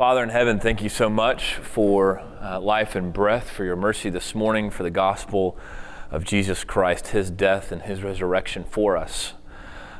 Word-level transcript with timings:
Father 0.00 0.22
in 0.22 0.30
heaven, 0.30 0.58
thank 0.58 0.80
you 0.80 0.88
so 0.88 1.10
much 1.10 1.56
for 1.56 2.22
uh, 2.40 2.58
life 2.58 2.94
and 2.94 3.12
breath, 3.12 3.50
for 3.50 3.66
your 3.66 3.76
mercy 3.76 4.08
this 4.08 4.34
morning, 4.34 4.70
for 4.70 4.82
the 4.82 4.90
gospel 4.90 5.58
of 6.10 6.24
Jesus 6.24 6.64
Christ, 6.64 7.08
his 7.08 7.30
death 7.30 7.70
and 7.70 7.82
his 7.82 8.02
resurrection 8.02 8.64
for 8.64 8.96
us. 8.96 9.34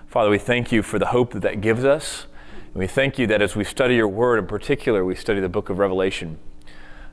Father, 0.07 0.31
we 0.31 0.39
thank 0.39 0.73
you 0.73 0.83
for 0.83 0.99
the 0.99 1.09
hope 1.09 1.35
that 1.35 1.43
that 1.43 1.61
gives 1.61 1.85
us. 1.85 2.25
And 2.73 2.77
we 2.77 2.87
thank 2.87 3.19
you 3.19 3.27
that 3.27 3.43
as 3.43 3.55
we 3.55 3.63
study 3.63 3.97
your 3.97 4.09
word, 4.09 4.39
in 4.39 4.47
particular, 4.47 5.05
we 5.05 5.15
study 5.15 5.39
the 5.39 5.51
book 5.51 5.69
of 5.69 5.77
Revelation, 5.79 6.39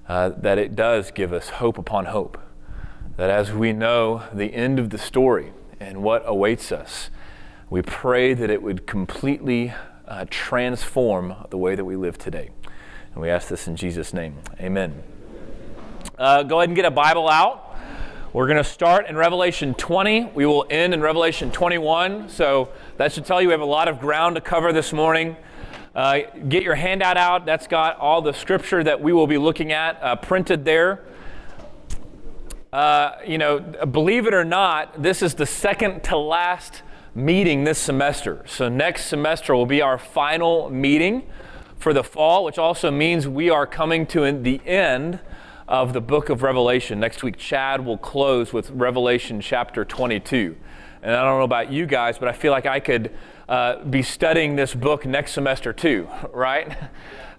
uh, 0.07 0.29
that 0.29 0.57
it 0.57 0.73
does 0.73 1.11
give 1.11 1.33
us 1.33 1.49
hope 1.49 1.77
upon 1.77 2.05
hope. 2.05 2.37
That 3.17 3.29
as 3.29 3.51
we 3.51 3.73
know 3.73 4.23
the 4.31 4.53
end 4.53 4.79
of 4.79 4.91
the 4.91 4.97
story 4.97 5.51
and 5.77 6.03
what 6.03 6.23
awaits 6.25 6.71
us, 6.71 7.09
we 7.69 7.81
pray 7.81 8.33
that 8.33 8.49
it 8.49 8.61
would 8.61 8.87
completely 8.87 9.73
uh, 10.07 10.23
transform 10.29 11.35
the 11.49 11.57
way 11.57 11.75
that 11.75 11.83
we 11.83 11.97
live 11.97 12.17
today. 12.17 12.51
And 13.17 13.23
we 13.23 13.31
ask 13.31 13.47
this 13.47 13.67
in 13.67 13.75
Jesus' 13.75 14.13
name. 14.13 14.37
Amen. 14.59 15.01
Uh, 16.19 16.43
go 16.43 16.59
ahead 16.59 16.69
and 16.69 16.75
get 16.75 16.85
a 16.85 16.91
Bible 16.91 17.27
out. 17.27 17.75
We're 18.31 18.45
going 18.45 18.59
to 18.59 18.63
start 18.63 19.07
in 19.07 19.15
Revelation 19.15 19.73
20. 19.73 20.33
We 20.35 20.45
will 20.45 20.67
end 20.69 20.93
in 20.93 21.01
Revelation 21.01 21.49
21. 21.49 22.29
So 22.29 22.69
that 22.97 23.11
should 23.11 23.25
tell 23.25 23.41
you 23.41 23.47
we 23.47 23.53
have 23.53 23.61
a 23.61 23.65
lot 23.65 23.87
of 23.87 23.99
ground 23.99 24.35
to 24.35 24.41
cover 24.41 24.71
this 24.71 24.93
morning. 24.93 25.35
Uh, 25.95 26.19
get 26.47 26.61
your 26.61 26.75
handout 26.75 27.17
out. 27.17 27.47
That's 27.47 27.65
got 27.65 27.97
all 27.97 28.21
the 28.21 28.33
scripture 28.33 28.83
that 28.83 29.01
we 29.01 29.13
will 29.13 29.25
be 29.25 29.39
looking 29.39 29.71
at 29.71 29.99
uh, 29.99 30.15
printed 30.17 30.63
there. 30.63 31.03
Uh, 32.71 33.13
you 33.25 33.39
know, 33.39 33.57
believe 33.59 34.27
it 34.27 34.35
or 34.35 34.45
not, 34.45 35.01
this 35.01 35.23
is 35.23 35.33
the 35.33 35.47
second 35.47 36.03
to 36.03 36.17
last 36.17 36.83
meeting 37.15 37.63
this 37.63 37.79
semester. 37.79 38.43
So 38.45 38.69
next 38.69 39.05
semester 39.05 39.55
will 39.55 39.65
be 39.65 39.81
our 39.81 39.97
final 39.97 40.69
meeting 40.69 41.23
for 41.77 41.93
the 41.93 42.03
fall, 42.03 42.43
which 42.43 42.57
also 42.57 42.91
means 42.91 43.27
we 43.27 43.49
are 43.49 43.67
coming 43.67 44.05
to 44.07 44.31
the 44.31 44.61
end 44.65 45.19
of 45.67 45.93
the 45.93 46.01
book 46.01 46.29
of 46.29 46.43
Revelation. 46.43 46.99
Next 46.99 47.23
week, 47.23 47.37
Chad 47.37 47.85
will 47.85 47.97
close 47.97 48.53
with 48.53 48.69
Revelation 48.71 49.41
chapter 49.41 49.83
22. 49.83 50.55
And 51.01 51.15
I 51.15 51.23
don't 51.23 51.39
know 51.39 51.43
about 51.43 51.71
you 51.71 51.85
guys, 51.85 52.17
but 52.17 52.27
I 52.27 52.33
feel 52.33 52.51
like 52.51 52.65
I 52.65 52.79
could 52.79 53.11
uh, 53.47 53.83
be 53.83 54.01
studying 54.01 54.55
this 54.55 54.73
book 54.73 55.05
next 55.05 55.33
semester 55.33 55.73
too, 55.73 56.07
right? 56.33 56.75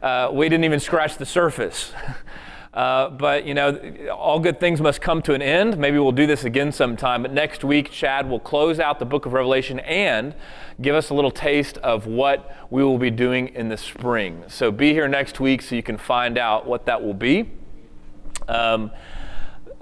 Uh, 0.03 0.31
we 0.33 0.49
didn't 0.49 0.65
even 0.65 0.81
scratch 0.81 1.17
the 1.17 1.27
surface. 1.27 1.93
Uh, 2.79 3.11
but, 3.11 3.45
you 3.45 3.55
know, 3.55 3.77
all 4.13 4.39
good 4.39 4.61
things 4.61 4.81
must 4.81 5.01
come 5.01 5.21
to 5.21 5.35
an 5.35 5.43
end. 5.43 5.77
Maybe 5.77 5.99
we'll 5.99 6.13
do 6.13 6.29
this 6.29 6.45
again 6.45 6.71
sometime. 6.71 7.23
But 7.23 7.33
next 7.33 7.65
week, 7.65 7.91
Chad 7.91 8.31
will 8.31 8.39
close 8.39 8.79
out 8.79 9.01
the 9.01 9.05
book 9.05 9.27
of 9.27 9.33
Revelation 9.33 9.81
and 9.81 10.33
give 10.81 10.95
us 10.95 11.11
a 11.11 11.15
little 11.15 11.33
taste 11.33 11.79
of 11.79 12.07
what 12.07 12.55
we 12.71 12.85
will 12.85 12.97
be 12.97 13.11
doing 13.11 13.49
in 13.49 13.69
the 13.69 13.77
spring. 13.77 14.45
So 14.47 14.71
be 14.71 14.93
here 14.93 15.09
next 15.09 15.41
week 15.41 15.61
so 15.61 15.75
you 15.75 15.83
can 15.83 15.99
find 15.99 16.39
out 16.39 16.69
what 16.69 16.87
that 16.87 17.03
will 17.03 17.15
be. 17.15 17.51
Um, 18.47 18.93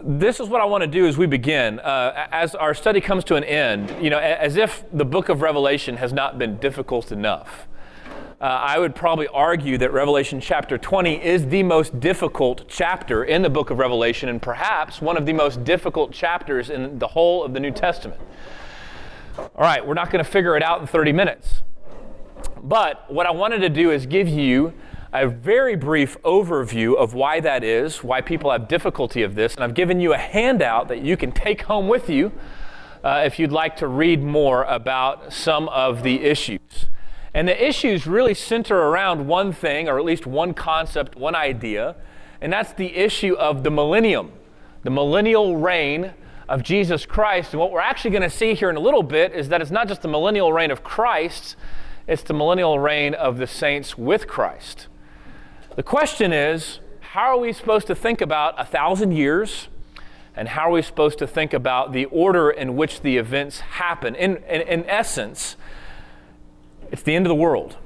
this 0.03 0.41
is 0.41 0.49
what 0.49 0.63
I 0.63 0.65
want 0.65 0.81
to 0.81 0.89
do 0.89 1.07
as 1.07 1.19
we 1.19 1.27
begin. 1.27 1.81
Uh, 1.81 2.27
as 2.33 2.55
our 2.55 2.73
study 2.73 3.03
comes 3.03 3.25
to 3.25 3.35
an 3.35 3.45
end, 3.45 3.95
you 4.03 4.09
know, 4.09 4.19
as 4.19 4.57
if 4.57 4.85
the 4.91 5.05
book 5.05 5.29
of 5.29 5.43
Revelation 5.43 5.99
has 5.99 6.15
not 6.15 6.39
been 6.39 6.57
difficult 6.57 7.13
enough 7.13 7.69
uh, 8.41 8.45
I 8.45 8.79
would 8.79 8.95
probably 8.95 9.29
argue 9.29 9.79
that 9.79 9.93
Revelation 9.93 10.41
chapter 10.41 10.77
20 10.77 11.25
is 11.25 11.47
the 11.47 11.63
most 11.63 11.99
difficult 12.01 12.65
chapter 12.69 13.25
in 13.25 13.41
the 13.41 13.49
book 13.49 13.71
of 13.71 13.79
Revelation 13.79 14.29
and 14.29 14.43
perhaps 14.43 15.01
one 15.01 15.17
of 15.17 15.25
the 15.25 15.33
most 15.33 15.65
difficult 15.65 16.13
chapters 16.13 16.69
in 16.69 16.99
the 16.99 17.09
whole 17.09 17.43
of 17.43 17.55
the 17.55 17.61
New 17.61 17.71
Testament. 17.71 18.21
All 19.39 19.51
right, 19.57 19.87
we're 19.87 19.95
not 19.95 20.11
going 20.11 20.23
to 20.23 20.31
figure 20.31 20.55
it 20.55 20.63
out 20.63 20.83
in 20.83 20.87
30 20.87 21.13
minutes. 21.13 21.63
But 22.63 23.11
what 23.11 23.27
I 23.27 23.31
wanted 23.31 23.61
to 23.61 23.71
do 23.71 23.91
is 23.91 24.05
give 24.05 24.29
you 24.29 24.75
a 25.15 25.27
very 25.27 25.75
brief 25.75 26.21
overview 26.23 26.95
of 26.95 27.15
why 27.15 27.41
that 27.41 27.65
is, 27.65 28.05
why 28.05 28.21
people 28.21 28.51
have 28.51 28.69
difficulty 28.69 29.23
of 29.23 29.35
this, 29.35 29.55
and 29.55 29.65
I've 29.65 29.75
given 29.75 29.99
you 29.99 30.13
a 30.13 30.19
handout 30.19 30.89
that 30.89 31.01
you 31.01 31.17
can 31.17 31.33
take 31.33 31.63
home 31.63 31.89
with 31.89 32.11
you 32.11 32.33
uh, 33.03 33.23
if 33.25 33.39
you'd 33.39 33.53
like 33.53 33.77
to 33.77 33.89
read 33.89 34.23
more 34.23 34.65
about 34.65 35.33
some 35.33 35.71
of 35.71 36.03
the 36.03 36.23
issues. 36.23 36.87
And 37.37 37.47
the 37.47 37.69
issues 37.69 38.07
really 38.07 38.33
center 38.33 38.75
around 38.75 39.27
one 39.27 39.53
thing, 39.53 39.91
or 39.91 39.99
at 39.99 40.07
least 40.07 40.27
one 40.27 40.55
concept, 40.55 41.17
one 41.17 41.35
idea, 41.35 41.95
and 42.41 42.51
that's 42.51 42.73
the 42.73 42.97
issue 42.97 43.35
of 43.35 43.63
the 43.63 43.71
millennium, 43.71 44.33
the 44.85 44.91
millennial 44.91 45.59
reign 45.59 46.15
of 46.49 46.63
Jesus 46.63 47.05
Christ. 47.05 47.53
And 47.53 47.61
what 47.61 47.73
we're 47.73 47.81
actually 47.81 48.13
going 48.13 48.23
to 48.23 48.31
see 48.31 48.55
here 48.55 48.71
in 48.71 48.77
a 48.77 48.81
little 48.81 49.03
bit 49.03 49.35
is 49.35 49.51
that 49.51 49.61
it's 49.61 49.71
not 49.71 49.87
just 49.87 50.01
the 50.01 50.09
millennial 50.09 50.51
reign 50.51 50.71
of 50.71 50.83
Christ, 50.83 51.57
it's 52.07 52.23
the 52.23 52.33
millennial 52.33 52.79
reign 52.79 53.13
of 53.13 53.37
the 53.37 53.47
saints 53.47 53.99
with 53.99 54.27
Christ. 54.27 54.87
The 55.75 55.83
question 55.83 56.33
is 56.33 56.81
how 57.01 57.37
are 57.37 57.39
we 57.39 57.53
supposed 57.53 57.87
to 57.89 57.95
think 57.95 58.23
about 58.23 58.59
a 58.59 58.65
thousand 58.65 59.13
years? 59.13 59.69
And 60.35 60.49
how 60.49 60.71
are 60.71 60.73
we 60.73 60.81
supposed 60.81 61.19
to 61.19 61.27
think 61.27 61.53
about 61.53 61.93
the 61.93 62.07
order 62.07 62.49
in 62.49 62.77
which 62.77 63.03
the 63.03 63.19
events 63.19 63.61
happen? 63.61 64.15
In, 64.15 64.39
in, 64.49 64.63
in 64.63 64.85
essence, 64.89 65.57
it's 66.91 67.03
the 67.03 67.15
end 67.15 67.27
of 67.27 67.29
the 67.29 67.35
world, 67.35 67.77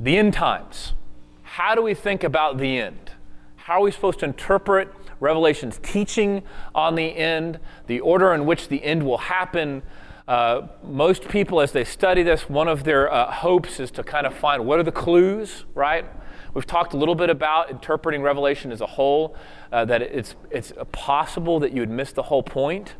the 0.00 0.16
end 0.16 0.34
times. 0.34 0.94
How 1.42 1.74
do 1.74 1.82
we 1.82 1.94
think 1.94 2.24
about 2.24 2.58
the 2.58 2.78
end? 2.78 3.12
How 3.56 3.74
are 3.74 3.82
we 3.82 3.90
supposed 3.90 4.20
to 4.20 4.26
interpret 4.26 4.92
Revelation's 5.20 5.78
teaching 5.82 6.42
on 6.74 6.94
the 6.94 7.16
end, 7.16 7.58
the 7.86 8.00
order 8.00 8.32
in 8.32 8.46
which 8.46 8.68
the 8.68 8.82
end 8.82 9.02
will 9.04 9.18
happen? 9.18 9.82
Uh, 10.26 10.68
most 10.84 11.28
people, 11.28 11.60
as 11.60 11.72
they 11.72 11.84
study 11.84 12.22
this, 12.22 12.48
one 12.48 12.68
of 12.68 12.84
their 12.84 13.12
uh, 13.12 13.30
hopes 13.30 13.80
is 13.80 13.90
to 13.90 14.02
kind 14.02 14.26
of 14.26 14.34
find 14.34 14.64
what 14.64 14.78
are 14.78 14.82
the 14.82 14.92
clues, 14.92 15.64
right? 15.74 16.04
We've 16.54 16.66
talked 16.66 16.94
a 16.94 16.96
little 16.96 17.14
bit 17.14 17.30
about 17.30 17.70
interpreting 17.70 18.22
Revelation 18.22 18.72
as 18.72 18.80
a 18.80 18.86
whole, 18.86 19.36
uh, 19.72 19.84
that 19.86 20.02
it's, 20.02 20.34
it's 20.50 20.72
possible 20.92 21.60
that 21.60 21.72
you 21.72 21.80
would 21.80 21.90
miss 21.90 22.12
the 22.12 22.24
whole 22.24 22.42
point 22.42 22.94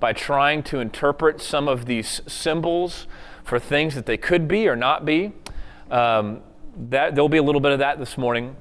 by 0.00 0.12
trying 0.12 0.62
to 0.64 0.80
interpret 0.80 1.40
some 1.40 1.68
of 1.68 1.86
these 1.86 2.20
symbols 2.26 3.06
for 3.44 3.58
things 3.58 3.94
that 3.94 4.06
they 4.06 4.16
could 4.16 4.48
be 4.48 4.68
or 4.68 4.76
not 4.76 5.04
be. 5.04 5.32
Um, 5.90 6.40
that, 6.90 7.14
there'll 7.14 7.28
be 7.28 7.38
a 7.38 7.42
little 7.42 7.60
bit 7.60 7.72
of 7.72 7.80
that 7.80 7.98
this 7.98 8.16
morning. 8.16 8.56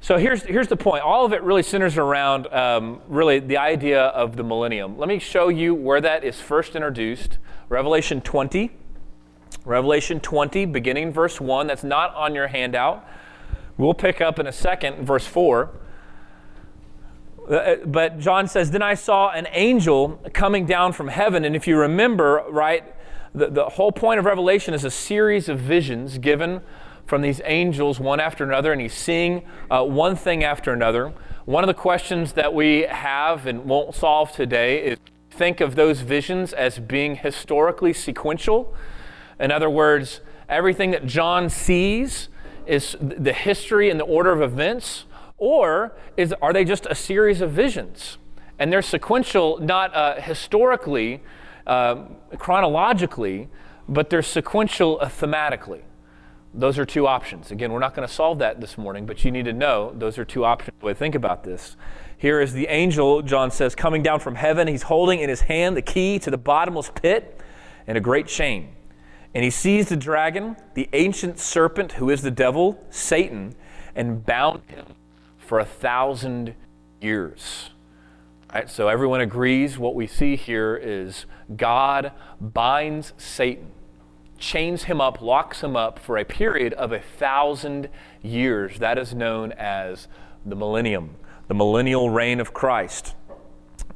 So 0.00 0.16
here's, 0.16 0.42
here's 0.44 0.68
the 0.68 0.76
point. 0.76 1.02
All 1.04 1.26
of 1.26 1.34
it 1.34 1.42
really 1.42 1.62
centers 1.62 1.98
around 1.98 2.46
um, 2.48 3.02
really 3.06 3.38
the 3.38 3.58
idea 3.58 4.04
of 4.04 4.36
the 4.36 4.42
millennium. 4.42 4.96
Let 4.96 5.08
me 5.08 5.18
show 5.18 5.48
you 5.48 5.74
where 5.74 6.00
that 6.00 6.24
is 6.24 6.40
first 6.40 6.74
introduced. 6.74 7.36
Revelation 7.68 8.22
20. 8.22 8.70
Revelation 9.66 10.18
20, 10.20 10.64
beginning 10.64 11.12
verse 11.12 11.38
1. 11.38 11.66
That's 11.66 11.84
not 11.84 12.14
on 12.14 12.34
your 12.34 12.48
handout. 12.48 13.06
We'll 13.76 13.94
pick 13.94 14.22
up 14.22 14.38
in 14.38 14.46
a 14.46 14.52
second, 14.52 15.04
verse 15.04 15.26
4. 15.26 15.70
Uh, 17.48 17.76
but 17.84 18.18
John 18.18 18.48
says, 18.48 18.70
Then 18.70 18.82
I 18.82 18.94
saw 18.94 19.30
an 19.30 19.48
angel 19.50 20.20
coming 20.32 20.64
down 20.64 20.92
from 20.92 21.08
heaven. 21.08 21.44
And 21.44 21.54
if 21.54 21.66
you 21.66 21.76
remember, 21.76 22.42
right, 22.48 22.84
the, 23.34 23.48
the 23.48 23.64
whole 23.64 23.92
point 23.92 24.18
of 24.18 24.24
Revelation 24.24 24.74
is 24.74 24.84
a 24.84 24.90
series 24.90 25.48
of 25.48 25.58
visions 25.58 26.18
given 26.18 26.60
from 27.06 27.22
these 27.22 27.40
angels 27.44 27.98
one 27.98 28.20
after 28.20 28.44
another, 28.44 28.72
and 28.72 28.80
he's 28.80 28.94
seeing 28.94 29.42
uh, 29.70 29.84
one 29.84 30.16
thing 30.16 30.44
after 30.44 30.72
another. 30.72 31.12
One 31.44 31.64
of 31.64 31.68
the 31.68 31.74
questions 31.74 32.32
that 32.34 32.54
we 32.54 32.82
have 32.82 33.46
and 33.46 33.64
won't 33.64 33.94
solve 33.94 34.32
today 34.32 34.84
is 34.84 34.98
think 35.30 35.60
of 35.60 35.74
those 35.74 36.00
visions 36.00 36.52
as 36.52 36.78
being 36.78 37.16
historically 37.16 37.92
sequential. 37.92 38.74
In 39.38 39.50
other 39.50 39.70
words, 39.70 40.20
everything 40.48 40.90
that 40.90 41.06
John 41.06 41.48
sees 41.48 42.28
is 42.66 42.96
the 43.00 43.32
history 43.32 43.90
and 43.90 43.98
the 43.98 44.04
order 44.04 44.32
of 44.32 44.42
events, 44.42 45.06
or 45.38 45.92
is, 46.16 46.34
are 46.42 46.52
they 46.52 46.64
just 46.64 46.86
a 46.86 46.94
series 46.94 47.40
of 47.40 47.50
visions? 47.52 48.18
And 48.58 48.72
they're 48.72 48.82
sequential, 48.82 49.58
not 49.58 49.94
uh, 49.94 50.20
historically, 50.20 51.22
uh, 51.66 52.04
chronologically, 52.38 53.48
but 53.88 54.10
they're 54.10 54.22
sequential 54.22 54.98
uh, 55.00 55.06
thematically. 55.06 55.82
Those 56.52 56.78
are 56.78 56.84
two 56.84 57.06
options. 57.06 57.50
Again, 57.50 57.72
we're 57.72 57.78
not 57.78 57.94
going 57.94 58.06
to 58.06 58.12
solve 58.12 58.38
that 58.40 58.60
this 58.60 58.76
morning, 58.76 59.06
but 59.06 59.24
you 59.24 59.30
need 59.30 59.44
to 59.44 59.52
know 59.52 59.92
those 59.96 60.18
are 60.18 60.24
two 60.24 60.44
options. 60.44 60.80
Way 60.82 60.94
think 60.94 61.14
about 61.14 61.44
this. 61.44 61.76
Here 62.16 62.40
is 62.40 62.52
the 62.52 62.66
angel, 62.66 63.22
John 63.22 63.50
says, 63.50 63.74
coming 63.74 64.02
down 64.02 64.20
from 64.20 64.34
heaven. 64.34 64.66
He's 64.66 64.82
holding 64.82 65.20
in 65.20 65.28
his 65.28 65.42
hand 65.42 65.76
the 65.76 65.82
key 65.82 66.18
to 66.18 66.30
the 66.30 66.36
bottomless 66.36 66.90
pit 66.94 67.40
and 67.86 67.96
a 67.96 68.00
great 68.00 68.26
chain. 68.26 68.74
And 69.32 69.44
he 69.44 69.50
seized 69.50 69.88
the 69.90 69.96
dragon, 69.96 70.56
the 70.74 70.88
ancient 70.92 71.38
serpent 71.38 71.92
who 71.92 72.10
is 72.10 72.22
the 72.22 72.30
devil, 72.30 72.84
Satan, 72.90 73.54
and 73.94 74.26
bound 74.26 74.62
him 74.66 74.86
for 75.38 75.60
a 75.60 75.64
thousand 75.64 76.54
years. 77.00 77.69
So 78.66 78.88
everyone 78.88 79.20
agrees 79.20 79.78
what 79.78 79.94
we 79.94 80.08
see 80.08 80.34
here 80.34 80.76
is 80.76 81.26
God 81.56 82.10
binds 82.40 83.12
Satan, 83.16 83.70
chains 84.38 84.84
him 84.84 85.00
up, 85.00 85.22
locks 85.22 85.62
him 85.62 85.76
up 85.76 86.00
for 86.00 86.18
a 86.18 86.24
period 86.24 86.72
of 86.72 86.90
a 86.90 86.98
thousand 86.98 87.88
years. 88.22 88.80
That 88.80 88.98
is 88.98 89.14
known 89.14 89.52
as 89.52 90.08
the 90.44 90.56
millennium, 90.56 91.14
the 91.46 91.54
millennial 91.54 92.10
reign 92.10 92.40
of 92.40 92.52
Christ. 92.52 93.14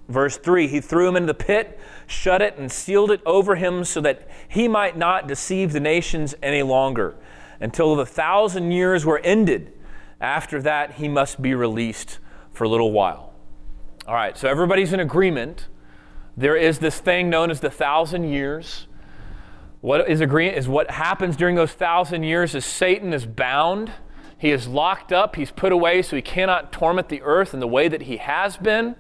Verse 0.09 0.37
3 0.37 0.69
He 0.69 0.81
threw 0.81 1.09
him 1.09 1.17
into 1.17 1.27
the 1.27 1.35
pit, 1.35 1.77
shut 2.07 2.41
it, 2.41 2.57
and 2.57 2.71
sealed 2.71 3.11
it 3.11 3.23
over 3.27 3.57
him 3.57 3.83
so 3.83 4.01
that 4.03 4.29
he 4.47 4.69
might 4.69 4.97
not 4.97 5.27
deceive 5.27 5.73
the 5.73 5.81
nations 5.81 6.33
any 6.43 6.63
longer 6.63 7.17
until 7.59 7.97
the 7.97 8.07
thousand 8.07 8.71
years 8.71 9.05
were 9.05 9.19
ended. 9.21 9.73
After 10.21 10.63
that, 10.63 10.93
he 10.93 11.09
must 11.09 11.43
be 11.43 11.55
released 11.55 12.19
for 12.53 12.65
a 12.65 12.69
little 12.69 12.93
while. 12.93 13.34
All 14.07 14.15
right, 14.15 14.37
so 14.37 14.51
everybody's 14.51 14.93
in 14.93 15.01
agreement. 15.01 15.69
There 16.37 16.57
is 16.57 16.79
this 16.79 16.99
thing 16.99 17.31
known 17.31 17.51
as 17.51 17.61
the 17.61 17.71
thousand 17.71 18.25
years. 18.25 18.87
What 19.81 20.11
is 20.11 20.21
agreement 20.21 20.59
is 20.59 20.69
what 20.69 20.91
happens 20.91 21.39
during 21.39 21.55
those 21.55 21.73
thousand 21.73 22.25
years 22.25 22.55
is 22.55 22.67
Satan 22.67 23.15
is 23.15 23.25
bound. 23.25 23.93
He 24.37 24.51
is 24.51 24.69
locked 24.69 25.11
up. 25.11 25.37
He's 25.37 25.51
put 25.51 25.73
away 25.73 26.03
so 26.03 26.17
he 26.17 26.23
cannot 26.23 26.71
torment 26.71 27.09
the 27.09 27.23
earth 27.23 27.55
in 27.55 27.61
the 27.61 27.67
way 27.67 27.89
that 27.89 28.03
he 28.03 28.19
has 28.19 28.59
been. 28.59 28.95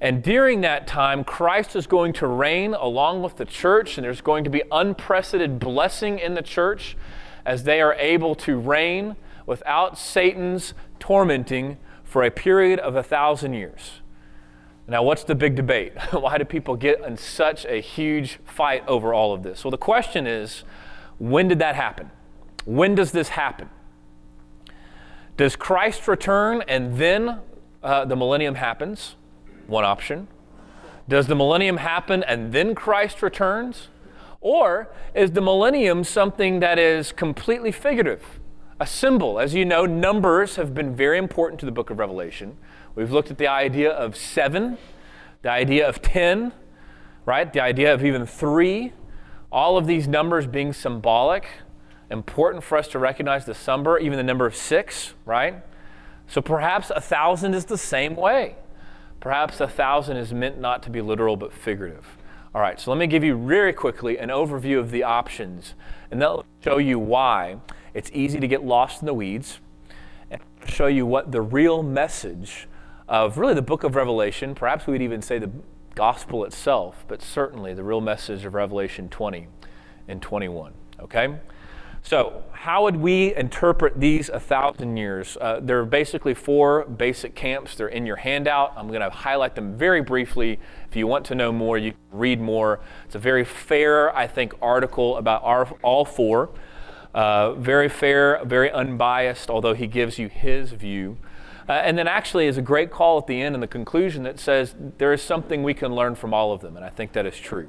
And 0.00 0.20
during 0.20 0.62
that 0.62 0.88
time, 0.88 1.22
Christ 1.22 1.76
is 1.76 1.86
going 1.86 2.12
to 2.14 2.26
reign 2.26 2.74
along 2.74 3.22
with 3.22 3.36
the 3.36 3.44
church, 3.44 3.98
and 3.98 4.04
there's 4.04 4.20
going 4.20 4.42
to 4.42 4.50
be 4.50 4.64
unprecedented 4.72 5.60
blessing 5.60 6.18
in 6.18 6.34
the 6.34 6.42
church 6.42 6.96
as 7.46 7.62
they 7.62 7.80
are 7.80 7.94
able 7.94 8.34
to 8.34 8.58
reign 8.58 9.14
without 9.46 9.96
Satan's 9.96 10.74
tormenting 10.98 11.76
for 12.02 12.24
a 12.24 12.32
period 12.32 12.80
of 12.80 12.96
a 12.96 13.02
thousand 13.04 13.54
years. 13.54 13.97
Now, 14.90 15.02
what's 15.02 15.22
the 15.22 15.34
big 15.34 15.54
debate? 15.54 15.92
Why 16.12 16.38
do 16.38 16.46
people 16.46 16.74
get 16.74 17.00
in 17.00 17.18
such 17.18 17.66
a 17.66 17.80
huge 17.80 18.38
fight 18.44 18.82
over 18.88 19.12
all 19.12 19.34
of 19.34 19.42
this? 19.42 19.62
Well, 19.62 19.70
the 19.70 19.76
question 19.76 20.26
is 20.26 20.64
when 21.18 21.46
did 21.46 21.58
that 21.58 21.74
happen? 21.74 22.10
When 22.64 22.94
does 22.94 23.12
this 23.12 23.30
happen? 23.30 23.68
Does 25.36 25.56
Christ 25.56 26.08
return 26.08 26.62
and 26.66 26.96
then 26.98 27.40
uh, 27.82 28.06
the 28.06 28.16
millennium 28.16 28.54
happens? 28.54 29.14
One 29.66 29.84
option. 29.84 30.26
Does 31.06 31.26
the 31.26 31.34
millennium 31.34 31.76
happen 31.76 32.22
and 32.22 32.52
then 32.52 32.74
Christ 32.74 33.22
returns? 33.22 33.88
Or 34.40 34.88
is 35.14 35.32
the 35.32 35.40
millennium 35.40 36.02
something 36.02 36.60
that 36.60 36.78
is 36.78 37.12
completely 37.12 37.72
figurative, 37.72 38.40
a 38.80 38.86
symbol? 38.86 39.38
As 39.38 39.52
you 39.52 39.64
know, 39.64 39.84
numbers 39.84 40.56
have 40.56 40.74
been 40.74 40.94
very 40.94 41.18
important 41.18 41.60
to 41.60 41.66
the 41.66 41.72
book 41.72 41.90
of 41.90 41.98
Revelation. 41.98 42.56
We've 42.98 43.12
looked 43.12 43.30
at 43.30 43.38
the 43.38 43.46
idea 43.46 43.92
of 43.92 44.16
seven, 44.16 44.76
the 45.42 45.50
idea 45.52 45.88
of 45.88 46.02
10, 46.02 46.50
right? 47.26 47.52
The 47.52 47.60
idea 47.60 47.94
of 47.94 48.04
even 48.04 48.26
three. 48.26 48.92
All 49.52 49.78
of 49.78 49.86
these 49.86 50.08
numbers 50.08 50.48
being 50.48 50.72
symbolic, 50.72 51.46
important 52.10 52.64
for 52.64 52.76
us 52.76 52.88
to 52.88 52.98
recognize 52.98 53.44
the 53.44 53.56
number, 53.68 53.98
even 53.98 54.16
the 54.16 54.24
number 54.24 54.46
of 54.46 54.56
six, 54.56 55.14
right? 55.24 55.62
So 56.26 56.40
perhaps 56.40 56.90
a 56.90 57.00
thousand 57.00 57.54
is 57.54 57.66
the 57.66 57.78
same 57.78 58.16
way. 58.16 58.56
Perhaps 59.20 59.60
a 59.60 59.68
thousand 59.68 60.16
is 60.16 60.34
meant 60.34 60.58
not 60.58 60.82
to 60.82 60.90
be 60.90 61.00
literal 61.00 61.36
but 61.36 61.52
figurative. 61.52 62.18
All 62.52 62.60
right, 62.60 62.80
so 62.80 62.90
let 62.90 62.98
me 62.98 63.06
give 63.06 63.22
you 63.22 63.38
very 63.38 63.72
quickly 63.72 64.18
an 64.18 64.30
overview 64.30 64.80
of 64.80 64.90
the 64.90 65.04
options, 65.04 65.74
and 66.10 66.20
that'll 66.20 66.44
show 66.64 66.78
you 66.78 66.98
why 66.98 67.58
it's 67.94 68.10
easy 68.12 68.40
to 68.40 68.48
get 68.48 68.64
lost 68.64 69.02
in 69.02 69.06
the 69.06 69.14
weeds, 69.14 69.60
and 70.32 70.42
show 70.66 70.88
you 70.88 71.06
what 71.06 71.30
the 71.30 71.40
real 71.40 71.84
message 71.84 72.66
of 73.08 73.38
really 73.38 73.54
the 73.54 73.62
book 73.62 73.84
of 73.84 73.96
Revelation, 73.96 74.54
perhaps 74.54 74.86
we 74.86 74.92
would 74.92 75.02
even 75.02 75.22
say 75.22 75.38
the 75.38 75.50
gospel 75.94 76.44
itself, 76.44 77.04
but 77.08 77.22
certainly 77.22 77.74
the 77.74 77.82
real 77.82 78.00
message 78.00 78.44
of 78.44 78.54
Revelation 78.54 79.08
20 79.08 79.48
and 80.06 80.22
21. 80.22 80.72
Okay? 81.00 81.36
So, 82.02 82.44
how 82.52 82.84
would 82.84 82.96
we 82.96 83.34
interpret 83.34 83.98
these 83.98 84.28
a 84.28 84.38
thousand 84.38 84.96
years? 84.96 85.36
Uh, 85.40 85.60
there 85.60 85.80
are 85.80 85.84
basically 85.84 86.32
four 86.32 86.84
basic 86.84 87.34
camps. 87.34 87.74
They're 87.74 87.88
in 87.88 88.06
your 88.06 88.16
handout. 88.16 88.72
I'm 88.76 88.88
going 88.88 89.00
to 89.00 89.10
highlight 89.10 89.54
them 89.54 89.76
very 89.76 90.00
briefly. 90.00 90.60
If 90.88 90.96
you 90.96 91.06
want 91.06 91.24
to 91.26 91.34
know 91.34 91.50
more, 91.50 91.76
you 91.76 91.92
can 91.92 92.18
read 92.18 92.40
more. 92.40 92.80
It's 93.04 93.14
a 93.14 93.18
very 93.18 93.44
fair, 93.44 94.16
I 94.16 94.26
think, 94.26 94.54
article 94.62 95.16
about 95.16 95.42
our, 95.42 95.66
all 95.82 96.04
four. 96.04 96.50
Uh, 97.14 97.54
very 97.54 97.88
fair, 97.88 98.40
very 98.44 98.70
unbiased, 98.70 99.50
although 99.50 99.74
he 99.74 99.86
gives 99.86 100.18
you 100.18 100.28
his 100.28 100.72
view. 100.72 101.18
Uh, 101.68 101.72
and 101.72 101.98
then 101.98 102.08
actually 102.08 102.46
is 102.46 102.56
a 102.56 102.62
great 102.62 102.90
call 102.90 103.18
at 103.18 103.26
the 103.26 103.42
end 103.42 103.54
and 103.54 103.62
the 103.62 103.68
conclusion 103.68 104.22
that 104.22 104.38
says 104.38 104.74
there 104.96 105.12
is 105.12 105.20
something 105.20 105.62
we 105.62 105.74
can 105.74 105.94
learn 105.94 106.14
from 106.14 106.32
all 106.32 106.52
of 106.52 106.60
them, 106.62 106.76
and 106.76 106.84
I 106.84 106.88
think 106.88 107.12
that 107.12 107.26
is 107.26 107.36
true. 107.36 107.68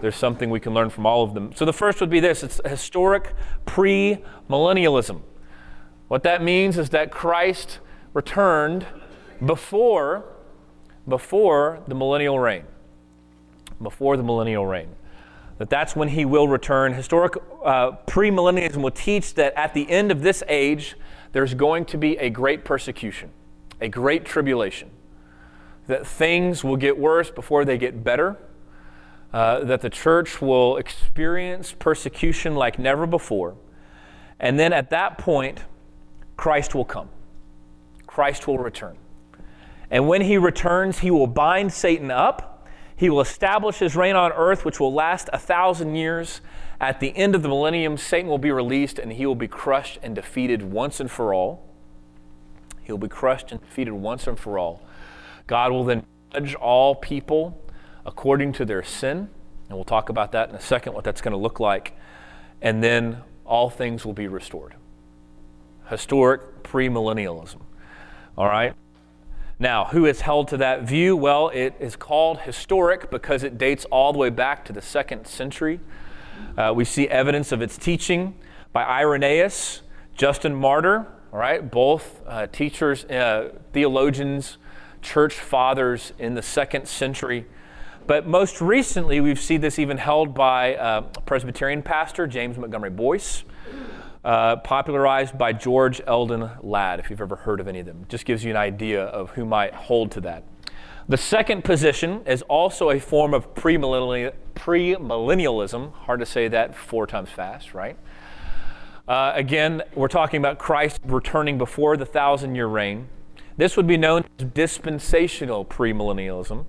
There's 0.00 0.16
something 0.16 0.50
we 0.50 0.60
can 0.60 0.74
learn 0.74 0.90
from 0.90 1.06
all 1.06 1.22
of 1.22 1.34
them. 1.34 1.52
So 1.54 1.64
the 1.64 1.72
first 1.72 2.00
would 2.00 2.10
be 2.10 2.20
this 2.20 2.42
it's 2.42 2.60
historic 2.66 3.34
premillennialism. 3.66 5.20
What 6.08 6.22
that 6.24 6.42
means 6.42 6.76
is 6.76 6.90
that 6.90 7.12
Christ 7.12 7.78
returned 8.14 8.86
before, 9.44 10.24
before 11.06 11.80
the 11.86 11.94
millennial 11.94 12.38
reign. 12.38 12.64
Before 13.80 14.16
the 14.16 14.22
millennial 14.22 14.66
reign. 14.66 14.88
That 15.58 15.70
that's 15.70 15.94
when 15.94 16.08
he 16.08 16.24
will 16.24 16.48
return. 16.48 16.94
Historic 16.94 17.34
uh, 17.64 17.92
premillennialism 18.06 18.78
will 18.78 18.90
teach 18.90 19.34
that 19.34 19.54
at 19.54 19.74
the 19.74 19.88
end 19.88 20.10
of 20.10 20.22
this 20.22 20.42
age, 20.48 20.96
there's 21.32 21.54
going 21.54 21.84
to 21.86 21.98
be 21.98 22.16
a 22.18 22.30
great 22.30 22.64
persecution, 22.64 23.30
a 23.80 23.88
great 23.88 24.24
tribulation. 24.24 24.90
That 25.86 26.06
things 26.06 26.62
will 26.62 26.76
get 26.76 26.98
worse 26.98 27.30
before 27.30 27.64
they 27.64 27.78
get 27.78 28.04
better 28.04 28.38
uh, 29.32 29.64
that 29.64 29.80
the 29.80 29.90
church 29.90 30.42
will 30.42 30.76
experience 30.76 31.74
persecution 31.78 32.54
like 32.54 32.78
never 32.78 33.06
before. 33.06 33.56
And 34.38 34.58
then 34.58 34.72
at 34.72 34.90
that 34.90 35.18
point, 35.18 35.60
Christ 36.36 36.74
will 36.74 36.84
come. 36.84 37.08
Christ 38.06 38.48
will 38.48 38.58
return. 38.58 38.96
And 39.90 40.08
when 40.08 40.22
he 40.22 40.38
returns, 40.38 41.00
he 41.00 41.10
will 41.10 41.26
bind 41.26 41.72
Satan 41.72 42.10
up. 42.10 42.66
He 42.96 43.08
will 43.08 43.20
establish 43.20 43.78
his 43.78 43.96
reign 43.96 44.16
on 44.16 44.32
earth, 44.32 44.64
which 44.64 44.80
will 44.80 44.92
last 44.92 45.28
a 45.32 45.38
thousand 45.38 45.94
years. 45.94 46.40
At 46.80 47.00
the 47.00 47.14
end 47.16 47.34
of 47.34 47.42
the 47.42 47.48
millennium, 47.48 47.98
Satan 47.98 48.30
will 48.30 48.38
be 48.38 48.50
released 48.50 48.98
and 48.98 49.12
he 49.12 49.26
will 49.26 49.34
be 49.34 49.48
crushed 49.48 49.98
and 50.02 50.14
defeated 50.14 50.62
once 50.62 50.98
and 50.98 51.10
for 51.10 51.34
all. 51.34 51.68
He 52.82 52.90
will 52.90 52.98
be 52.98 53.08
crushed 53.08 53.52
and 53.52 53.60
defeated 53.60 53.92
once 53.92 54.26
and 54.26 54.38
for 54.38 54.58
all. 54.58 54.82
God 55.46 55.72
will 55.72 55.84
then 55.84 56.06
judge 56.32 56.54
all 56.54 56.94
people 56.94 57.62
according 58.06 58.52
to 58.54 58.64
their 58.64 58.82
sin. 58.82 59.28
And 59.68 59.76
we'll 59.76 59.84
talk 59.84 60.08
about 60.08 60.32
that 60.32 60.48
in 60.48 60.54
a 60.54 60.60
second, 60.60 60.94
what 60.94 61.04
that's 61.04 61.20
going 61.20 61.32
to 61.32 61.38
look 61.38 61.60
like. 61.60 61.94
And 62.62 62.82
then 62.82 63.18
all 63.44 63.68
things 63.68 64.06
will 64.06 64.14
be 64.14 64.26
restored. 64.26 64.74
Historic 65.88 66.62
premillennialism. 66.62 67.60
All 68.38 68.46
right? 68.46 68.74
Now, 69.58 69.84
who 69.84 70.06
is 70.06 70.22
held 70.22 70.48
to 70.48 70.56
that 70.56 70.84
view? 70.84 71.14
Well, 71.14 71.50
it 71.50 71.74
is 71.78 71.94
called 71.94 72.40
historic 72.40 73.10
because 73.10 73.42
it 73.42 73.58
dates 73.58 73.84
all 73.90 74.12
the 74.12 74.18
way 74.18 74.30
back 74.30 74.64
to 74.64 74.72
the 74.72 74.80
second 74.80 75.26
century. 75.26 75.80
Uh, 76.56 76.72
we 76.74 76.84
see 76.84 77.08
evidence 77.08 77.52
of 77.52 77.62
its 77.62 77.78
teaching 77.78 78.34
by 78.72 78.84
Irenaeus, 78.84 79.82
Justin 80.16 80.54
Martyr, 80.54 81.06
all 81.32 81.38
right, 81.38 81.70
both 81.70 82.22
uh, 82.26 82.46
teachers, 82.48 83.04
uh, 83.04 83.52
theologians, 83.72 84.58
church 85.00 85.34
fathers 85.34 86.12
in 86.18 86.34
the 86.34 86.42
second 86.42 86.86
century. 86.88 87.46
But 88.06 88.26
most 88.26 88.60
recently, 88.60 89.20
we've 89.20 89.40
seen 89.40 89.60
this 89.60 89.78
even 89.78 89.96
held 89.96 90.34
by 90.34 90.74
uh, 90.74 91.02
Presbyterian 91.26 91.82
pastor 91.82 92.26
James 92.26 92.58
Montgomery 92.58 92.90
Boice, 92.90 93.44
uh, 94.24 94.56
popularized 94.56 95.38
by 95.38 95.52
George 95.52 96.00
Eldon 96.06 96.50
Ladd, 96.62 96.98
if 96.98 97.10
you've 97.10 97.20
ever 97.20 97.36
heard 97.36 97.60
of 97.60 97.68
any 97.68 97.80
of 97.80 97.86
them. 97.86 98.04
Just 98.08 98.24
gives 98.24 98.44
you 98.44 98.50
an 98.50 98.56
idea 98.56 99.04
of 99.04 99.30
who 99.30 99.44
might 99.44 99.72
hold 99.72 100.10
to 100.12 100.20
that. 100.22 100.42
The 101.10 101.16
second 101.16 101.64
position 101.64 102.22
is 102.24 102.42
also 102.42 102.90
a 102.90 103.00
form 103.00 103.34
of 103.34 103.52
premillennialism. 103.52 105.92
Hard 105.92 106.20
to 106.20 106.26
say 106.26 106.46
that 106.46 106.76
four 106.76 107.08
times 107.08 107.30
fast, 107.30 107.74
right? 107.74 107.96
Uh, 109.08 109.32
again, 109.34 109.82
we're 109.96 110.06
talking 110.06 110.38
about 110.38 110.60
Christ 110.60 111.00
returning 111.04 111.58
before 111.58 111.96
the 111.96 112.06
thousand 112.06 112.54
year 112.54 112.68
reign. 112.68 113.08
This 113.56 113.76
would 113.76 113.88
be 113.88 113.96
known 113.96 114.24
as 114.38 114.46
dispensational 114.54 115.64
premillennialism. 115.64 116.64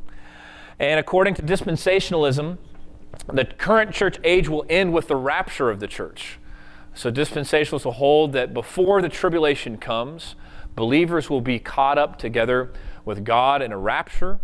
And 0.79 0.99
according 0.99 1.35
to 1.35 1.43
dispensationalism, 1.43 2.57
the 3.31 3.45
current 3.45 3.93
church 3.93 4.17
age 4.23 4.49
will 4.49 4.65
end 4.71 4.91
with 4.91 5.07
the 5.07 5.17
rapture 5.17 5.69
of 5.69 5.79
the 5.79 5.85
church. 5.85 6.39
So 6.95 7.11
dispensationalists 7.11 7.85
will 7.85 7.91
hold 7.91 8.33
that 8.33 8.55
before 8.55 9.03
the 9.03 9.09
tribulation 9.09 9.77
comes, 9.77 10.33
believers 10.75 11.29
will 11.29 11.41
be 11.41 11.59
caught 11.59 11.97
up 11.97 12.17
together 12.17 12.71
with 13.05 13.23
God 13.23 13.61
in 13.61 13.71
a 13.71 13.77
rapture, 13.77 14.39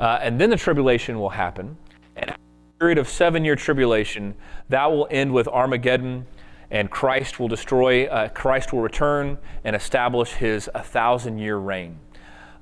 uh, 0.00 0.18
and 0.20 0.40
then 0.40 0.50
the 0.50 0.56
tribulation 0.56 1.18
will 1.18 1.30
happen. 1.30 1.76
And 2.16 2.30
a 2.30 2.36
period 2.78 2.98
of 2.98 3.08
seven 3.08 3.44
year 3.44 3.56
tribulation, 3.56 4.34
that 4.68 4.90
will 4.90 5.08
end 5.10 5.32
with 5.32 5.48
Armageddon, 5.48 6.26
and 6.70 6.90
Christ 6.90 7.38
will 7.38 7.48
destroy, 7.48 8.06
uh, 8.06 8.28
Christ 8.28 8.72
will 8.72 8.80
return 8.80 9.38
and 9.64 9.76
establish 9.76 10.32
his 10.32 10.68
a 10.74 10.82
thousand 10.82 11.38
year 11.38 11.56
reign. 11.56 11.98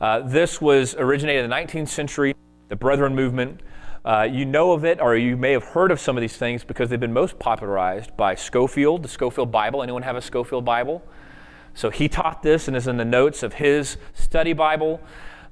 Uh, 0.01 0.21
this 0.21 0.61
was 0.61 0.95
originated 0.97 1.45
in 1.45 1.51
the 1.51 1.57
19th 1.57 1.89
century 1.89 2.35
the 2.73 2.77
Brethren 2.77 3.15
movement. 3.15 3.61
Uh, 4.03 4.23
you 4.23 4.47
know 4.47 4.73
of 4.73 4.83
it, 4.83 4.99
or 4.99 5.15
you 5.15 5.37
may 5.37 5.53
have 5.53 5.63
heard 5.63 5.91
of 5.91 6.01
some 6.01 6.17
of 6.17 6.23
these 6.23 6.39
things 6.39 6.65
because 6.65 6.89
they've 6.89 6.99
been 6.99 7.13
most 7.13 7.39
popularized 7.39 8.17
by 8.17 8.35
Scofield, 8.35 9.03
the 9.03 9.09
Scofield 9.11 9.53
Bible. 9.53 9.83
Anyone 9.83 10.01
have 10.01 10.17
a 10.17 10.23
Scofield 10.23 10.65
Bible? 10.65 11.03
So 11.75 11.91
he 11.91 12.09
taught 12.09 12.43
this 12.43 12.69
and 12.69 12.77
is 12.77 12.87
in 12.87 12.97
the 12.97 13.05
notes 13.05 13.43
of 13.43 13.55
his 13.55 13.97
study 14.15 14.53
Bible. 14.53 15.01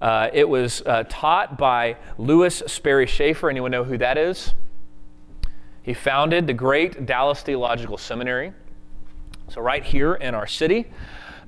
Uh, 0.00 0.28
it 0.32 0.48
was 0.48 0.82
uh, 0.86 1.04
taught 1.08 1.58
by 1.58 1.96
Lewis 2.18 2.62
Sperry 2.66 3.06
Chafer. 3.06 3.50
Anyone 3.50 3.70
know 3.70 3.84
who 3.84 3.98
that 3.98 4.16
is? 4.18 4.54
He 5.82 5.94
founded 5.94 6.46
the 6.46 6.52
great 6.52 7.06
Dallas 7.06 7.42
Theological 7.42 7.98
Seminary. 7.98 8.52
So, 9.48 9.60
right 9.60 9.82
here 9.82 10.14
in 10.14 10.34
our 10.34 10.46
city. 10.46 10.86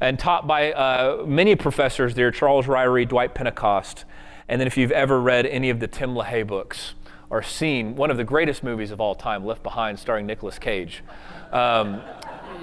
and 0.02 0.19
taught 0.19 0.49
by 0.49 0.73
uh, 0.73 1.25
many 1.25 1.55
professors 1.55 2.14
there 2.14 2.33
Charles 2.33 2.67
Ryrie, 2.67 3.09
Dwight 3.09 3.35
Pentecost. 3.35 4.05
And 4.49 4.61
then 4.61 4.67
if 4.67 4.76
you've 4.76 4.91
ever 4.91 5.21
read 5.21 5.47
any 5.47 5.71
of 5.71 5.79
the 5.79 5.87
Tim 5.87 6.14
LaHaye 6.14 6.45
books 6.45 6.95
or 7.31 7.41
seen 7.41 7.95
one 7.95 8.11
of 8.11 8.17
the 8.17 8.25
greatest 8.25 8.64
movies 8.64 8.91
of 8.91 9.00
all 9.00 9.14
time, 9.14 9.47
Left 9.47 9.62
Behind, 9.62 9.97
starring 9.97 10.26
Nicolas 10.26 10.59
Cage, 10.59 11.05
um, 11.52 12.02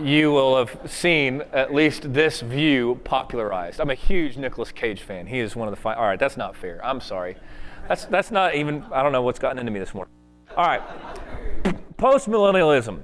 you 0.02 0.32
will 0.32 0.58
have 0.58 0.80
seen 0.90 1.42
at 1.54 1.74
least 1.74 2.14
this 2.14 2.42
view 2.42 3.00
popularized. 3.04 3.80
I'm 3.80 3.90
a 3.90 3.96
huge 3.96 4.38
Nicolas 4.38 4.72
Cage 4.72 5.02
fan. 5.02 5.28
He 5.28 5.40
is 5.40 5.56
one 5.56 5.68
of 5.68 5.76
the 5.76 5.80
fine. 5.80 5.98
All 5.98 6.06
right, 6.06 6.20
that's 6.20 6.38
not 6.38 6.56
fair. 6.56 6.80
I'm 6.86 7.02
sorry. 7.02 7.36
That's, 7.88 8.06
that's 8.06 8.32
not 8.32 8.56
even, 8.56 8.84
I 8.92 9.04
don't 9.04 9.12
know 9.12 9.22
what's 9.22 9.40
gotten 9.40 9.60
into 9.60 9.72
me 9.72 9.80
this 9.80 9.94
morning. 9.94 10.14
All 10.56 10.66
right. 10.66 10.82
Postmillennialism. 11.98 13.02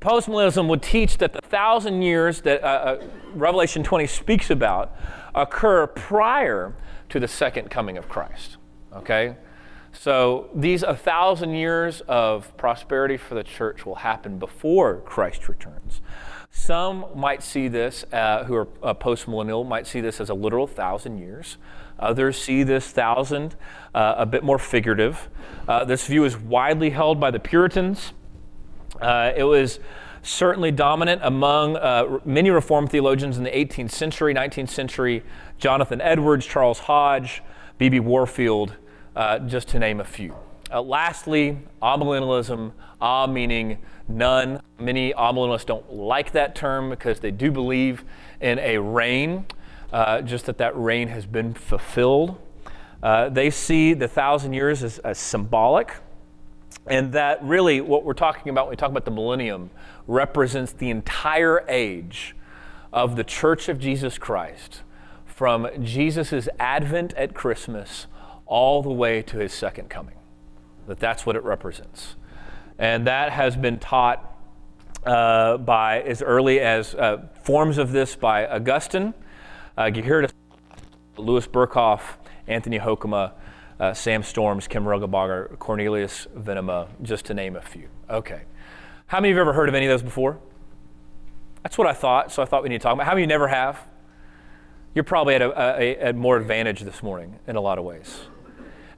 Postmillennialism 0.00 0.68
would 0.68 0.82
teach 0.82 1.18
that 1.18 1.32
the 1.32 1.40
thousand 1.42 2.02
years 2.02 2.42
that 2.42 2.62
uh, 2.62 2.66
uh, 2.66 3.04
Revelation 3.34 3.82
20 3.82 4.06
speaks 4.06 4.50
about 4.50 4.96
occur 5.34 5.86
prior 5.86 6.74
to 7.08 7.18
the 7.18 7.28
second 7.28 7.70
coming 7.70 7.96
of 7.96 8.08
Christ. 8.08 8.58
Okay? 8.92 9.36
So 9.92 10.50
these 10.54 10.82
a 10.82 10.94
thousand 10.94 11.54
years 11.54 12.02
of 12.02 12.54
prosperity 12.56 13.16
for 13.16 13.34
the 13.34 13.44
church 13.44 13.86
will 13.86 13.94
happen 13.96 14.38
before 14.38 15.00
Christ 15.00 15.48
returns. 15.48 16.00
Some 16.56 17.06
might 17.16 17.42
see 17.42 17.66
this, 17.66 18.04
uh, 18.12 18.44
who 18.44 18.54
are 18.54 18.68
uh, 18.80 18.94
postmillennial, 18.94 19.66
might 19.66 19.88
see 19.88 20.00
this 20.00 20.20
as 20.20 20.30
a 20.30 20.34
literal 20.34 20.68
thousand 20.68 21.18
years. 21.18 21.58
Others 21.98 22.40
see 22.40 22.62
this 22.62 22.90
thousand 22.90 23.56
uh, 23.92 24.14
a 24.18 24.24
bit 24.24 24.44
more 24.44 24.58
figurative. 24.58 25.28
Uh, 25.66 25.84
this 25.84 26.06
view 26.06 26.24
is 26.24 26.38
widely 26.38 26.90
held 26.90 27.18
by 27.18 27.32
the 27.32 27.40
Puritans. 27.40 28.12
Uh, 29.00 29.32
it 29.36 29.42
was 29.42 29.80
certainly 30.22 30.70
dominant 30.70 31.20
among 31.24 31.76
uh, 31.76 32.20
many 32.24 32.50
Reformed 32.50 32.88
theologians 32.88 33.36
in 33.36 33.42
the 33.42 33.50
18th 33.50 33.90
century, 33.90 34.32
19th 34.32 34.70
century. 34.70 35.24
Jonathan 35.58 36.00
Edwards, 36.00 36.46
Charles 36.46 36.78
Hodge, 36.78 37.42
B.B. 37.78 37.98
Warfield, 37.98 38.76
uh, 39.16 39.40
just 39.40 39.68
to 39.68 39.80
name 39.80 40.00
a 40.00 40.04
few. 40.04 40.34
Uh, 40.74 40.82
lastly, 40.82 41.56
amillennialism, 41.80 42.72
ah 43.00 43.28
meaning 43.28 43.78
none. 44.08 44.60
Many 44.80 45.12
amillennialists 45.12 45.66
don't 45.66 45.92
like 45.92 46.32
that 46.32 46.56
term 46.56 46.90
because 46.90 47.20
they 47.20 47.30
do 47.30 47.52
believe 47.52 48.02
in 48.40 48.58
a 48.58 48.78
reign, 48.78 49.46
uh, 49.92 50.20
just 50.22 50.46
that 50.46 50.58
that 50.58 50.76
reign 50.76 51.06
has 51.06 51.26
been 51.26 51.54
fulfilled. 51.54 52.38
Uh, 53.04 53.28
they 53.28 53.50
see 53.50 53.94
the 53.94 54.08
thousand 54.08 54.52
years 54.52 54.82
as, 54.82 54.98
as 54.98 55.16
symbolic, 55.16 55.94
and 56.88 57.12
that 57.12 57.40
really 57.44 57.80
what 57.80 58.04
we're 58.04 58.12
talking 58.12 58.50
about 58.50 58.66
when 58.66 58.70
we 58.70 58.76
talk 58.76 58.90
about 58.90 59.04
the 59.04 59.12
millennium 59.12 59.70
represents 60.08 60.72
the 60.72 60.90
entire 60.90 61.64
age 61.68 62.34
of 62.92 63.14
the 63.14 63.22
Church 63.22 63.68
of 63.68 63.78
Jesus 63.78 64.18
Christ 64.18 64.82
from 65.24 65.68
Jesus' 65.84 66.48
advent 66.58 67.14
at 67.14 67.32
Christmas 67.32 68.08
all 68.44 68.82
the 68.82 68.90
way 68.90 69.22
to 69.22 69.38
his 69.38 69.52
second 69.52 69.88
coming. 69.88 70.16
That 70.86 70.98
that's 70.98 71.24
what 71.26 71.36
it 71.36 71.44
represents. 71.44 72.16
And 72.78 73.06
that 73.06 73.32
has 73.32 73.56
been 73.56 73.78
taught 73.78 74.32
uh, 75.04 75.58
by 75.58 76.00
as 76.02 76.22
early 76.22 76.60
as 76.60 76.94
uh, 76.94 77.26
forms 77.42 77.78
of 77.78 77.92
this 77.92 78.16
by 78.16 78.46
Augustine, 78.46 79.14
uh, 79.76 79.84
Geerhardus, 79.84 80.32
Louis 81.16 81.46
Berkhof, 81.46 82.00
Anthony 82.46 82.78
Hoekema, 82.78 83.32
uh, 83.78 83.92
Sam 83.92 84.22
Storms, 84.22 84.66
Kim 84.68 84.84
Riddlebarger, 84.84 85.58
Cornelius 85.58 86.26
Venema, 86.36 86.88
just 87.02 87.24
to 87.26 87.34
name 87.34 87.56
a 87.56 87.60
few. 87.60 87.88
Okay. 88.08 88.42
How 89.06 89.20
many 89.20 89.30
of 89.30 89.34
you 89.34 89.38
have 89.38 89.48
ever 89.48 89.52
heard 89.52 89.68
of 89.68 89.74
any 89.74 89.86
of 89.86 89.90
those 89.90 90.02
before? 90.02 90.38
That's 91.62 91.78
what 91.78 91.86
I 91.86 91.92
thought, 91.92 92.32
so 92.32 92.42
I 92.42 92.46
thought 92.46 92.62
we 92.62 92.68
need 92.68 92.78
to 92.78 92.82
talk 92.82 92.94
about. 92.94 93.06
How 93.06 93.12
many 93.12 93.22
of 93.22 93.24
you 93.24 93.28
never 93.28 93.48
have? 93.48 93.80
You're 94.94 95.04
probably 95.04 95.34
at 95.34 95.42
a, 95.42 95.80
a, 95.80 96.10
a 96.10 96.12
more 96.12 96.36
advantage 96.36 96.80
this 96.80 97.02
morning 97.02 97.38
in 97.46 97.56
a 97.56 97.60
lot 97.60 97.78
of 97.78 97.84
ways. 97.84 98.26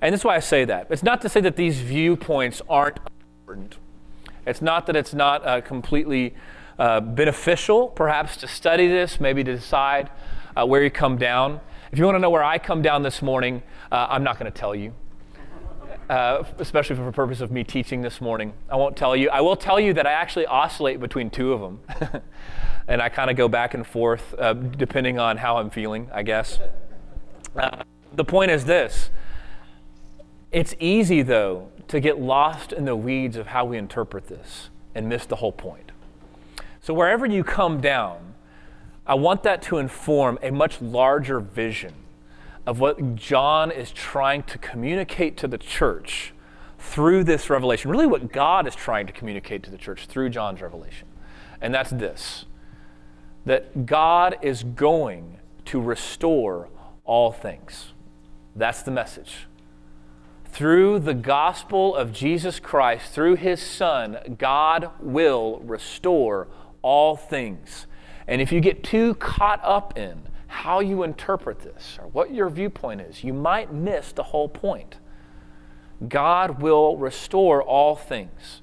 And 0.06 0.12
that's 0.12 0.22
why 0.22 0.36
I 0.36 0.38
say 0.38 0.64
that. 0.66 0.86
It's 0.88 1.02
not 1.02 1.20
to 1.22 1.28
say 1.28 1.40
that 1.40 1.56
these 1.56 1.80
viewpoints 1.80 2.62
aren't 2.68 3.00
important. 3.40 3.74
It's 4.46 4.62
not 4.62 4.86
that 4.86 4.94
it's 4.94 5.12
not 5.12 5.44
uh, 5.44 5.60
completely 5.62 6.32
uh, 6.78 7.00
beneficial, 7.00 7.88
perhaps, 7.88 8.36
to 8.36 8.46
study 8.46 8.86
this, 8.86 9.18
maybe 9.18 9.42
to 9.42 9.56
decide 9.56 10.10
uh, 10.56 10.64
where 10.64 10.84
you 10.84 10.92
come 10.92 11.16
down. 11.18 11.58
If 11.90 11.98
you 11.98 12.04
want 12.04 12.14
to 12.14 12.20
know 12.20 12.30
where 12.30 12.44
I 12.44 12.56
come 12.56 12.82
down 12.82 13.02
this 13.02 13.20
morning, 13.20 13.64
uh, 13.90 14.06
I'm 14.08 14.22
not 14.22 14.38
going 14.38 14.50
to 14.50 14.56
tell 14.56 14.76
you. 14.76 14.94
Uh, 16.08 16.44
especially 16.60 16.94
for 16.94 17.04
the 17.04 17.10
purpose 17.10 17.40
of 17.40 17.50
me 17.50 17.64
teaching 17.64 18.00
this 18.00 18.20
morning. 18.20 18.52
I 18.70 18.76
won't 18.76 18.96
tell 18.96 19.16
you. 19.16 19.28
I 19.30 19.40
will 19.40 19.56
tell 19.56 19.80
you 19.80 19.92
that 19.94 20.06
I 20.06 20.12
actually 20.12 20.46
oscillate 20.46 21.00
between 21.00 21.30
two 21.30 21.52
of 21.52 21.60
them. 21.60 22.22
and 22.86 23.02
I 23.02 23.08
kind 23.08 23.28
of 23.28 23.36
go 23.36 23.48
back 23.48 23.74
and 23.74 23.84
forth 23.84 24.36
uh, 24.38 24.52
depending 24.52 25.18
on 25.18 25.36
how 25.36 25.56
I'm 25.56 25.68
feeling, 25.68 26.08
I 26.14 26.22
guess. 26.22 26.60
The 28.14 28.24
point 28.24 28.52
is 28.52 28.66
this 28.66 29.10
it's 30.52 30.74
easy, 30.78 31.22
though, 31.22 31.68
to 31.88 32.00
get 32.00 32.20
lost 32.20 32.72
in 32.72 32.84
the 32.84 32.96
weeds 32.96 33.36
of 33.36 33.48
how 33.48 33.64
we 33.64 33.78
interpret 33.78 34.28
this 34.28 34.70
and 34.94 35.08
miss 35.08 35.26
the 35.26 35.36
whole 35.36 35.52
point. 35.52 35.92
So, 36.80 36.94
wherever 36.94 37.26
you 37.26 37.44
come 37.44 37.80
down, 37.80 38.34
I 39.06 39.14
want 39.14 39.42
that 39.44 39.62
to 39.62 39.78
inform 39.78 40.38
a 40.42 40.50
much 40.50 40.80
larger 40.80 41.40
vision 41.40 41.94
of 42.66 42.80
what 42.80 43.14
John 43.14 43.70
is 43.70 43.90
trying 43.92 44.42
to 44.44 44.58
communicate 44.58 45.36
to 45.38 45.48
the 45.48 45.58
church 45.58 46.32
through 46.78 47.24
this 47.24 47.48
revelation. 47.50 47.90
Really, 47.90 48.06
what 48.06 48.32
God 48.32 48.66
is 48.66 48.74
trying 48.74 49.06
to 49.06 49.12
communicate 49.12 49.62
to 49.64 49.70
the 49.70 49.78
church 49.78 50.06
through 50.06 50.30
John's 50.30 50.60
revelation. 50.60 51.08
And 51.60 51.74
that's 51.74 51.90
this 51.90 52.44
that 53.44 53.86
God 53.86 54.36
is 54.42 54.64
going 54.64 55.38
to 55.66 55.80
restore 55.80 56.68
all 57.04 57.30
things. 57.30 57.92
That's 58.56 58.82
the 58.82 58.90
message. 58.90 59.46
Through 60.56 61.00
the 61.00 61.12
gospel 61.12 61.94
of 61.94 62.14
Jesus 62.14 62.60
Christ, 62.60 63.12
through 63.12 63.36
his 63.36 63.60
Son, 63.60 64.16
God 64.38 64.88
will 65.00 65.60
restore 65.62 66.48
all 66.80 67.14
things. 67.14 67.86
And 68.26 68.40
if 68.40 68.50
you 68.52 68.62
get 68.62 68.82
too 68.82 69.16
caught 69.16 69.60
up 69.62 69.98
in 69.98 70.22
how 70.46 70.80
you 70.80 71.02
interpret 71.02 71.58
this 71.58 71.98
or 72.00 72.08
what 72.08 72.32
your 72.32 72.48
viewpoint 72.48 73.02
is, 73.02 73.22
you 73.22 73.34
might 73.34 73.70
miss 73.70 74.12
the 74.12 74.22
whole 74.22 74.48
point. 74.48 74.96
God 76.08 76.62
will 76.62 76.96
restore 76.96 77.62
all 77.62 77.94
things. 77.94 78.62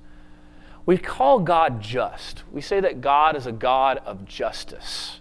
We 0.87 0.97
call 0.97 1.41
God 1.41 1.79
just. 1.79 2.43
We 2.51 2.61
say 2.61 2.79
that 2.79 3.01
God 3.01 3.35
is 3.35 3.45
a 3.45 3.51
God 3.51 3.99
of 3.99 4.25
justice. 4.25 5.19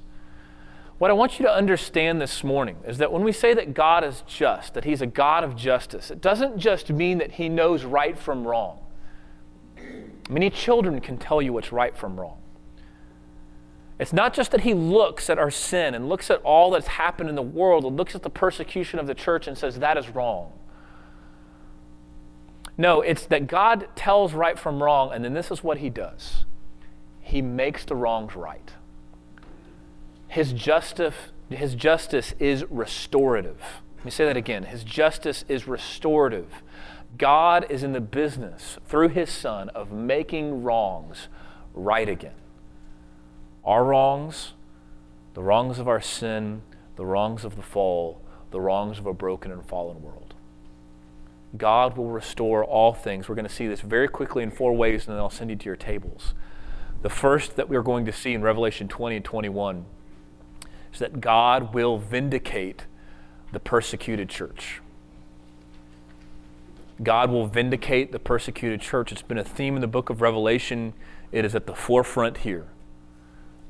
What 1.02 1.10
I 1.10 1.14
want 1.14 1.40
you 1.40 1.46
to 1.46 1.52
understand 1.52 2.20
this 2.20 2.44
morning 2.44 2.76
is 2.86 2.98
that 2.98 3.10
when 3.10 3.24
we 3.24 3.32
say 3.32 3.54
that 3.54 3.74
God 3.74 4.04
is 4.04 4.22
just, 4.24 4.74
that 4.74 4.84
He's 4.84 5.02
a 5.02 5.06
God 5.06 5.42
of 5.42 5.56
justice, 5.56 6.12
it 6.12 6.20
doesn't 6.20 6.58
just 6.58 6.90
mean 6.90 7.18
that 7.18 7.32
He 7.32 7.48
knows 7.48 7.82
right 7.82 8.16
from 8.16 8.46
wrong. 8.46 8.78
Many 10.30 10.48
children 10.48 11.00
can 11.00 11.18
tell 11.18 11.42
you 11.42 11.52
what's 11.52 11.72
right 11.72 11.96
from 11.96 12.20
wrong. 12.20 12.38
It's 13.98 14.12
not 14.12 14.32
just 14.32 14.52
that 14.52 14.60
He 14.60 14.74
looks 14.74 15.28
at 15.28 15.40
our 15.40 15.50
sin 15.50 15.96
and 15.96 16.08
looks 16.08 16.30
at 16.30 16.40
all 16.42 16.70
that's 16.70 16.86
happened 16.86 17.28
in 17.28 17.34
the 17.34 17.42
world 17.42 17.84
and 17.84 17.96
looks 17.96 18.14
at 18.14 18.22
the 18.22 18.30
persecution 18.30 19.00
of 19.00 19.08
the 19.08 19.14
church 19.16 19.48
and 19.48 19.58
says 19.58 19.80
that 19.80 19.98
is 19.98 20.08
wrong. 20.08 20.52
No, 22.78 23.00
it's 23.00 23.26
that 23.26 23.48
God 23.48 23.88
tells 23.96 24.34
right 24.34 24.56
from 24.56 24.80
wrong, 24.80 25.10
and 25.12 25.24
then 25.24 25.34
this 25.34 25.50
is 25.50 25.64
what 25.64 25.78
he 25.78 25.90
does 25.90 26.44
He 27.20 27.42
makes 27.42 27.84
the 27.84 27.96
wrongs 27.96 28.36
right. 28.36 28.74
His 30.32 30.54
justice, 30.54 31.14
his 31.50 31.74
justice 31.74 32.32
is 32.38 32.64
restorative. 32.70 33.60
Let 33.98 34.04
me 34.06 34.10
say 34.10 34.24
that 34.24 34.36
again. 34.38 34.62
His 34.62 34.82
justice 34.82 35.44
is 35.46 35.68
restorative. 35.68 36.62
God 37.18 37.66
is 37.68 37.82
in 37.82 37.92
the 37.92 38.00
business, 38.00 38.78
through 38.86 39.10
his 39.10 39.28
Son, 39.28 39.68
of 39.74 39.92
making 39.92 40.62
wrongs 40.62 41.28
right 41.74 42.08
again. 42.08 42.36
Our 43.66 43.84
wrongs, 43.84 44.54
the 45.34 45.42
wrongs 45.42 45.78
of 45.78 45.86
our 45.86 46.00
sin, 46.00 46.62
the 46.96 47.04
wrongs 47.04 47.44
of 47.44 47.56
the 47.56 47.62
fall, 47.62 48.22
the 48.52 48.60
wrongs 48.62 48.98
of 48.98 49.04
a 49.04 49.12
broken 49.12 49.52
and 49.52 49.62
fallen 49.62 50.00
world. 50.00 50.32
God 51.58 51.98
will 51.98 52.08
restore 52.08 52.64
all 52.64 52.94
things. 52.94 53.28
We're 53.28 53.34
going 53.34 53.46
to 53.46 53.54
see 53.54 53.66
this 53.66 53.82
very 53.82 54.08
quickly 54.08 54.42
in 54.42 54.50
four 54.50 54.72
ways, 54.72 55.06
and 55.06 55.14
then 55.14 55.22
I'll 55.22 55.28
send 55.28 55.50
you 55.50 55.56
to 55.56 55.66
your 55.66 55.76
tables. 55.76 56.32
The 57.02 57.10
first 57.10 57.56
that 57.56 57.68
we're 57.68 57.82
going 57.82 58.06
to 58.06 58.12
see 58.12 58.32
in 58.32 58.40
Revelation 58.40 58.88
20 58.88 59.16
and 59.16 59.24
21 59.26 59.84
is 60.92 60.98
that 60.98 61.20
God 61.20 61.74
will 61.74 61.98
vindicate 61.98 62.86
the 63.52 63.60
persecuted 63.60 64.28
church. 64.28 64.80
God 67.02 67.30
will 67.30 67.46
vindicate 67.46 68.12
the 68.12 68.18
persecuted 68.18 68.80
church. 68.80 69.12
It's 69.12 69.22
been 69.22 69.38
a 69.38 69.44
theme 69.44 69.74
in 69.74 69.80
the 69.80 69.86
book 69.86 70.10
of 70.10 70.20
Revelation. 70.20 70.92
It 71.32 71.44
is 71.44 71.54
at 71.54 71.66
the 71.66 71.74
forefront 71.74 72.38
here. 72.38 72.66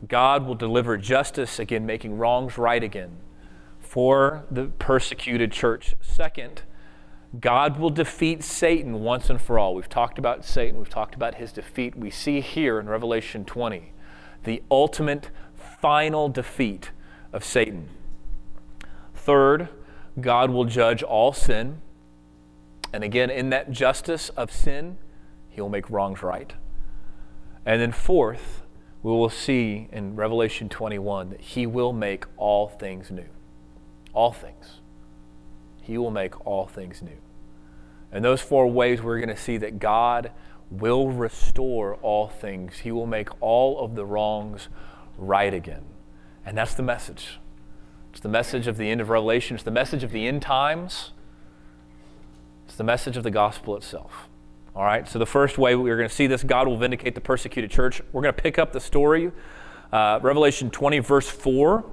God 0.08 0.46
will 0.46 0.54
deliver 0.54 0.96
justice 0.96 1.58
again, 1.58 1.86
making 1.86 2.18
wrongs 2.18 2.58
right 2.58 2.82
again 2.82 3.18
for 3.80 4.44
the 4.50 4.66
persecuted 4.78 5.52
church. 5.52 5.94
Second, 6.00 6.62
God 7.40 7.78
will 7.78 7.90
defeat 7.90 8.42
Satan 8.42 9.00
once 9.00 9.30
and 9.30 9.40
for 9.40 9.58
all. 9.58 9.74
We've 9.74 9.88
talked 9.88 10.18
about 10.18 10.44
Satan, 10.44 10.78
we've 10.78 10.88
talked 10.88 11.14
about 11.14 11.36
his 11.36 11.52
defeat. 11.52 11.96
We 11.96 12.10
see 12.10 12.40
here 12.40 12.78
in 12.78 12.88
Revelation 12.88 13.44
20 13.44 13.92
the 14.44 14.62
ultimate 14.70 15.30
final 15.80 16.28
defeat 16.28 16.90
of 17.32 17.44
Satan. 17.44 17.88
Third, 19.14 19.68
God 20.20 20.50
will 20.50 20.64
judge 20.64 21.02
all 21.02 21.32
sin. 21.32 21.80
And 22.92 23.02
again, 23.02 23.30
in 23.30 23.50
that 23.50 23.70
justice 23.70 24.28
of 24.30 24.52
sin, 24.52 24.98
he 25.48 25.60
will 25.60 25.68
make 25.68 25.88
wrongs 25.88 26.22
right. 26.22 26.52
And 27.64 27.80
then, 27.80 27.92
fourth, 27.92 28.62
we 29.02 29.12
will 29.12 29.30
see 29.30 29.88
in 29.92 30.16
Revelation 30.16 30.68
21 30.68 31.30
that 31.30 31.40
he 31.40 31.66
will 31.66 31.92
make 31.92 32.24
all 32.36 32.68
things 32.68 33.10
new. 33.10 33.28
All 34.12 34.32
things. 34.32 34.80
He 35.82 35.98
will 35.98 36.10
make 36.10 36.46
all 36.46 36.66
things 36.66 37.02
new. 37.02 37.18
And 38.10 38.24
those 38.24 38.42
four 38.42 38.66
ways, 38.70 39.00
we're 39.02 39.18
going 39.18 39.34
to 39.34 39.40
see 39.40 39.56
that 39.58 39.78
God 39.78 40.30
will 40.70 41.08
restore 41.08 41.96
all 41.96 42.28
things. 42.28 42.78
He 42.80 42.92
will 42.92 43.06
make 43.06 43.28
all 43.40 43.82
of 43.84 43.94
the 43.94 44.04
wrongs 44.04 44.68
right 45.16 45.52
again. 45.52 45.84
And 46.44 46.56
that's 46.56 46.74
the 46.74 46.82
message. 46.82 47.38
It's 48.10 48.20
the 48.20 48.28
message 48.28 48.66
of 48.66 48.76
the 48.76 48.90
end 48.90 49.00
of 49.00 49.08
Revelation, 49.08 49.54
it's 49.54 49.64
the 49.64 49.70
message 49.70 50.02
of 50.02 50.12
the 50.12 50.26
end 50.26 50.42
times, 50.42 51.12
it's 52.66 52.76
the 52.76 52.84
message 52.84 53.16
of 53.16 53.22
the 53.22 53.30
gospel 53.30 53.76
itself. 53.76 54.28
All 54.74 54.84
right, 54.84 55.06
so 55.08 55.18
the 55.18 55.26
first 55.26 55.58
way 55.58 55.74
we're 55.74 55.96
going 55.96 56.08
to 56.08 56.14
see 56.14 56.26
this, 56.26 56.42
God 56.42 56.66
will 56.66 56.76
vindicate 56.76 57.14
the 57.14 57.20
persecuted 57.20 57.70
church. 57.70 58.00
We're 58.12 58.22
going 58.22 58.34
to 58.34 58.42
pick 58.42 58.58
up 58.58 58.72
the 58.72 58.80
story, 58.80 59.32
uh, 59.92 60.18
Revelation 60.22 60.70
20, 60.70 60.98
verse 61.00 61.28
4. 61.28 61.84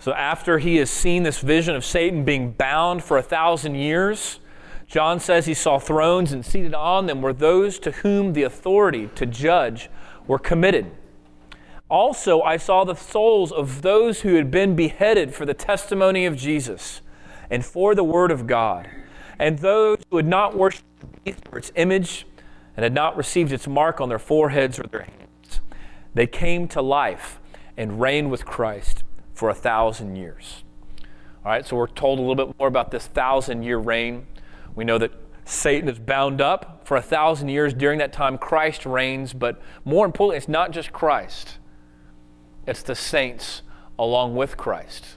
So 0.00 0.12
after 0.12 0.58
he 0.58 0.76
has 0.76 0.90
seen 0.90 1.22
this 1.24 1.40
vision 1.40 1.74
of 1.74 1.84
Satan 1.84 2.24
being 2.24 2.52
bound 2.52 3.02
for 3.02 3.18
a 3.18 3.22
thousand 3.22 3.74
years, 3.74 4.40
John 4.86 5.20
says 5.20 5.44
he 5.44 5.54
saw 5.54 5.78
thrones 5.78 6.32
and 6.32 6.44
seated 6.44 6.72
on 6.72 7.06
them 7.06 7.20
were 7.20 7.34
those 7.34 7.78
to 7.80 7.90
whom 7.90 8.32
the 8.32 8.44
authority 8.44 9.10
to 9.16 9.26
judge 9.26 9.90
were 10.26 10.38
committed. 10.38 10.90
Also, 11.90 12.42
I 12.42 12.58
saw 12.58 12.84
the 12.84 12.94
souls 12.94 13.50
of 13.50 13.82
those 13.82 14.20
who 14.20 14.34
had 14.34 14.50
been 14.50 14.76
beheaded 14.76 15.34
for 15.34 15.46
the 15.46 15.54
testimony 15.54 16.26
of 16.26 16.36
Jesus 16.36 17.00
and 17.48 17.64
for 17.64 17.94
the 17.94 18.04
word 18.04 18.30
of 18.30 18.46
God 18.46 18.88
and 19.38 19.58
those 19.60 19.98
who 20.10 20.16
had 20.16 20.26
not 20.26 20.56
worshipped 20.56 20.84
its 21.24 21.72
image 21.76 22.26
and 22.76 22.82
had 22.82 22.92
not 22.92 23.16
received 23.16 23.52
its 23.52 23.66
mark 23.66 24.00
on 24.00 24.08
their 24.08 24.18
foreheads 24.18 24.78
or 24.78 24.84
their 24.84 25.02
hands. 25.02 25.60
They 26.14 26.26
came 26.26 26.68
to 26.68 26.82
life 26.82 27.40
and 27.76 28.00
reigned 28.00 28.30
with 28.30 28.44
Christ 28.44 29.04
for 29.32 29.48
a 29.48 29.54
thousand 29.54 30.16
years. 30.16 30.64
All 31.44 31.52
right, 31.52 31.64
so 31.64 31.76
we're 31.76 31.86
told 31.86 32.18
a 32.18 32.22
little 32.22 32.34
bit 32.34 32.58
more 32.58 32.68
about 32.68 32.90
this 32.90 33.06
thousand 33.06 33.62
year 33.62 33.78
reign. 33.78 34.26
We 34.74 34.84
know 34.84 34.98
that 34.98 35.12
Satan 35.44 35.88
is 35.88 35.98
bound 35.98 36.40
up 36.40 36.82
for 36.84 36.96
a 36.96 37.02
thousand 37.02 37.48
years. 37.48 37.72
During 37.72 37.98
that 38.00 38.12
time, 38.12 38.36
Christ 38.36 38.84
reigns, 38.84 39.32
but 39.32 39.60
more 39.84 40.04
importantly, 40.04 40.36
it's 40.36 40.48
not 40.48 40.72
just 40.72 40.92
Christ, 40.92 41.58
it's 42.68 42.82
the 42.82 42.94
saints 42.94 43.62
along 43.98 44.36
with 44.36 44.58
Christ. 44.58 45.16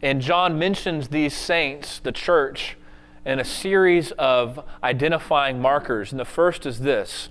And 0.00 0.22
John 0.22 0.58
mentions 0.58 1.08
these 1.08 1.34
saints, 1.34 1.98
the 1.98 2.12
church, 2.12 2.78
in 3.26 3.38
a 3.38 3.44
series 3.44 4.12
of 4.12 4.64
identifying 4.82 5.60
markers. 5.60 6.12
And 6.12 6.18
the 6.18 6.24
first 6.24 6.64
is 6.64 6.80
this 6.80 7.28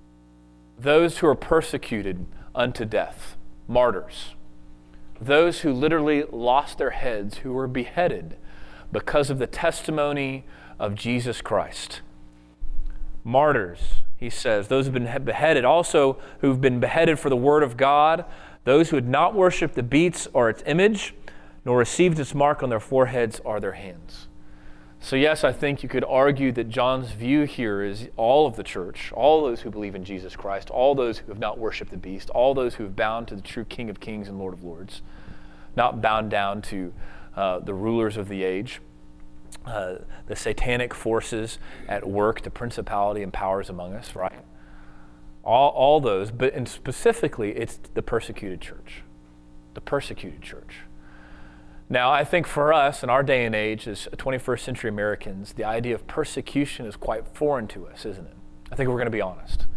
those 0.78 1.18
who 1.18 1.28
are 1.28 1.36
persecuted 1.36 2.28
unto 2.54 2.86
death, 2.86 3.36
martyrs. 3.68 4.36
Those 5.20 5.62
who 5.62 5.74
literally 5.74 6.24
lost 6.32 6.78
their 6.78 6.92
heads, 6.92 7.38
who 7.38 7.54
were 7.54 7.68
beheaded 7.68 8.38
because 8.92 9.32
of 9.32 9.40
the 9.40 9.48
testimony 9.48 10.46
of 10.78 10.94
Jesus 10.94 11.42
Christ. 11.42 12.02
Martyrs, 13.24 14.02
he 14.18 14.30
says, 14.30 14.68
those 14.68 14.86
who've 14.86 14.94
been 14.94 15.26
beheaded, 15.26 15.66
also 15.66 16.18
who've 16.40 16.62
been 16.62 16.80
beheaded 16.80 17.20
for 17.20 17.30
the 17.30 17.36
word 17.36 17.64
of 17.64 17.78
God, 17.78 18.26
those 18.64 18.90
who 18.90 18.96
had 18.96 19.08
not 19.08 19.36
worshiped 19.36 19.76
the 19.76 19.84
beast 19.84 20.28
or 20.34 20.50
its 20.50 20.64
image, 20.66 21.14
nor 21.66 21.78
received 21.78 22.20
its 22.20 22.34
mark 22.34 22.64
on 22.64 22.70
their 22.70 22.80
foreheads 22.80 23.42
or 23.44 23.60
their 23.60 23.74
hands. 23.74 24.28
So, 25.00 25.16
yes, 25.16 25.44
I 25.44 25.52
think 25.52 25.84
you 25.84 25.90
could 25.90 26.06
argue 26.06 26.52
that 26.54 26.70
John's 26.70 27.12
view 27.12 27.44
here 27.44 27.84
is 27.84 28.10
all 28.18 28.48
of 28.48 28.56
the 28.56 28.64
church, 28.64 29.12
all 29.14 29.44
those 29.44 29.62
who 29.62 29.70
believe 29.70 29.94
in 29.94 30.04
Jesus 30.04 30.36
Christ, 30.36 30.72
all 30.72 30.96
those 30.96 31.20
who 31.20 31.28
have 31.28 31.38
not 31.38 31.60
worshiped 31.60 31.92
the 31.92 31.98
beast, 31.98 32.32
all 32.32 32.56
those 32.56 32.76
who 32.76 32.86
have 32.86 32.96
bound 32.96 33.28
to 33.28 33.36
the 33.36 33.42
true 33.42 33.66
King 33.66 33.90
of 33.90 34.00
kings 34.00 34.28
and 34.28 34.40
Lord 34.40 34.54
of 34.54 34.64
lords, 34.64 35.04
not 35.76 36.02
bound 36.02 36.32
down 36.32 36.62
to 36.64 36.92
uh, 37.36 37.60
the 37.60 37.74
rulers 37.74 38.18
of 38.18 38.30
the 38.30 38.44
age, 38.44 38.82
uh, 39.66 39.96
the 40.28 40.36
satanic 40.36 40.94
forces 40.94 41.60
at 41.88 42.08
work, 42.08 42.42
the 42.42 42.50
principality 42.50 43.24
and 43.24 43.34
powers 43.34 43.70
among 43.70 43.94
us, 43.94 44.16
right? 44.16 44.44
All, 45.44 45.70
all 45.70 46.00
those, 46.00 46.32
but 46.32 46.54
and 46.54 46.68
specifically, 46.68 47.52
it's 47.52 47.80
the 47.94 48.02
persecuted 48.02 48.62
church. 48.62 49.04
The 49.74 49.82
persecuted 49.82 50.42
church. 50.42 50.80
Now, 51.88 52.12
I 52.12 52.24
think 52.24 52.48
for 52.48 52.74
us 52.74 53.04
in 53.04 53.10
our 53.12 53.22
day 53.22 53.46
and 53.46 53.54
age, 53.54 53.88
as 53.88 54.08
21st 54.12 54.60
century 54.60 54.90
Americans, 54.90 55.54
the 55.54 55.64
idea 55.64 55.94
of 55.94 56.08
persecution 56.08 56.88
is 56.88 56.96
quite 56.96 57.28
foreign 57.28 57.68
to 57.68 57.86
us, 57.86 58.06
isn't 58.06 58.26
it? 58.26 58.36
I 58.72 58.76
think 58.76 58.90
we're 58.90 58.96
going 58.96 59.06
to 59.06 59.12
be 59.12 59.22
honest. 59.22 59.68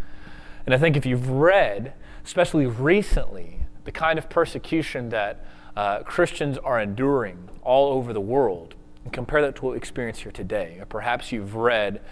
And 0.64 0.74
I 0.74 0.78
think 0.78 0.96
if 0.96 1.04
you've 1.04 1.28
read, 1.28 1.92
especially 2.24 2.66
recently, 2.66 3.60
the 3.84 3.92
kind 3.92 4.18
of 4.18 4.30
persecution 4.30 5.10
that 5.10 5.44
uh, 5.76 6.02
Christians 6.02 6.56
are 6.58 6.80
enduring 6.80 7.50
all 7.62 7.92
over 7.92 8.14
the 8.14 8.20
world, 8.20 8.74
and 9.08 9.12
compare 9.14 9.40
that 9.40 9.56
to 9.56 9.64
what 9.64 9.70
we 9.70 9.78
experience 9.78 10.18
here 10.18 10.30
today, 10.30 10.76
or 10.78 10.84
perhaps 10.84 11.32
you've 11.32 11.54
read 11.54 12.02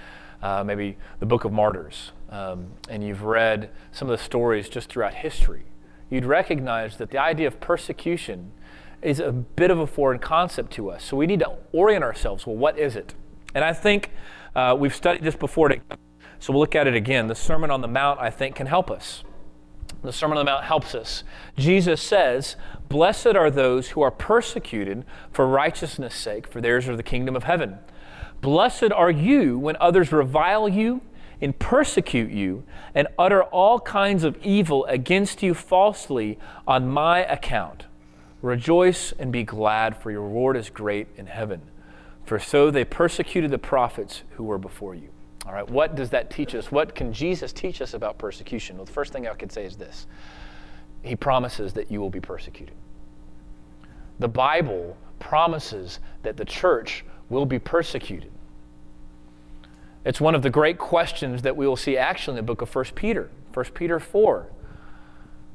uh, 0.41 0.65
maybe 0.65 0.97
the 1.21 1.27
Book 1.27 1.45
of 1.45 1.53
Martyrs, 1.53 2.13
um, 2.31 2.69
and 2.89 3.05
you've 3.05 3.23
read 3.23 3.69
some 3.93 4.09
of 4.09 4.19
the 4.19 4.25
stories 4.25 4.71
just 4.71 4.89
throughout 4.89 5.13
history, 5.13 5.65
you'd 6.09 6.25
recognize 6.25 6.97
that 6.97 7.11
the 7.11 7.19
idea 7.19 7.47
of 7.49 7.61
persecution 7.61 8.51
is 9.03 9.21
a 9.21 9.31
bit 9.31 9.71
of 9.71 9.79
a 9.79 9.87
foreign 9.87 10.19
concept 10.19 10.73
to 10.73 10.91
us. 10.91 11.05
So 11.05 11.19
we 11.19 11.27
need 11.27 11.41
to 11.41 11.53
orient 11.73 12.03
ourselves. 12.03 12.47
Well, 12.47 12.57
what 12.57 12.79
is 12.79 12.97
it? 12.97 13.13
And 13.55 13.63
I 13.63 13.75
think 13.75 14.11
uh, 14.55 14.75
we've 14.79 14.95
studied 14.95 15.23
this 15.23 15.37
before, 15.37 15.71
so 16.39 16.55
we'll 16.55 16.61
look 16.61 16.75
at 16.75 16.87
it 16.87 16.95
again. 16.95 17.27
The 17.27 17.35
Sermon 17.35 17.71
on 17.71 17.83
the 17.83 17.89
Mount, 17.89 18.21
I 18.21 18.31
think, 18.31 18.57
can 18.57 18.69
help 18.69 18.91
us. 18.91 19.23
The 20.03 20.13
Sermon 20.13 20.39
on 20.39 20.45
the 20.45 20.51
Mount 20.51 20.65
helps 20.65 20.95
us. 20.95 21.25
Jesus 21.57 22.01
says, 22.01 22.57
Blessed 22.89 23.35
are 23.35 23.51
those 23.51 23.91
who 23.91 24.03
are 24.03 24.11
persecuted 24.11 25.05
for 25.33 25.47
righteousness' 25.47 26.15
sake, 26.15 26.47
for 26.47 26.61
theirs 26.61 26.89
are 26.89 26.97
the 26.97 27.03
kingdom 27.03 27.35
of 27.35 27.45
heaven. 27.45 27.79
Blessed 28.41 28.93
are 28.93 29.11
you 29.11 29.59
when 29.59 29.77
others 29.81 30.13
revile 30.13 30.69
you 30.69 31.01
and 31.41 31.59
persecute 31.59 32.31
you 32.31 32.65
and 32.95 33.09
utter 33.19 33.43
all 33.45 33.81
kinds 33.81 34.25
of 34.25 34.39
evil 34.45 34.85
against 34.87 35.43
you 35.43 35.55
falsely 35.55 36.39
on 36.67 36.89
my 36.89 37.21
account. 37.25 37.87
Rejoice 38.43 39.13
and 39.19 39.33
be 39.33 39.43
glad, 39.43 39.97
for 39.97 40.11
your 40.11 40.23
reward 40.23 40.57
is 40.57 40.71
great 40.71 41.09
in 41.17 41.27
heaven. 41.27 41.63
For 42.25 42.39
so 42.39 42.71
they 42.71 42.85
persecuted 42.85 43.51
the 43.51 43.59
prophets 43.59 44.23
who 44.31 44.45
were 44.45 44.59
before 44.59 44.95
you. 44.95 45.09
All 45.47 45.53
right, 45.53 45.69
what 45.69 45.95
does 45.95 46.11
that 46.11 46.31
teach 46.31 46.55
us? 46.55 46.73
What 46.73 46.95
can 46.95 47.13
Jesus 47.13 47.53
teach 47.53 47.81
us 47.81 47.95
about 47.95 48.19
persecution? 48.19 48.77
Well, 48.77 48.85
the 48.85 48.93
first 48.93 49.13
thing 49.13 49.29
I 49.29 49.35
could 49.35 49.53
say 49.53 49.65
is 49.65 49.77
this 49.77 50.07
He 51.03 51.15
promises 51.15 51.73
that 51.75 51.91
you 51.91 52.01
will 52.01 52.11
be 52.11 52.21
persecuted. 52.21 52.75
The 54.19 54.29
Bible 54.29 54.97
promises 55.19 56.01
that 56.23 56.37
the 56.37 56.45
church 56.45 57.05
will 57.29 57.47
be 57.47 57.59
persecuted. 57.59 58.33
It's 60.05 60.21
one 60.21 60.35
of 60.35 60.43
the 60.43 60.51
great 60.51 60.79
questions 60.79 61.43
that 61.43 61.57
we 61.57 61.67
will 61.67 61.77
see 61.77 61.97
actually 61.97 62.39
in 62.39 62.45
the 62.45 62.47
book 62.47 62.63
of 62.63 62.75
1 62.75 62.85
Peter, 62.95 63.31
1 63.53 63.65
Peter 63.75 63.99
4 63.99 64.47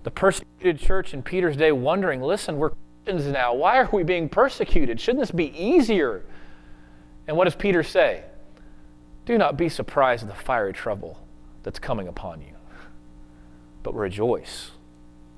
the 0.03 0.11
persecuted 0.11 0.79
church 0.79 1.13
in 1.13 1.21
Peter's 1.21 1.55
day 1.55 1.71
wondering 1.71 2.21
listen, 2.21 2.57
we're 2.57 2.71
Christians 3.03 3.31
now. 3.31 3.53
Why 3.53 3.77
are 3.77 3.89
we 3.91 4.03
being 4.03 4.29
persecuted? 4.29 4.99
Shouldn't 4.99 5.21
this 5.21 5.31
be 5.31 5.55
easier? 5.57 6.23
And 7.27 7.37
what 7.37 7.45
does 7.45 7.55
Peter 7.55 7.83
say? 7.83 8.23
Do 9.31 9.37
not 9.37 9.55
be 9.55 9.69
surprised 9.69 10.23
at 10.23 10.27
the 10.27 10.35
fiery 10.35 10.73
trouble 10.73 11.17
that's 11.63 11.79
coming 11.79 12.05
upon 12.09 12.41
you, 12.41 12.53
but 13.81 13.95
rejoice. 13.95 14.71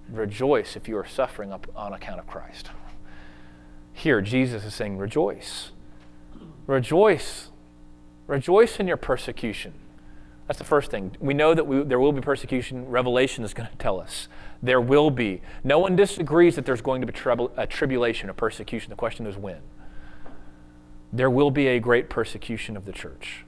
Rejoice 0.10 0.76
if 0.76 0.88
you 0.88 0.98
are 0.98 1.06
suffering 1.06 1.54
up 1.54 1.68
on 1.76 1.94
account 1.94 2.20
of 2.20 2.26
Christ. 2.26 2.72
Here, 3.94 4.20
Jesus 4.20 4.66
is 4.66 4.74
saying, 4.74 4.98
Rejoice. 4.98 5.74
Rejoice. 6.66 7.50
Rejoice 8.26 8.80
in 8.80 8.88
your 8.88 8.98
persecution. 8.98 9.76
That's 10.48 10.58
the 10.58 10.66
first 10.66 10.90
thing. 10.90 11.16
We 11.20 11.36
know 11.36 11.54
that 11.54 11.68
we, 11.68 11.84
there 11.84 12.00
will 12.00 12.14
be 12.14 12.22
persecution. 12.22 12.90
Revelation 12.90 13.44
is 13.44 13.54
going 13.54 13.70
to 13.70 13.76
tell 13.76 14.02
us 14.02 14.28
there 14.64 14.82
will 14.82 15.12
be. 15.12 15.44
No 15.64 15.78
one 15.78 15.96
disagrees 15.96 16.56
that 16.56 16.66
there's 16.66 16.82
going 16.82 17.02
to 17.02 17.06
be 17.06 17.14
a 17.58 17.68
tribulation, 17.68 18.32
a 18.32 18.34
persecution. 18.34 18.90
The 18.90 18.96
question 18.96 19.28
is 19.28 19.38
when. 19.38 19.62
There 21.12 21.30
will 21.30 21.52
be 21.52 21.68
a 21.68 21.80
great 21.80 22.10
persecution 22.10 22.76
of 22.76 22.86
the 22.86 22.92
church. 22.92 23.46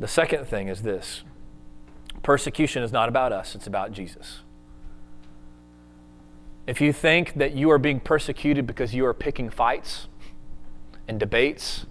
The 0.00 0.08
second 0.08 0.46
thing 0.46 0.68
is 0.68 0.82
this 0.82 1.22
persecution 2.22 2.82
is 2.82 2.92
not 2.92 3.08
about 3.08 3.32
us, 3.32 3.54
it's 3.54 3.66
about 3.66 3.92
Jesus. 3.92 4.40
If 6.66 6.80
you 6.80 6.92
think 6.92 7.34
that 7.34 7.54
you 7.54 7.70
are 7.70 7.78
being 7.78 7.98
persecuted 7.98 8.66
because 8.66 8.94
you 8.94 9.06
are 9.06 9.14
picking 9.14 9.48
fights 9.48 10.08
and 11.08 11.18
debates 11.18 11.86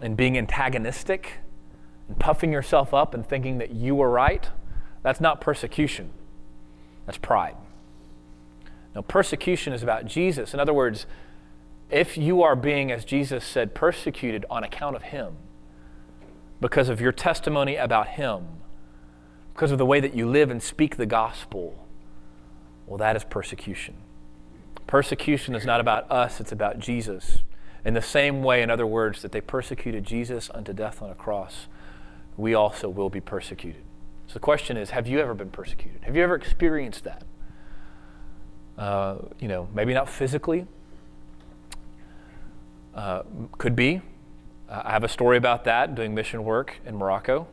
and 0.00 0.16
being 0.16 0.38
antagonistic 0.38 1.38
and 2.06 2.18
puffing 2.18 2.52
yourself 2.52 2.94
up 2.94 3.12
and 3.12 3.26
thinking 3.26 3.58
that 3.58 3.72
you 3.72 4.00
are 4.00 4.10
right, 4.10 4.48
That's 5.02 5.20
not 5.20 5.40
persecution, 5.40 6.10
that's 7.06 7.18
pride. 7.18 7.56
Now, 8.94 9.02
persecution 9.02 9.72
is 9.72 9.82
about 9.82 10.06
Jesus. 10.06 10.54
In 10.54 10.60
other 10.60 10.74
words, 10.74 11.06
if 11.90 12.18
you 12.18 12.42
are 12.42 12.56
being, 12.56 12.90
as 12.90 13.04
Jesus 13.04 13.44
said, 13.44 13.74
persecuted 13.74 14.44
on 14.50 14.64
account 14.64 14.96
of 14.96 15.02
Him, 15.02 15.36
because 16.60 16.88
of 16.88 17.00
your 17.00 17.12
testimony 17.12 17.76
about 17.76 18.08
Him, 18.08 18.46
because 19.52 19.70
of 19.70 19.78
the 19.78 19.86
way 19.86 20.00
that 20.00 20.14
you 20.14 20.28
live 20.28 20.50
and 20.50 20.62
speak 20.62 20.96
the 20.96 21.06
gospel, 21.06 21.86
well, 22.86 22.98
that 22.98 23.16
is 23.16 23.24
persecution. 23.24 23.94
Persecution 24.86 25.54
is 25.54 25.66
not 25.66 25.80
about 25.80 26.10
us, 26.10 26.40
it's 26.40 26.52
about 26.52 26.78
Jesus. 26.78 27.38
In 27.84 27.94
the 27.94 28.02
same 28.02 28.42
way, 28.42 28.62
in 28.62 28.70
other 28.70 28.86
words, 28.86 29.22
that 29.22 29.32
they 29.32 29.40
persecuted 29.40 30.04
Jesus 30.04 30.50
unto 30.54 30.72
death 30.72 31.02
on 31.02 31.10
a 31.10 31.14
cross, 31.14 31.66
we 32.36 32.54
also 32.54 32.88
will 32.88 33.10
be 33.10 33.20
persecuted. 33.20 33.82
So 34.26 34.34
the 34.34 34.40
question 34.40 34.76
is 34.76 34.90
have 34.90 35.06
you 35.06 35.20
ever 35.20 35.34
been 35.34 35.50
persecuted? 35.50 36.02
Have 36.02 36.16
you 36.16 36.22
ever 36.22 36.34
experienced 36.34 37.04
that? 37.04 37.24
Uh, 38.76 39.16
you 39.40 39.48
know, 39.48 39.68
maybe 39.74 39.92
not 39.92 40.08
physically, 40.08 40.66
uh, 42.94 43.22
could 43.58 43.74
be. 43.74 44.00
I 44.70 44.90
have 44.90 45.04
a 45.04 45.08
story 45.08 45.38
about 45.38 45.64
that 45.64 45.94
doing 45.94 46.14
mission 46.14 46.44
work 46.44 46.76
in 46.84 46.94
Morocco. 46.94 47.46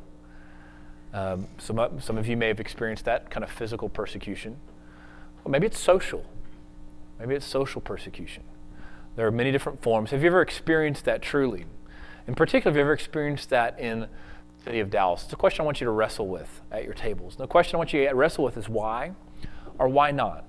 Um, 1.13 1.47
some, 1.57 2.01
some 2.01 2.17
of 2.17 2.27
you 2.27 2.35
may 2.35 2.49
have 2.49 2.59
experienced 2.59 3.05
that 3.05 3.29
kind 3.29 3.43
of 3.43 3.49
physical 3.49 3.87
persecution. 3.87 4.57
Well, 5.43 5.51
maybe 5.51 5.65
it's 5.65 5.79
social. 5.79 6.25
Maybe 7.17 7.35
it's 7.35 7.45
social 7.45 7.79
persecution. 7.79 8.43
There 9.15 9.25
are 9.25 9.31
many 9.31 9.53
different 9.53 9.81
forms. 9.81 10.11
Have 10.11 10.21
you 10.23 10.27
ever 10.27 10.41
experienced 10.41 11.05
that 11.05 11.21
truly? 11.21 11.65
In 12.27 12.35
particular, 12.35 12.71
have 12.71 12.75
you 12.75 12.81
ever 12.81 12.91
experienced 12.91 13.49
that 13.49 13.79
in 13.79 14.01
the 14.01 14.09
city 14.65 14.81
of 14.81 14.89
Dallas? 14.89 15.23
It's 15.23 15.31
a 15.31 15.37
question 15.37 15.61
I 15.61 15.65
want 15.65 15.79
you 15.79 15.85
to 15.85 15.91
wrestle 15.91 16.27
with 16.27 16.59
at 16.69 16.83
your 16.83 16.93
tables. 16.93 17.37
the 17.37 17.47
question 17.47 17.75
I 17.75 17.77
want 17.77 17.93
you 17.93 18.05
to 18.05 18.13
wrestle 18.13 18.43
with 18.43 18.57
is 18.57 18.67
why 18.67 19.13
or 19.79 19.87
why 19.87 20.11
not? 20.11 20.43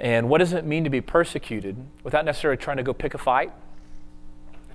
And 0.00 0.28
what 0.28 0.38
does 0.38 0.54
it 0.54 0.64
mean 0.64 0.82
to 0.82 0.90
be 0.90 1.00
persecuted 1.00 1.76
without 2.02 2.24
necessarily 2.24 2.56
trying 2.56 2.78
to 2.78 2.82
go 2.82 2.92
pick 2.92 3.14
a 3.14 3.18
fight? 3.18 3.52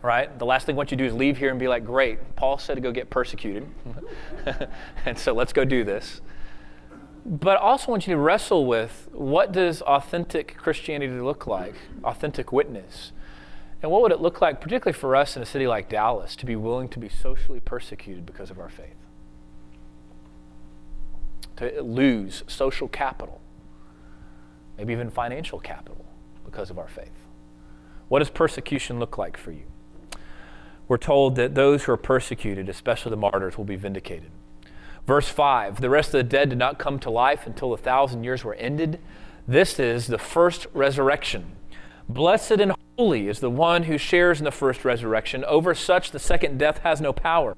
Right? 0.05 0.37
The 0.37 0.45
last 0.45 0.67
thing 0.67 0.75
what 0.75 0.91
you 0.91 0.97
do 0.97 1.05
is 1.05 1.13
leave 1.13 1.37
here 1.37 1.49
and 1.49 1.59
be 1.59 1.67
like, 1.67 1.83
great, 1.83 2.35
Paul 2.35 2.59
said 2.59 2.75
to 2.75 2.81
go 2.81 2.91
get 2.91 3.09
persecuted. 3.09 3.67
and 5.05 5.17
so 5.17 5.33
let's 5.33 5.51
go 5.51 5.65
do 5.65 5.83
this 5.83 6.21
but 7.25 7.57
I 7.57 7.59
also 7.59 7.89
want 7.91 8.05
you 8.05 8.13
to 8.13 8.19
wrestle 8.19 8.67
with 8.67 9.09
what 9.11 9.51
does 9.51 9.81
authentic 9.81 10.57
Christianity 10.57 11.19
look 11.19 11.47
like, 11.47 11.73
authentic 12.03 12.51
witness. 12.51 13.11
And 13.81 13.91
what 13.91 14.03
would 14.03 14.11
it 14.11 14.21
look 14.21 14.41
like, 14.41 14.61
particularly 14.61 14.97
for 14.97 15.15
us 15.15 15.35
in 15.35 15.41
a 15.41 15.45
city 15.45 15.65
like 15.65 15.89
Dallas, 15.89 16.35
to 16.37 16.45
be 16.45 16.55
willing 16.55 16.87
to 16.89 16.99
be 16.99 17.09
socially 17.09 17.59
persecuted 17.59 18.27
because 18.27 18.51
of 18.51 18.59
our 18.59 18.69
faith? 18.69 18.95
To 21.57 21.81
lose 21.81 22.43
social 22.47 22.87
capital, 22.87 23.41
maybe 24.77 24.93
even 24.93 25.09
financial 25.09 25.59
capital 25.59 26.05
because 26.45 26.69
of 26.69 26.77
our 26.77 26.87
faith. 26.87 27.25
What 28.07 28.19
does 28.19 28.29
persecution 28.29 28.99
look 28.99 29.17
like 29.17 29.35
for 29.35 29.51
you? 29.51 29.63
We're 30.87 30.97
told 30.97 31.35
that 31.35 31.55
those 31.55 31.83
who 31.83 31.91
are 31.93 31.97
persecuted, 31.97 32.69
especially 32.69 33.09
the 33.09 33.17
martyrs, 33.17 33.57
will 33.57 33.65
be 33.65 33.75
vindicated. 33.75 34.29
Verse 35.07 35.27
5 35.27 35.81
The 35.81 35.89
rest 35.89 36.09
of 36.09 36.19
the 36.19 36.23
dead 36.23 36.49
did 36.49 36.59
not 36.59 36.77
come 36.77 36.99
to 36.99 37.09
life 37.09 37.47
until 37.47 37.71
the 37.71 37.77
thousand 37.77 38.23
years 38.23 38.43
were 38.43 38.55
ended. 38.55 38.99
This 39.47 39.79
is 39.79 40.07
the 40.07 40.17
first 40.17 40.67
resurrection. 40.73 41.55
Blessed 42.07 42.51
and 42.51 42.73
holy 42.97 43.27
is 43.27 43.39
the 43.39 43.49
one 43.49 43.83
who 43.83 43.97
shares 43.97 44.39
in 44.39 44.45
the 44.45 44.51
first 44.51 44.85
resurrection. 44.85 45.43
Over 45.45 45.73
such 45.73 46.11
the 46.11 46.19
second 46.19 46.57
death 46.57 46.79
has 46.79 47.01
no 47.01 47.13
power. 47.13 47.55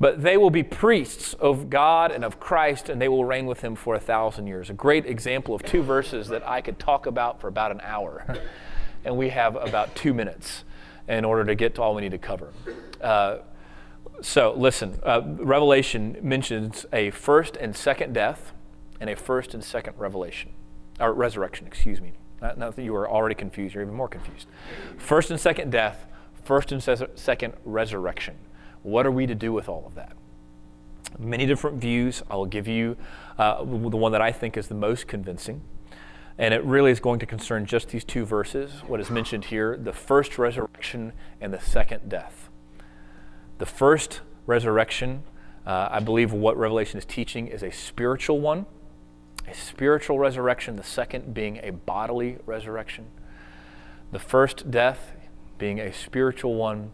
But 0.00 0.22
they 0.22 0.36
will 0.36 0.50
be 0.50 0.64
priests 0.64 1.34
of 1.34 1.70
God 1.70 2.10
and 2.10 2.24
of 2.24 2.40
Christ, 2.40 2.88
and 2.88 3.00
they 3.00 3.08
will 3.08 3.24
reign 3.24 3.46
with 3.46 3.60
him 3.60 3.76
for 3.76 3.94
a 3.94 4.00
thousand 4.00 4.48
years. 4.48 4.68
A 4.68 4.74
great 4.74 5.06
example 5.06 5.54
of 5.54 5.62
two 5.62 5.82
verses 5.82 6.26
that 6.28 6.46
I 6.48 6.60
could 6.60 6.80
talk 6.80 7.06
about 7.06 7.40
for 7.40 7.46
about 7.46 7.70
an 7.70 7.80
hour. 7.82 8.26
and 9.04 9.16
we 9.16 9.28
have 9.28 9.54
about 9.54 9.94
two 9.94 10.12
minutes 10.12 10.64
in 11.08 11.24
order 11.24 11.44
to 11.44 11.54
get 11.54 11.74
to 11.74 11.82
all 11.82 11.94
we 11.94 12.02
need 12.02 12.12
to 12.12 12.18
cover. 12.18 12.52
Uh, 13.00 13.38
so 14.22 14.54
listen, 14.56 14.98
uh, 15.02 15.20
Revelation 15.24 16.16
mentions 16.22 16.86
a 16.92 17.10
first 17.10 17.56
and 17.56 17.76
second 17.76 18.12
death 18.12 18.52
and 19.00 19.10
a 19.10 19.16
first 19.16 19.54
and 19.54 19.62
second 19.62 19.94
revelation, 19.98 20.52
or 21.00 21.12
resurrection, 21.12 21.66
excuse 21.66 22.00
me. 22.00 22.12
Not, 22.40 22.58
not 22.58 22.76
that 22.76 22.82
you 22.82 22.94
are 22.94 23.08
already 23.08 23.34
confused, 23.34 23.74
you're 23.74 23.82
even 23.82 23.94
more 23.94 24.08
confused. 24.08 24.46
First 24.98 25.30
and 25.30 25.40
second 25.40 25.70
death, 25.70 26.06
first 26.44 26.72
and 26.72 26.82
se- 26.82 27.06
second 27.14 27.54
resurrection. 27.64 28.36
What 28.82 29.06
are 29.06 29.10
we 29.10 29.26
to 29.26 29.34
do 29.34 29.52
with 29.52 29.68
all 29.68 29.84
of 29.86 29.94
that? 29.94 30.12
Many 31.18 31.46
different 31.46 31.78
views. 31.78 32.22
I'll 32.30 32.46
give 32.46 32.68
you 32.68 32.96
uh, 33.38 33.58
the 33.58 33.96
one 33.96 34.12
that 34.12 34.20
I 34.20 34.32
think 34.32 34.56
is 34.56 34.68
the 34.68 34.74
most 34.74 35.06
convincing. 35.06 35.62
And 36.38 36.52
it 36.52 36.64
really 36.64 36.90
is 36.90 36.98
going 36.98 37.20
to 37.20 37.26
concern 37.26 37.64
just 37.64 37.88
these 37.88 38.04
two 38.04 38.24
verses, 38.24 38.82
what 38.86 39.00
is 39.00 39.08
mentioned 39.10 39.46
here 39.46 39.76
the 39.76 39.92
first 39.92 40.36
resurrection 40.36 41.12
and 41.40 41.52
the 41.52 41.60
second 41.60 42.08
death. 42.08 42.48
The 43.58 43.66
first 43.66 44.20
resurrection, 44.46 45.22
uh, 45.64 45.88
I 45.90 46.00
believe 46.00 46.32
what 46.32 46.56
Revelation 46.56 46.98
is 46.98 47.04
teaching 47.04 47.46
is 47.46 47.62
a 47.62 47.70
spiritual 47.70 48.40
one, 48.40 48.66
a 49.46 49.54
spiritual 49.54 50.18
resurrection, 50.18 50.74
the 50.76 50.82
second 50.82 51.34
being 51.34 51.60
a 51.62 51.70
bodily 51.70 52.38
resurrection. 52.46 53.06
The 54.10 54.18
first 54.18 54.70
death 54.70 55.12
being 55.58 55.78
a 55.78 55.92
spiritual 55.92 56.56
one, 56.56 56.90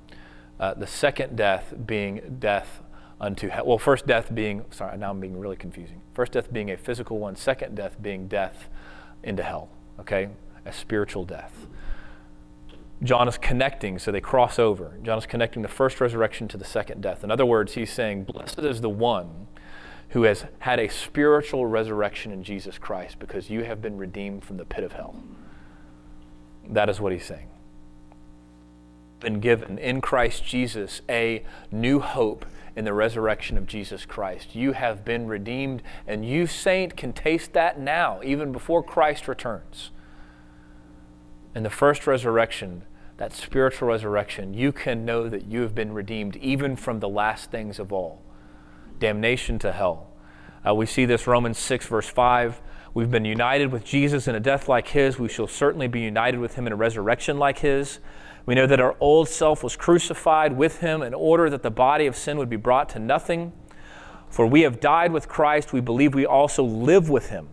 uh, 0.59 0.75
the 0.75 0.87
second 0.87 1.37
death 1.37 1.73
being 1.87 2.37
death 2.39 2.83
unto 3.19 3.49
hell. 3.49 3.67
Well, 3.67 3.79
first 3.79 4.07
death 4.07 4.35
being, 4.35 4.65
sorry, 4.71 4.99
now 4.99 5.11
I'm 5.11 5.21
being 5.21 5.39
really 5.39 5.57
confusing. 5.57 6.03
First 6.13 6.33
death 6.33 6.53
being 6.53 6.71
a 6.71 6.77
physical 6.77 7.19
one, 7.19 7.37
second 7.37 7.75
death 7.75 7.97
being 8.03 8.29
death 8.29 8.69
into 9.23 9.43
hell, 9.43 9.69
okay? 9.99 10.29
A 10.65 10.73
spiritual 10.73 11.25
death. 11.25 11.67
John 13.03 13.29
is 13.29 13.39
connecting, 13.39 13.99
so 13.99 14.13
they 14.13 14.21
cross 14.21 14.59
over. 14.59 14.99
John 15.03 15.17
is 15.17 15.25
connecting 15.25 15.63
the 15.63 15.69
first 15.69 16.01
resurrection 16.01 16.49
to 16.49 16.59
the 16.59 16.65
second 16.65 17.01
death. 17.01 17.25
In 17.25 17.31
other 17.31 17.47
words, 17.47 17.75
he's 17.75 17.93
saying, 17.93 18.25
Blessed 18.25 18.59
is 18.59 18.83
the 18.83 18.91
one 18.91 19.47
who 20.11 20.25
has 20.25 20.45
had 20.61 20.79
a 20.79 20.89
spiritual 20.89 21.67
resurrection 21.67 22.33
in 22.33 22.43
Jesus 22.43 22.79
Christ 22.79 23.19
because 23.19 23.49
you 23.49 23.65
have 23.65 23.81
been 23.81 23.97
redeemed 23.97 24.45
from 24.45 24.59
the 24.59 24.65
pit 24.65 24.85
of 24.85 24.93
hell. 24.93 25.17
That 26.69 26.91
is 26.91 27.01
what 27.01 27.13
he's 27.13 27.25
saying. 27.25 27.49
Been 29.21 29.41
given 29.41 29.79
in 29.79 30.01
Christ 30.01 30.45
Jesus 30.45 31.01
a 31.09 31.45
new 31.71 32.01
hope 32.01 32.45
in 32.77 32.85
the 32.85 32.93
resurrection 32.93 33.59
of 33.59 33.67
Jesus 33.67 34.07
Christ. 34.07 34.55
You 34.55 34.73
have 34.73 35.05
been 35.05 35.27
redeemed, 35.27 35.83
and 36.07 36.25
you, 36.25 36.47
saint, 36.47 36.97
can 36.97 37.13
taste 37.13 37.53
that 37.53 37.79
now, 37.79 38.21
even 38.23 38.53
before 38.53 38.83
Christ 38.83 39.29
returns. 39.29 39.91
In 41.55 41.63
the 41.63 41.71
first 41.71 42.07
resurrection, 42.07 42.85
that 43.17 43.33
spiritual 43.33 43.89
resurrection, 43.89 44.55
you 44.55 44.73
can 44.73 45.05
know 45.05 45.29
that 45.29 45.47
you 45.47 45.61
have 45.61 45.75
been 45.75 45.93
redeemed 45.93 46.37
even 46.37 46.77
from 46.77 47.01
the 47.01 47.09
last 47.09 47.51
things 47.51 47.79
of 47.79 47.93
all 47.93 48.23
damnation 48.99 49.59
to 49.59 49.73
hell. 49.73 50.09
Uh, 50.67 50.75
we 50.75 50.87
see 50.87 51.07
this 51.07 51.27
Romans 51.27 51.59
6, 51.59 51.87
verse 51.87 52.09
5. 52.09 52.61
We've 52.93 53.11
been 53.11 53.25
united 53.25 53.73
with 53.73 53.85
Jesus 53.85 54.29
in 54.29 54.35
a 54.35 54.41
death 54.41 54.69
like 54.69 54.89
his. 54.89 55.19
We 55.19 55.29
shall 55.29 55.47
certainly 55.47 55.89
be 55.89 56.01
united 56.01 56.39
with 56.39 56.55
him 56.55 56.67
in 56.67 56.73
a 56.73 56.77
resurrection 56.77 57.39
like 57.39 57.61
his. 57.61 57.99
We 58.47 58.55
know 58.55 58.67
that 58.67 58.81
our 58.81 58.97
old 59.01 59.29
self 59.29 59.63
was 59.63 59.77
crucified 59.77 60.57
with 60.57 60.81
him 60.81 61.03
in 61.03 61.15
order 61.15 61.51
that 61.51 61.63
the 61.63 61.71
body 61.71 62.07
of 62.07 62.17
sin 62.17 62.39
would 62.39 62.51
be 62.51 62.57
brought 62.57 62.89
to 62.91 62.99
nothing. 62.99 63.53
For 64.29 64.47
we 64.47 64.63
have 64.63 64.81
died 64.81 65.13
with 65.13 65.29
Christ. 65.29 65.73
We 65.73 65.81
believe 65.81 66.15
we 66.15 66.27
also 66.27 66.63
live 66.63 67.11
with 67.11 67.31
him. 67.31 67.49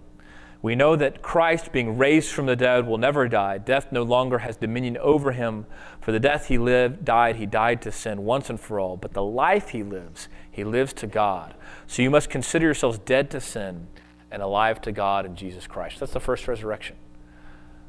We 0.61 0.75
know 0.75 0.95
that 0.95 1.21
Christ, 1.21 1.71
being 1.71 1.97
raised 1.97 2.31
from 2.31 2.47
the 2.47 2.55
dead, 2.55 2.87
will 2.87 2.97
never 2.97 3.27
die. 3.27 3.57
Death 3.59 3.91
no 3.91 4.03
longer 4.03 4.39
has 4.39 4.57
dominion 4.57 4.97
over 4.97 5.31
him. 5.31 5.65
For 6.01 6.11
the 6.11 6.19
death 6.19 6.47
he 6.47 6.57
lived, 6.57 7.05
died, 7.05 7.35
he 7.35 7.45
died 7.45 7.81
to 7.83 7.91
sin 7.91 8.23
once 8.23 8.49
and 8.49 8.59
for 8.59 8.79
all. 8.79 8.97
But 8.97 9.13
the 9.13 9.23
life 9.23 9.69
he 9.69 9.83
lives, 9.83 10.29
he 10.49 10.63
lives 10.63 10.93
to 10.93 11.07
God. 11.07 11.53
So 11.85 12.01
you 12.01 12.09
must 12.09 12.29
consider 12.29 12.65
yourselves 12.65 12.97
dead 12.99 13.29
to 13.31 13.39
sin 13.39 13.87
and 14.31 14.41
alive 14.41 14.81
to 14.81 14.91
God 14.91 15.25
in 15.25 15.35
Jesus 15.35 15.67
Christ. 15.67 15.99
That's 15.99 16.13
the 16.13 16.19
first 16.19 16.47
resurrection. 16.47 16.95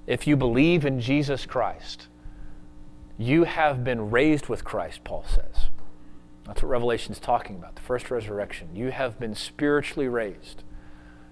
If 0.07 0.27
you 0.27 0.37
believe 0.37 0.85
in 0.85 1.01
Jesus 1.01 1.47
Christ, 1.47 2.09
you 3.19 3.45
have 3.45 3.83
been 3.83 4.11
raised 4.11 4.47
with 4.47 4.65
Christ, 4.65 5.03
Paul 5.03 5.25
says. 5.29 5.67
That's 6.47 6.63
what 6.63 6.69
Revelation 6.69 7.13
is 7.13 7.19
talking 7.19 7.57
about, 7.57 7.75
the 7.75 7.83
first 7.83 8.11
resurrection. 8.11 8.69
You 8.75 8.91
have 8.91 9.19
been 9.19 9.35
spiritually 9.35 10.09
raised. 10.09 10.63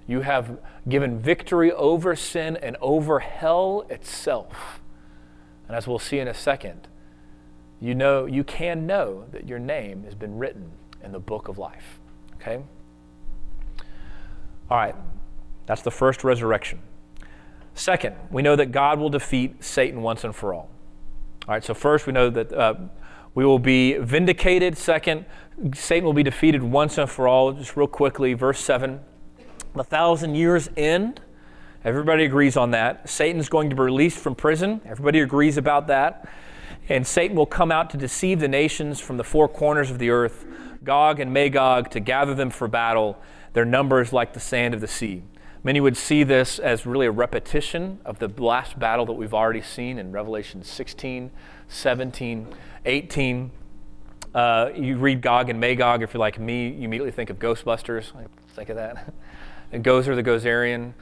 You 0.07 0.21
have 0.21 0.59
given 0.89 1.19
victory 1.19 1.73
over 1.73 2.15
sin 2.15 2.57
and 2.57 2.77
over 2.81 3.21
hell 3.21 3.87
itself. 3.89 4.81
And 5.69 5.77
as 5.77 5.87
we'll 5.87 5.99
see 5.99 6.19
in 6.19 6.29
a 6.29 6.35
second, 6.35 6.89
you 7.81 7.95
know 7.95 8.27
you 8.27 8.45
can 8.45 8.87
know 8.87 9.25
that 9.33 9.49
your 9.49 9.59
name 9.59 10.05
has 10.05 10.15
been 10.15 10.39
written 10.39 10.73
in 11.03 11.13
the 11.13 11.19
book 11.19 11.49
of 11.49 11.57
life. 11.57 11.99
Okay? 12.37 12.63
All 14.71 14.77
right. 14.77 14.95
That's 15.67 15.83
the 15.83 15.91
first 15.91 16.25
resurrection. 16.25 16.81
Second, 17.75 18.17
we 18.31 18.43
know 18.43 18.57
that 18.57 18.67
God 18.67 18.99
will 18.99 19.11
defeat 19.11 19.63
Satan 19.63 20.03
once 20.03 20.25
and 20.25 20.35
for 20.35 20.55
all. 20.55 20.71
All 21.49 21.55
right, 21.55 21.63
so 21.63 21.75
first 21.75 22.09
we 22.09 22.13
know 22.13 22.29
that 22.29 22.53
uh, 22.53 22.75
we 23.37 23.45
will 23.45 23.61
be 23.61 23.99
vindicated. 23.99 24.77
Second, 24.77 25.27
Satan 25.75 26.05
will 26.05 26.13
be 26.13 26.25
defeated 26.25 26.61
once 26.61 26.99
and 26.99 27.09
for 27.09 27.29
all. 27.29 27.53
Just 27.53 27.77
real 27.77 27.87
quickly, 27.87 28.35
verse 28.35 28.59
7. 28.59 28.99
The 29.77 29.85
thousand 29.85 30.35
years 30.35 30.69
end. 30.77 31.21
Everybody 31.85 32.25
agrees 32.25 32.57
on 32.57 32.73
that. 32.73 33.09
Satan's 33.09 33.49
going 33.49 33.71
to 33.71 33.77
be 33.77 33.83
released 33.83 34.19
from 34.19 34.35
prison. 34.35 34.81
Everybody 34.85 35.21
agrees 35.21 35.57
about 35.57 35.87
that. 35.87 36.29
And 36.89 37.07
Satan 37.07 37.37
will 37.37 37.47
come 37.47 37.71
out 37.71 37.91
to 37.91 37.97
deceive 37.97 38.41
the 38.41 38.49
nations 38.49 38.99
from 38.99 39.17
the 39.17 39.25
four 39.25 39.49
corners 39.49 39.89
of 39.89 40.01
the 40.01 40.11
earth, 40.11 40.45
Gog 40.83 41.21
and 41.21 41.33
Magog, 41.33 41.91
to 41.93 42.01
gather 42.01 42.35
them 42.35 42.51
for 42.51 42.67
battle. 42.67 43.23
Their 43.53 43.65
numbers 43.65 44.13
like 44.13 44.33
the 44.33 44.41
sand 44.41 44.75
of 44.75 44.81
the 44.81 44.89
sea. 44.89 45.23
Many 45.63 45.81
would 45.81 45.97
see 45.97 46.23
this 46.23 46.59
as 46.59 46.87
really 46.87 47.07
a 47.07 47.11
repetition 47.11 47.99
of 48.05 48.19
the 48.19 48.29
last 48.29 48.79
battle 48.79 49.07
that 49.07 49.15
we've 49.15 49.35
already 49.35 49.63
seen 49.63 49.99
in 49.99 50.13
Revelation 50.13 50.63
16, 50.63 51.31
17, 51.69 52.55
18. 52.85 53.51
Uh, 54.35 54.71
you 54.77 54.97
read 54.99 55.23
Gog 55.23 55.49
and 55.49 55.59
Magog, 55.59 56.03
if 56.03 56.15
you're 56.15 56.21
like 56.21 56.39
me, 56.39 56.69
you 56.69 56.85
immediately 56.85 57.11
think 57.11 57.31
of 57.31 57.39
Ghostbusters. 57.39 58.13
Think 58.55 58.69
of 58.69 58.77
that. 58.77 59.13
and 59.73 59.85
Gozer 59.85 60.15
the 60.15 60.23
Gozerian. 60.23 60.93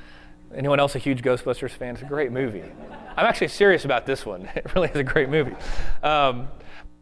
Anyone 0.54 0.78
else 0.78 0.94
a 0.94 0.98
huge 0.98 1.22
Ghostbusters 1.22 1.70
fan? 1.70 1.94
It's 1.94 2.02
a 2.02 2.06
great 2.06 2.30
movie. 2.30 2.62
I'm 3.16 3.26
actually 3.26 3.48
serious 3.48 3.84
about 3.84 4.06
this 4.06 4.24
one. 4.24 4.48
It 4.56 4.74
really 4.74 4.88
is 4.88 4.96
a 4.96 5.04
great 5.04 5.28
movie. 5.28 5.54
Um, 6.02 6.48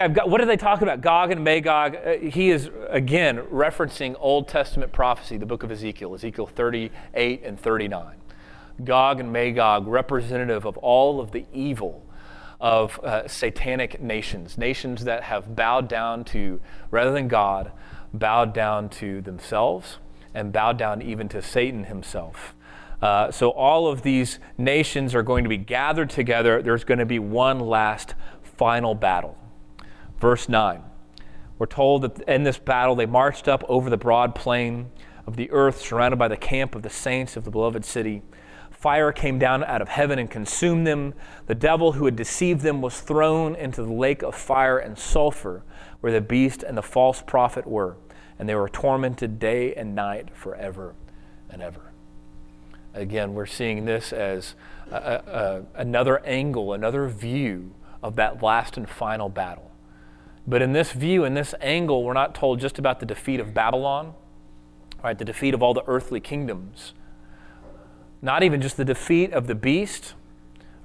got, 0.01 0.29
what 0.29 0.41
do 0.41 0.47
they 0.47 0.57
talk 0.57 0.83
about? 0.83 1.01
Gog 1.01 1.31
and 1.31 1.45
Magog. 1.45 1.97
Uh, 1.97 2.13
he 2.19 2.51
is, 2.51 2.71
again, 2.89 3.39
referencing 3.53 4.17
Old 4.19 4.49
Testament 4.49 4.93
prophecy, 4.93 5.37
the 5.37 5.47
book 5.47 5.63
of 5.63 5.71
Ezekiel, 5.71 6.15
Ezekiel 6.15 6.47
38 6.47 7.43
and 7.45 7.59
39. 7.59 8.17
Gog 8.85 9.21
and 9.21 9.33
Magog, 9.33 9.87
representative 9.87 10.65
of 10.65 10.77
all 10.79 11.21
of 11.21 11.31
the 11.31 11.47
evil 11.53 12.05
of 12.61 12.99
uh, 13.01 13.27
satanic 13.27 14.01
nations, 14.01 14.57
nations 14.57 15.05
that 15.05 15.25
have 15.25 15.55
bowed 15.57 15.89
down 15.89 16.25
to, 16.25 16.61
rather 16.91 17.13
than 17.13 17.29
God, 17.29 17.73
bowed 18.15 18.55
down 18.55 18.89
to 18.89 19.21
themselves 19.21 19.99
and 20.35 20.53
bowed 20.53 20.79
down 20.79 21.03
even 21.03 21.29
to 21.29 21.43
Satan 21.43 21.85
himself. 21.85 22.55
Uh, 23.03 23.33
so 23.33 23.51
all 23.51 23.89
of 23.89 24.03
these 24.03 24.39
nations 24.57 25.15
are 25.15 25.25
going 25.25 25.43
to 25.43 25.51
be 25.51 25.57
gathered 25.57 26.09
together. 26.09 26.63
There's 26.63 26.85
going 26.85 27.01
to 27.01 27.07
be 27.07 27.19
one 27.19 27.59
last 27.59 28.15
final 28.43 28.95
battle. 28.95 29.37
Verse 30.23 30.49
9. 30.49 30.85
We're 31.59 31.67
told 31.67 32.03
that 32.03 32.21
in 32.29 32.45
this 32.45 32.57
battle 32.57 32.95
they 32.95 33.07
marched 33.07 33.49
up 33.49 33.65
over 33.69 33.91
the 33.91 33.97
broad 33.97 34.37
plain 34.37 34.93
of 35.27 35.35
the 35.35 35.51
earth, 35.51 35.81
surrounded 35.81 36.17
by 36.17 36.29
the 36.29 36.37
camp 36.37 36.77
of 36.77 36.83
the 36.83 36.91
saints 36.91 37.37
of 37.37 37.43
the 37.43 37.51
beloved 37.51 37.85
city. 37.85 38.23
Fire 38.71 39.11
came 39.11 39.41
down 39.41 39.65
out 39.65 39.83
of 39.83 39.89
heaven 39.89 40.21
and 40.21 40.31
consumed 40.31 40.87
them. 40.87 41.15
The 41.47 41.57
devil 41.57 41.91
who 41.91 42.05
had 42.05 42.15
deceived 42.15 42.61
them 42.61 42.81
was 42.81 43.01
thrown 43.01 43.57
into 43.57 43.83
the 43.83 43.93
lake 43.93 44.23
of 44.23 44.37
fire 44.37 44.79
and 44.79 44.97
sulfur, 44.97 45.65
where 45.99 46.13
the 46.13 46.21
beast 46.21 46.63
and 46.63 46.79
the 46.79 46.83
false 46.83 47.21
prophet 47.21 47.67
were, 47.67 47.97
and 48.39 48.49
they 48.49 48.55
were 48.55 48.69
tormented 48.69 49.41
day 49.41 49.75
and 49.75 49.93
night 49.93 50.29
forever 50.33 50.95
and 51.51 51.61
ever. 51.61 51.91
Again, 52.95 53.35
we're 53.35 53.47
seeing 53.47 53.87
this 53.87 54.13
as 54.13 54.55
a, 54.89 54.95
a, 54.95 55.63
another 55.75 56.25
angle, 56.25 56.75
another 56.75 57.09
view 57.09 57.75
of 58.05 58.15
that 58.15 58.41
last 58.41 58.77
and 58.77 58.89
final 58.89 59.29
battle. 59.29 59.72
But 60.47 60.63
in 60.63 60.73
this 60.73 60.93
view, 60.93 61.25
in 61.25 61.35
this 61.35 61.55
angle, 61.61 62.03
we're 62.03 62.13
not 62.13 62.35
told 62.35 62.61
just 62.61 62.79
about 62.79 63.01
the 63.01 63.07
defeat 63.07 63.41
of 63.41 63.55
Babylon, 63.55 64.15
right? 65.03 65.17
The 65.17 65.25
defeat 65.25 65.55
of 65.55 65.63
all 65.63 65.75
the 65.75 65.85
earthly 65.87 66.21
kingdoms 66.21 66.95
not 68.23 68.45
even 68.45 68.63
just 68.63 68.77
the 68.77 68.85
defeat 68.85 69.33
of 69.33 69.49
the 69.49 69.55
beast 69.55 70.15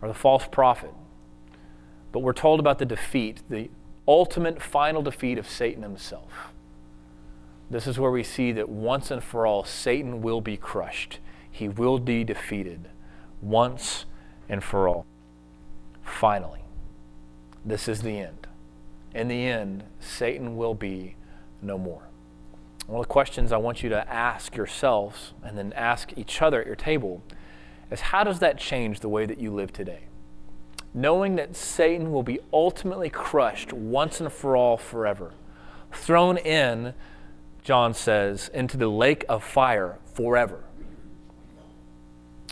or 0.01 0.07
the 0.07 0.13
false 0.13 0.47
prophet, 0.51 0.91
but 2.11 2.19
we're 2.19 2.33
told 2.33 2.59
about 2.59 2.79
the 2.79 2.85
defeat, 2.85 3.43
the 3.47 3.69
ultimate 4.07 4.61
final 4.61 5.03
defeat 5.03 5.37
of 5.37 5.47
Satan 5.47 5.83
himself. 5.83 6.51
This 7.69 7.85
is 7.85 7.99
where 7.99 8.11
we 8.11 8.23
see 8.23 8.51
that 8.53 8.67
once 8.67 9.11
and 9.11 9.23
for 9.23 9.45
all, 9.45 9.63
Satan 9.63 10.21
will 10.21 10.41
be 10.41 10.57
crushed. 10.57 11.19
He 11.51 11.67
will 11.67 11.99
be 11.99 12.23
defeated 12.23 12.89
once 13.41 14.05
and 14.49 14.63
for 14.63 14.87
all. 14.87 15.05
Finally, 16.01 16.61
this 17.63 17.87
is 17.87 18.01
the 18.01 18.17
end. 18.17 18.46
In 19.17 19.29
the 19.29 19.47
end, 19.47 19.83
Satan 19.99 20.57
will 20.57 20.75
be 20.75 21.15
no 21.63 21.79
more. 21.79 22.03
One 22.85 22.99
of 22.99 23.07
the 23.07 23.11
questions 23.11 23.51
I 23.51 23.57
want 23.57 23.81
you 23.81 23.89
to 23.89 24.07
ask 24.07 24.55
yourselves 24.55 25.33
and 25.43 25.57
then 25.57 25.73
ask 25.73 26.15
each 26.15 26.39
other 26.39 26.61
at 26.61 26.67
your 26.67 26.75
table 26.75 27.23
is 27.89 27.99
how 27.99 28.23
does 28.23 28.37
that 28.39 28.59
change 28.59 28.99
the 28.99 29.09
way 29.09 29.25
that 29.25 29.39
you 29.39 29.51
live 29.51 29.73
today? 29.73 30.01
Knowing 30.93 31.35
that 31.37 31.55
Satan 31.55 32.11
will 32.11 32.21
be 32.21 32.39
ultimately 32.53 33.09
crushed 33.09 33.73
once 33.73 34.21
and 34.21 34.31
for 34.31 34.55
all 34.55 34.77
forever, 34.77 35.33
thrown 35.91 36.37
in, 36.37 36.93
John 37.63 37.95
says, 37.95 38.51
into 38.53 38.77
the 38.77 38.87
lake 38.87 39.25
of 39.27 39.43
fire 39.43 39.97
forever. 40.13 40.63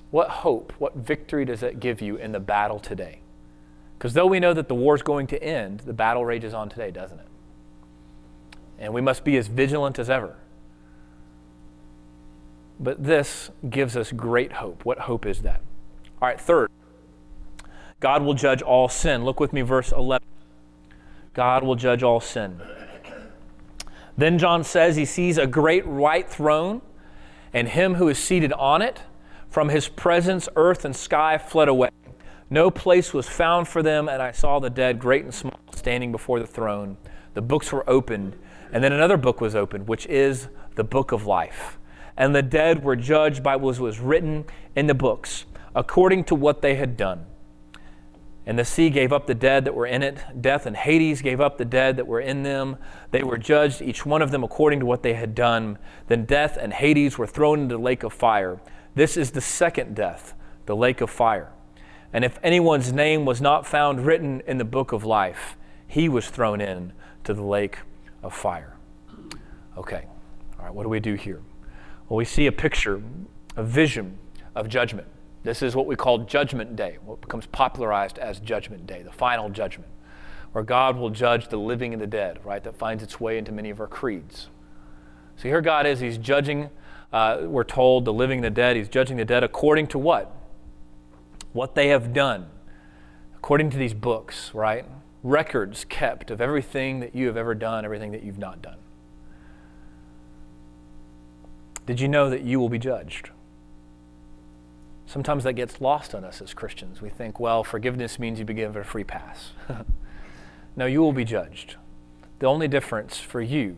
What 0.10 0.30
hope, 0.30 0.73
what 0.80 0.95
victory 0.95 1.45
does 1.45 1.60
that 1.60 1.80
give 1.80 2.01
you 2.01 2.15
in 2.15 2.32
the 2.32 2.39
battle 2.39 2.80
today? 2.80 3.19
Because 4.06 4.13
though 4.13 4.28
we 4.28 4.39
know 4.39 4.54
that 4.54 4.68
the 4.68 4.76
war 4.76 4.94
is 4.94 5.02
going 5.02 5.26
to 5.26 5.44
end, 5.44 5.80
the 5.80 5.91
battle 5.91 6.24
rages 6.24 6.54
on 6.54 6.70
today, 6.70 6.91
doesn't 6.91 7.18
it? 7.18 7.26
and 8.78 8.94
we 8.94 9.02
must 9.02 9.24
be 9.24 9.36
as 9.36 9.48
vigilant 9.48 9.98
as 9.98 10.12
ever. 10.12 10.36
But 12.80 13.04
this 13.04 13.50
gives 13.68 13.98
us 13.98 14.12
great 14.12 14.52
hope. 14.52 14.86
What 14.86 15.00
hope 15.00 15.26
is 15.26 15.41
that? 15.41 15.60
All 16.22 16.28
right, 16.28 16.39
third, 16.39 16.70
God 18.00 18.22
will 18.22 18.36
judge 18.36 18.62
all 18.62 18.89
sin. 18.89 19.26
Look 19.26 19.39
with 19.39 19.52
me, 19.52 19.63
verse 19.63 19.91
11. 19.91 20.24
God 21.34 21.63
will 21.63 21.74
judge 21.74 22.04
all 22.04 22.20
sin. 22.20 22.62
Then 24.15 24.38
John 24.38 24.63
says 24.63 24.98
he 24.98 25.06
sees 25.06 25.39
a 25.39 25.48
great 25.48 25.88
white 25.88 26.30
throne 26.30 26.84
and 27.54 27.70
him 27.70 27.96
who 27.96 28.08
is 28.08 28.20
seated 28.20 28.54
on 28.54 28.84
it. 28.84 29.02
From 29.50 29.70
his 29.70 29.88
presence, 29.88 30.48
earth 30.56 30.86
and 30.86 30.96
sky 30.96 31.39
fled 31.39 31.70
away. 31.70 31.89
No 32.49 32.69
place 32.69 33.13
was 33.13 33.27
found 33.27 33.67
for 33.67 33.81
them, 33.81 34.08
and 34.08 34.21
I 34.21 34.31
saw 34.31 34.60
the 34.60 34.69
dead, 34.69 34.99
great 34.99 35.23
and 35.23 35.34
small, 35.34 35.60
standing 35.73 36.12
before 36.12 36.39
the 36.39 36.47
throne. 36.47 36.97
The 37.34 37.41
books 37.41 37.71
were 37.71 37.88
opened 37.89 38.36
and 38.75 38.84
then 38.84 38.91
another 38.91 39.15
book 39.15 39.39
was 39.39 39.55
opened, 39.55 39.88
which 39.88 40.05
is 40.08 40.49
the 40.75 40.84
book 40.84 41.13
of 41.13 41.25
life. 41.25 41.77
And 42.17 42.36
the 42.36 42.41
dead 42.41 42.84
were 42.84 42.97
judged 42.97 43.41
by 43.41 43.55
what 43.55 43.79
was 43.79 43.99
written 43.99 44.43
in 44.75 44.88
the 44.88 44.93
books, 44.93 45.45
according 45.73 46.25
to 46.25 46.36
what 46.36 46.62
they 46.62 46.75
had 46.75 46.97
done. 46.97 47.25
And 48.45 48.60
the 48.60 48.65
sea 48.65 48.89
gave 48.89 49.13
up 49.13 49.27
the 49.27 49.34
dead 49.34 49.63
that 49.63 49.73
were 49.73 49.88
in 49.88 50.03
it. 50.03 50.19
Death 50.41 50.65
and 50.65 50.75
Hades 50.75 51.21
gave 51.21 51.41
up 51.41 51.58
the 51.58 51.63
dead 51.63 51.95
that 51.95 52.05
were 52.05 52.19
in 52.19 52.43
them. 52.43 52.75
They 53.12 53.23
were 53.23 53.38
judged, 53.38 53.81
each 53.81 54.05
one 54.05 54.21
of 54.21 54.31
them 54.31 54.43
according 54.43 54.81
to 54.81 54.86
what 54.86 55.03
they 55.03 55.13
had 55.13 55.34
done. 55.34 55.77
Then 56.08 56.25
death 56.25 56.58
and 56.60 56.73
Hades 56.73 57.17
were 57.17 57.27
thrown 57.27 57.62
into 57.62 57.77
the 57.77 57.81
lake 57.81 58.03
of 58.03 58.12
fire. 58.12 58.60
This 58.93 59.15
is 59.15 59.31
the 59.31 59.39
second 59.39 59.95
death, 59.95 60.34
the 60.65 60.75
lake 60.75 60.99
of 60.99 61.10
fire. 61.10 61.53
And 62.15 62.23
if 62.23 62.39
anyone's 62.41 62.93
name 62.93 63.25
was 63.25 63.41
not 63.41 63.67
found 63.67 64.06
written 64.06 64.41
in 64.47 64.58
the 64.58 64.63
book 64.63 64.93
of 64.93 65.04
life, 65.04 65.58
he 65.86 66.08
was 66.08 66.30
thrown 66.30 66.62
in 66.62 66.93
to 67.25 67.34
the 67.34 67.43
lake 67.43 67.80
of 68.23 68.34
fire. 68.34 68.78
Okay, 69.75 70.06
all 70.58 70.63
right, 70.63 70.73
what 70.73 70.84
do 70.84 70.89
we 70.89 71.01
do 71.01 71.15
here? 71.15 71.41
Well, 72.08 72.15
we 72.15 72.23
see 72.23 72.47
a 72.47 72.54
picture, 72.54 73.04
a 73.58 73.63
vision 73.65 74.17
of 74.56 74.69
judgment. 74.69 75.10
This 75.43 75.62
is 75.62 75.75
what 75.75 75.88
we 75.88 75.97
call 75.97 76.19
Judgment 76.19 76.78
Day, 76.78 76.99
what 77.04 77.19
becomes 77.19 77.47
popularized 77.47 78.17
as 78.17 78.39
Judgment 78.39 78.88
Day, 78.88 79.01
the 79.01 79.12
final 79.12 79.49
judgment, 79.49 79.91
where 80.54 80.63
God 80.63 80.95
will 80.95 81.10
judge 81.10 81.49
the 81.49 81.60
living 81.60 81.91
and 81.91 82.01
the 82.01 82.08
dead, 82.08 82.39
right? 82.45 82.63
That 82.63 82.78
finds 82.78 83.04
its 83.04 83.19
way 83.19 83.38
into 83.38 83.51
many 83.51 83.71
of 83.71 83.82
our 83.82 83.88
creeds. 83.88 84.47
So 85.36 85.49
here 85.49 85.60
God 85.60 85.86
is, 85.86 85.99
He's 85.99 86.17
judging, 86.17 86.69
uh, 87.12 87.39
we're 87.41 87.65
told, 87.65 88.06
the 88.06 88.13
living 88.13 88.38
and 88.38 88.45
the 88.45 88.51
dead. 88.51 88.78
He's 88.78 88.88
judging 88.88 89.17
the 89.17 89.25
dead 89.25 89.43
according 89.43 89.88
to 89.88 89.99
what? 89.99 90.32
What 91.56 91.74
they 91.74 91.88
have 91.88 92.13
done, 92.13 92.46
according 93.36 93.72
to 93.72 93.78
these 93.78 93.96
books, 93.96 94.54
right? 94.54 94.86
records 95.26 95.86
kept 95.86 96.30
of 96.30 96.39
everything 96.39 97.00
that 97.00 97.15
you 97.15 97.26
have 97.26 97.36
ever 97.36 97.56
done, 97.56 97.84
everything 97.84 98.12
that 98.12 98.22
you've 98.22 98.38
not 98.38 98.62
done. 98.62 98.78
Did 101.88 102.00
you 102.00 102.08
know 102.08 102.30
that 102.30 102.44
you 102.44 102.60
will 102.60 102.70
be 102.70 102.78
judged? 102.78 103.32
Sometimes 105.08 105.44
that 105.44 105.54
gets 105.54 105.82
lost 105.82 106.13
on 106.13 106.24
us 106.24 106.41
as 106.41 106.54
Christians. 106.54 107.02
We 107.02 107.10
think, 107.10 107.39
well, 107.39 107.63
forgiveness 107.63 108.20
means 108.20 108.38
you 108.38 108.46
be 108.46 108.54
given 108.54 108.80
a 108.80 108.84
free 108.84 109.04
pass. 109.04 109.54
no, 110.76 110.86
you 110.86 111.02
will 111.02 111.13
be 111.13 111.26
judged. 111.26 111.76
The 112.38 112.46
only 112.46 112.68
difference 112.68 113.18
for 113.18 113.41
you 113.41 113.78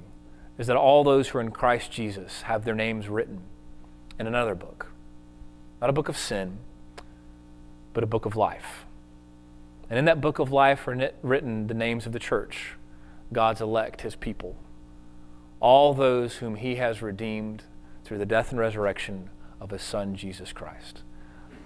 is 0.57 0.67
that 0.67 0.75
all 0.75 1.05
those 1.05 1.29
who 1.29 1.37
are 1.37 1.41
in 1.41 1.51
Christ 1.51 1.91
Jesus 1.91 2.41
have 2.41 2.65
their 2.65 2.75
names 2.75 3.07
written 3.07 3.41
in 4.19 4.27
another 4.27 4.55
book. 4.55 4.91
Not 5.79 5.89
a 5.89 5.93
book 5.93 6.09
of 6.09 6.17
sin, 6.17 6.57
but 7.97 8.03
a 8.03 8.05
book 8.05 8.27
of 8.27 8.35
life. 8.35 8.85
And 9.89 9.97
in 9.97 10.05
that 10.05 10.21
book 10.21 10.37
of 10.37 10.51
life 10.51 10.87
are 10.87 11.09
written 11.23 11.65
the 11.65 11.73
names 11.73 12.05
of 12.05 12.11
the 12.11 12.19
church, 12.19 12.73
God's 13.33 13.59
elect, 13.59 14.01
his 14.01 14.15
people. 14.15 14.55
All 15.59 15.95
those 15.95 16.35
whom 16.35 16.57
he 16.57 16.75
has 16.75 17.01
redeemed 17.01 17.63
through 18.05 18.19
the 18.19 18.25
death 18.27 18.51
and 18.51 18.59
resurrection 18.59 19.31
of 19.59 19.71
his 19.71 19.81
son, 19.81 20.15
Jesus 20.15 20.53
Christ. 20.53 21.01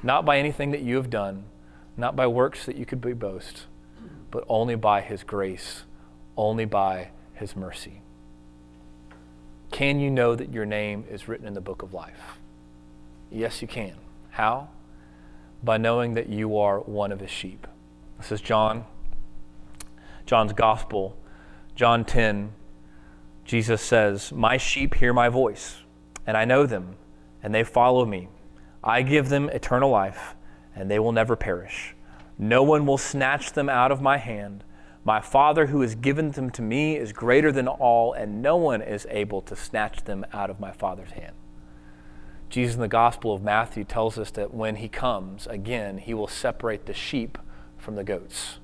Not 0.02 0.24
by 0.24 0.40
anything 0.40 0.72
that 0.72 0.80
you 0.80 0.96
have 0.96 1.10
done, 1.10 1.44
not 1.98 2.16
by 2.16 2.28
works 2.28 2.66
that 2.66 2.78
you 2.78 2.86
could 2.86 3.02
be 3.02 3.12
boast, 3.12 3.66
but 4.32 4.46
only 4.48 4.76
by 4.76 5.02
his 5.02 5.24
grace, 5.24 5.84
only 6.38 6.64
by 6.64 7.10
his 7.34 7.58
mercy. 7.58 8.04
Can 9.70 10.00
you 10.00 10.10
know 10.10 10.34
that 10.34 10.54
your 10.54 10.66
name 10.66 11.04
is 11.12 11.28
written 11.28 11.46
in 11.46 11.56
the 11.56 11.60
book 11.60 11.82
of 11.82 11.94
life? 11.94 12.40
Yes, 13.30 13.62
you 13.62 13.68
can. 13.68 13.96
How? 14.30 14.70
By 15.64 15.78
knowing 15.78 16.16
that 16.16 16.30
you 16.30 16.58
are 16.58 16.80
one 16.80 17.12
of 17.12 17.20
his 17.20 17.30
sheep. 17.30 17.68
This 18.18 18.32
is 18.32 18.42
John, 18.42 18.86
John's 20.26 20.54
gospel, 20.54 21.18
John 21.76 22.06
10. 22.06 22.54
Jesus 23.46 23.82
says, 23.82 24.32
My 24.32 24.58
sheep 24.58 24.96
hear 24.96 25.14
my 25.14 25.30
voice, 25.30 25.82
and 26.26 26.38
I 26.38 26.46
know 26.46 26.66
them, 26.66 26.96
and 27.44 27.54
they 27.54 27.64
follow 27.64 28.06
me. 28.06 28.30
I 28.84 29.02
give 29.02 29.30
them 29.30 29.50
eternal 29.50 29.90
life, 29.90 30.36
and 30.76 30.90
they 30.90 31.00
will 31.00 31.12
never 31.12 31.36
perish. 31.36 31.96
No 32.38 32.64
one 32.64 32.86
will 32.86 32.98
snatch 32.98 33.54
them 33.54 33.70
out 33.70 33.92
of 33.92 34.02
my 34.02 34.18
hand. 34.18 34.64
My 35.04 35.20
Father 35.20 35.68
who 35.68 35.82
has 35.82 35.96
given 35.96 36.32
them 36.32 36.50
to 36.52 36.62
me 36.62 36.96
is 36.96 37.12
greater 37.12 37.52
than 37.52 37.68
all, 37.68 38.14
and 38.14 38.42
no 38.42 38.56
one 38.56 38.82
is 38.82 39.08
able 39.10 39.42
to 39.44 39.56
snatch 39.56 40.04
them 40.04 40.26
out 40.34 40.50
of 40.50 40.60
my 40.60 40.72
Father's 40.72 41.12
hand. 41.12 41.36
Jesus 42.52 42.76
in 42.76 42.82
the 42.82 42.90
Gospel 42.90 43.34
of 43.34 43.42
Matthew 43.42 43.86
tells 43.86 44.18
us 44.18 44.30
that 44.32 44.54
when 44.54 44.76
he 44.76 44.90
comes 44.90 45.48
again, 45.48 45.98
he 45.98 46.14
will 46.14 46.28
separate 46.28 46.86
the 46.86 46.94
sheep 46.94 47.38
from 47.78 47.96
the 47.96 48.04
goats. 48.04 48.60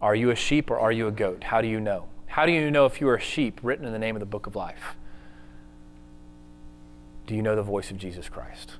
Are 0.00 0.14
you 0.14 0.30
a 0.30 0.34
sheep 0.34 0.70
or 0.70 0.80
are 0.80 0.90
you 0.90 1.06
a 1.06 1.12
goat? 1.12 1.44
How 1.44 1.60
do 1.60 1.68
you 1.68 1.78
know? 1.78 2.06
How 2.28 2.46
do 2.46 2.52
you 2.52 2.70
know 2.70 2.86
if 2.86 2.98
you 2.98 3.08
are 3.08 3.16
a 3.16 3.20
sheep 3.20 3.60
written 3.62 3.84
in 3.84 3.92
the 3.92 3.98
name 3.98 4.16
of 4.16 4.20
the 4.20 4.26
book 4.26 4.46
of 4.46 4.56
life? 4.56 4.96
Do 7.26 7.34
you 7.34 7.42
know 7.42 7.54
the 7.54 7.62
voice 7.62 7.90
of 7.90 7.98
Jesus 7.98 8.30
Christ? 8.30 8.76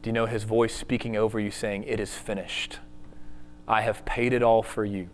Do 0.00 0.08
you 0.08 0.14
know 0.14 0.26
his 0.26 0.44
voice 0.44 0.74
speaking 0.74 1.16
over 1.16 1.38
you 1.38 1.50
saying, 1.50 1.84
It 1.84 2.00
is 2.00 2.14
finished? 2.14 2.78
I 3.68 3.82
have 3.82 4.06
paid 4.06 4.32
it 4.32 4.42
all 4.42 4.62
for 4.62 4.86
you. 4.86 5.10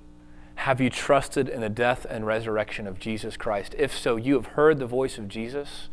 Have 0.54 0.80
you 0.80 0.88
trusted 0.88 1.48
in 1.48 1.60
the 1.62 1.68
death 1.68 2.06
and 2.08 2.26
resurrection 2.26 2.86
of 2.86 3.00
Jesus 3.00 3.36
Christ? 3.36 3.74
If 3.76 3.96
so, 3.96 4.14
you 4.14 4.34
have 4.34 4.46
heard 4.46 4.78
the 4.78 4.86
voice 4.86 5.18
of 5.18 5.26
Jesus. 5.26 5.88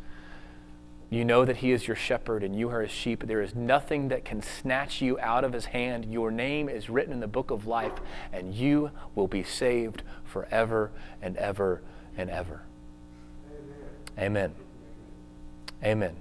You 1.09 1.23
know 1.23 1.45
that 1.45 1.57
he 1.57 1.71
is 1.71 1.87
your 1.87 1.95
shepherd 1.95 2.43
and 2.43 2.57
you 2.57 2.69
are 2.69 2.81
his 2.81 2.91
sheep. 2.91 3.25
There 3.25 3.41
is 3.41 3.55
nothing 3.55 4.07
that 4.09 4.25
can 4.25 4.41
snatch 4.41 5.01
you 5.01 5.19
out 5.19 5.43
of 5.43 5.53
his 5.53 5.65
hand. 5.65 6.05
Your 6.05 6.31
name 6.31 6.67
is 6.67 6.89
written 6.89 7.13
in 7.13 7.19
the 7.19 7.27
book 7.27 7.51
of 7.51 7.67
life, 7.67 7.93
and 8.33 8.53
you 8.53 8.91
will 9.13 9.27
be 9.27 9.43
saved 9.43 10.03
forever 10.23 10.91
and 11.21 11.37
ever 11.37 11.81
and 12.17 12.29
ever. 12.29 12.63
Amen. 14.17 14.55
Amen. 15.83 16.15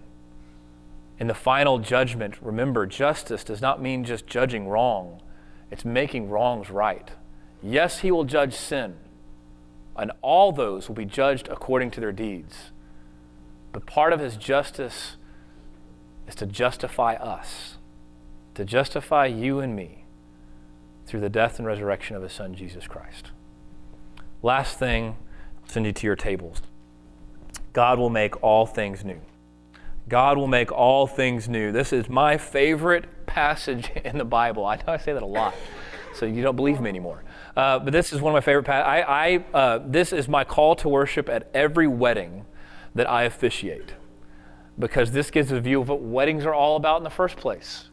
In 1.18 1.28
the 1.28 1.34
final 1.34 1.78
judgment, 1.78 2.42
remember, 2.42 2.86
justice 2.86 3.44
does 3.44 3.60
not 3.60 3.80
mean 3.80 4.04
just 4.04 4.26
judging 4.26 4.68
wrong 4.68 5.20
it's 5.74 5.84
making 5.84 6.30
wrongs 6.30 6.70
right. 6.70 7.10
Yes, 7.60 7.98
he 7.98 8.12
will 8.12 8.22
judge 8.22 8.54
sin, 8.54 8.94
and 9.96 10.12
all 10.22 10.52
those 10.52 10.86
will 10.86 10.94
be 10.94 11.04
judged 11.04 11.48
according 11.48 11.90
to 11.92 12.00
their 12.00 12.12
deeds. 12.12 12.70
But 13.74 13.86
part 13.86 14.12
of 14.12 14.20
his 14.20 14.36
justice 14.36 15.16
is 16.28 16.36
to 16.36 16.46
justify 16.46 17.14
us, 17.14 17.76
to 18.54 18.64
justify 18.64 19.26
you 19.26 19.58
and 19.58 19.74
me 19.74 20.04
through 21.06 21.18
the 21.18 21.28
death 21.28 21.58
and 21.58 21.66
resurrection 21.66 22.14
of 22.14 22.22
his 22.22 22.32
son, 22.32 22.54
Jesus 22.54 22.86
Christ. 22.86 23.32
Last 24.42 24.78
thing, 24.78 25.16
send 25.66 25.86
you 25.86 25.92
to 25.92 26.06
your 26.06 26.14
tables. 26.14 26.62
God 27.72 27.98
will 27.98 28.10
make 28.10 28.40
all 28.44 28.64
things 28.64 29.04
new. 29.04 29.20
God 30.08 30.38
will 30.38 30.46
make 30.46 30.70
all 30.70 31.08
things 31.08 31.48
new. 31.48 31.72
This 31.72 31.92
is 31.92 32.08
my 32.08 32.38
favorite 32.38 33.26
passage 33.26 33.90
in 34.04 34.18
the 34.18 34.24
Bible. 34.24 34.64
I 34.64 34.76
know 34.76 34.84
I 34.86 34.98
say 34.98 35.12
that 35.12 35.22
a 35.22 35.26
lot, 35.26 35.52
so 36.14 36.26
you 36.26 36.42
don't 36.44 36.54
believe 36.54 36.80
me 36.80 36.90
anymore. 36.90 37.24
Uh, 37.56 37.80
but 37.80 37.92
this 37.92 38.12
is 38.12 38.20
one 38.20 38.30
of 38.30 38.34
my 38.34 38.40
favorite 38.40 38.66
passages. 38.66 39.04
I, 39.08 39.34
I 39.34 39.44
uh, 39.52 39.80
this 39.84 40.12
is 40.12 40.28
my 40.28 40.44
call 40.44 40.76
to 40.76 40.88
worship 40.88 41.28
at 41.28 41.50
every 41.52 41.88
wedding 41.88 42.46
that 42.94 43.08
I 43.10 43.24
officiate, 43.24 43.94
because 44.78 45.12
this 45.12 45.30
gives 45.30 45.50
a 45.52 45.60
view 45.60 45.80
of 45.80 45.88
what 45.88 46.00
weddings 46.00 46.46
are 46.46 46.54
all 46.54 46.76
about 46.76 46.98
in 46.98 47.04
the 47.04 47.10
first 47.10 47.36
place. 47.36 47.90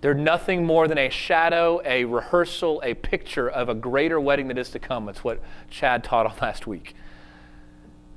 They're 0.00 0.14
nothing 0.14 0.64
more 0.64 0.88
than 0.88 0.96
a 0.96 1.10
shadow, 1.10 1.82
a 1.84 2.04
rehearsal, 2.04 2.80
a 2.84 2.94
picture 2.94 3.48
of 3.48 3.68
a 3.68 3.74
greater 3.74 4.18
wedding 4.18 4.48
that 4.48 4.56
is 4.56 4.70
to 4.70 4.78
come. 4.78 5.08
It's 5.08 5.22
what 5.22 5.42
Chad 5.68 6.02
taught 6.02 6.26
on 6.26 6.36
last 6.40 6.66
week. 6.66 6.94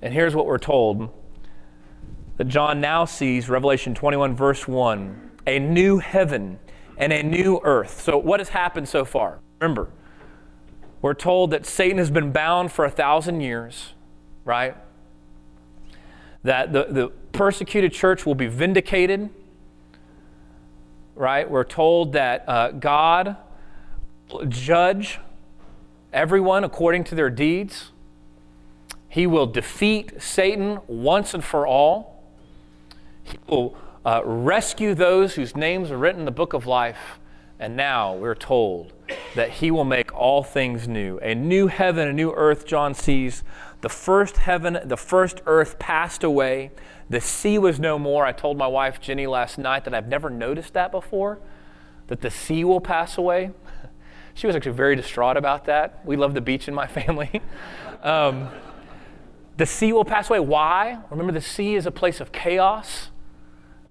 And 0.01 0.13
here's 0.13 0.35
what 0.35 0.45
we're 0.45 0.57
told 0.57 1.09
that 2.37 2.45
John 2.45 2.81
now 2.81 3.05
sees, 3.05 3.47
Revelation 3.47 3.93
21, 3.93 4.35
verse 4.35 4.67
1, 4.67 5.31
a 5.45 5.59
new 5.59 5.99
heaven 5.99 6.59
and 6.97 7.13
a 7.13 7.21
new 7.21 7.59
earth. 7.63 8.01
So, 8.01 8.17
what 8.17 8.39
has 8.39 8.49
happened 8.49 8.87
so 8.87 9.05
far? 9.05 9.39
Remember, 9.59 9.89
we're 11.01 11.13
told 11.13 11.51
that 11.51 11.65
Satan 11.65 11.97
has 11.97 12.09
been 12.09 12.31
bound 12.31 12.71
for 12.71 12.85
a 12.85 12.89
thousand 12.89 13.41
years, 13.41 13.93
right? 14.45 14.75
That 16.43 16.73
the, 16.73 16.85
the 16.89 17.07
persecuted 17.31 17.93
church 17.93 18.25
will 18.25 18.35
be 18.35 18.47
vindicated, 18.47 19.29
right? 21.15 21.49
We're 21.49 21.63
told 21.63 22.13
that 22.13 22.43
uh, 22.47 22.71
God 22.71 23.37
will 24.31 24.45
judge 24.45 25.19
everyone 26.11 26.63
according 26.63 27.05
to 27.05 27.15
their 27.15 27.29
deeds. 27.29 27.91
He 29.09 29.27
will 29.27 29.45
defeat 29.45 30.21
Satan 30.21 30.79
once 30.87 31.33
and 31.33 31.43
for 31.43 31.67
all. 31.67 32.23
He 33.23 33.37
will 33.47 33.77
uh, 34.05 34.21
rescue 34.25 34.93
those 34.93 35.35
whose 35.35 35.55
names 35.55 35.91
are 35.91 35.97
written 35.97 36.21
in 36.21 36.25
the 36.25 36.31
book 36.31 36.53
of 36.53 36.65
life. 36.65 37.19
And 37.59 37.77
now 37.77 38.15
we're 38.15 38.35
told 38.35 38.91
that 39.35 39.49
he 39.49 39.71
will 39.71 39.85
make 39.85 40.13
all 40.13 40.43
things 40.43 40.87
new. 40.87 41.19
A 41.19 41.33
new 41.33 41.67
heaven, 41.67 42.07
a 42.07 42.13
new 42.13 42.31
earth, 42.33 42.65
John 42.65 42.93
sees. 42.93 43.43
The 43.83 43.89
first 43.89 44.37
heaven, 44.37 44.79
the 44.83 44.97
first 44.97 45.41
earth 45.45 45.77
passed 45.77 46.23
away. 46.23 46.71
The 47.07 47.21
sea 47.21 47.59
was 47.59 47.79
no 47.79 47.99
more. 47.99 48.25
I 48.25 48.31
told 48.31 48.57
my 48.57 48.65
wife, 48.65 48.99
Jenny, 48.99 49.27
last 49.27 49.59
night 49.59 49.83
that 49.85 49.93
I've 49.93 50.07
never 50.07 50.31
noticed 50.31 50.73
that 50.73 50.91
before, 50.91 51.39
that 52.07 52.21
the 52.21 52.31
sea 52.31 52.63
will 52.63 52.81
pass 52.81 53.17
away. 53.17 53.51
She 54.35 54.47
was 54.47 54.55
actually 54.55 54.71
very 54.71 54.95
distraught 54.95 55.37
about 55.37 55.65
that. 55.65 56.03
We 56.03 56.15
love 56.15 56.33
the 56.33 56.41
beach 56.41 56.67
in 56.67 56.73
my 56.73 56.87
family. 57.01 57.39
um, 58.01 58.49
the 59.57 59.67
sea 59.67 59.93
will 59.93 60.05
pass 60.05 60.27
away. 60.27 60.39
Why? 60.39 60.97
Remember, 61.11 61.31
the 61.31 61.39
sea 61.39 61.75
is 61.75 61.85
a 61.85 61.91
place 61.91 62.19
of 62.19 62.31
chaos 62.31 63.11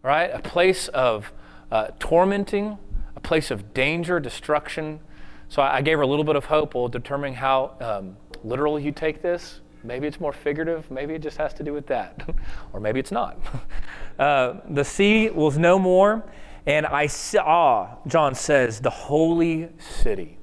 right? 0.02 0.30
A 0.32 0.40
place 0.40 0.88
of 0.88 1.32
uh, 1.70 1.88
tormenting, 1.98 2.78
a 3.16 3.20
place 3.20 3.50
of 3.50 3.72
danger, 3.72 4.20
destruction. 4.20 5.00
So 5.48 5.62
I, 5.62 5.76
I, 5.76 5.82
gave 5.82 5.96
her 5.96 6.02
a 6.02 6.06
little 6.06 6.24
bit 6.24 6.36
of 6.36 6.46
hope. 6.46 6.74
We'll 6.74 6.88
determine 6.88 7.34
how 7.34 7.76
um, 7.80 8.16
literal 8.44 8.78
you 8.78 8.92
take 8.92 9.22
this, 9.22 9.60
maybe 9.84 10.06
it's 10.06 10.20
more 10.20 10.32
figurative. 10.32 10.90
Maybe 10.90 11.14
it 11.14 11.22
just 11.22 11.36
has 11.38 11.54
to 11.54 11.62
do 11.62 11.72
with 11.72 11.86
that, 11.86 12.28
or 12.72 12.80
maybe 12.80 13.00
it's 13.00 13.12
not. 13.12 13.38
uh, 14.18 14.54
the 14.68 14.84
sea 14.84 15.30
was 15.30 15.58
no 15.58 15.78
more, 15.78 16.24
and 16.66 16.86
I 16.86 17.06
saw, 17.06 17.96
John 18.06 18.34
says, 18.34 18.80
the 18.80 18.90
holy 18.90 19.68
city, 19.78 20.38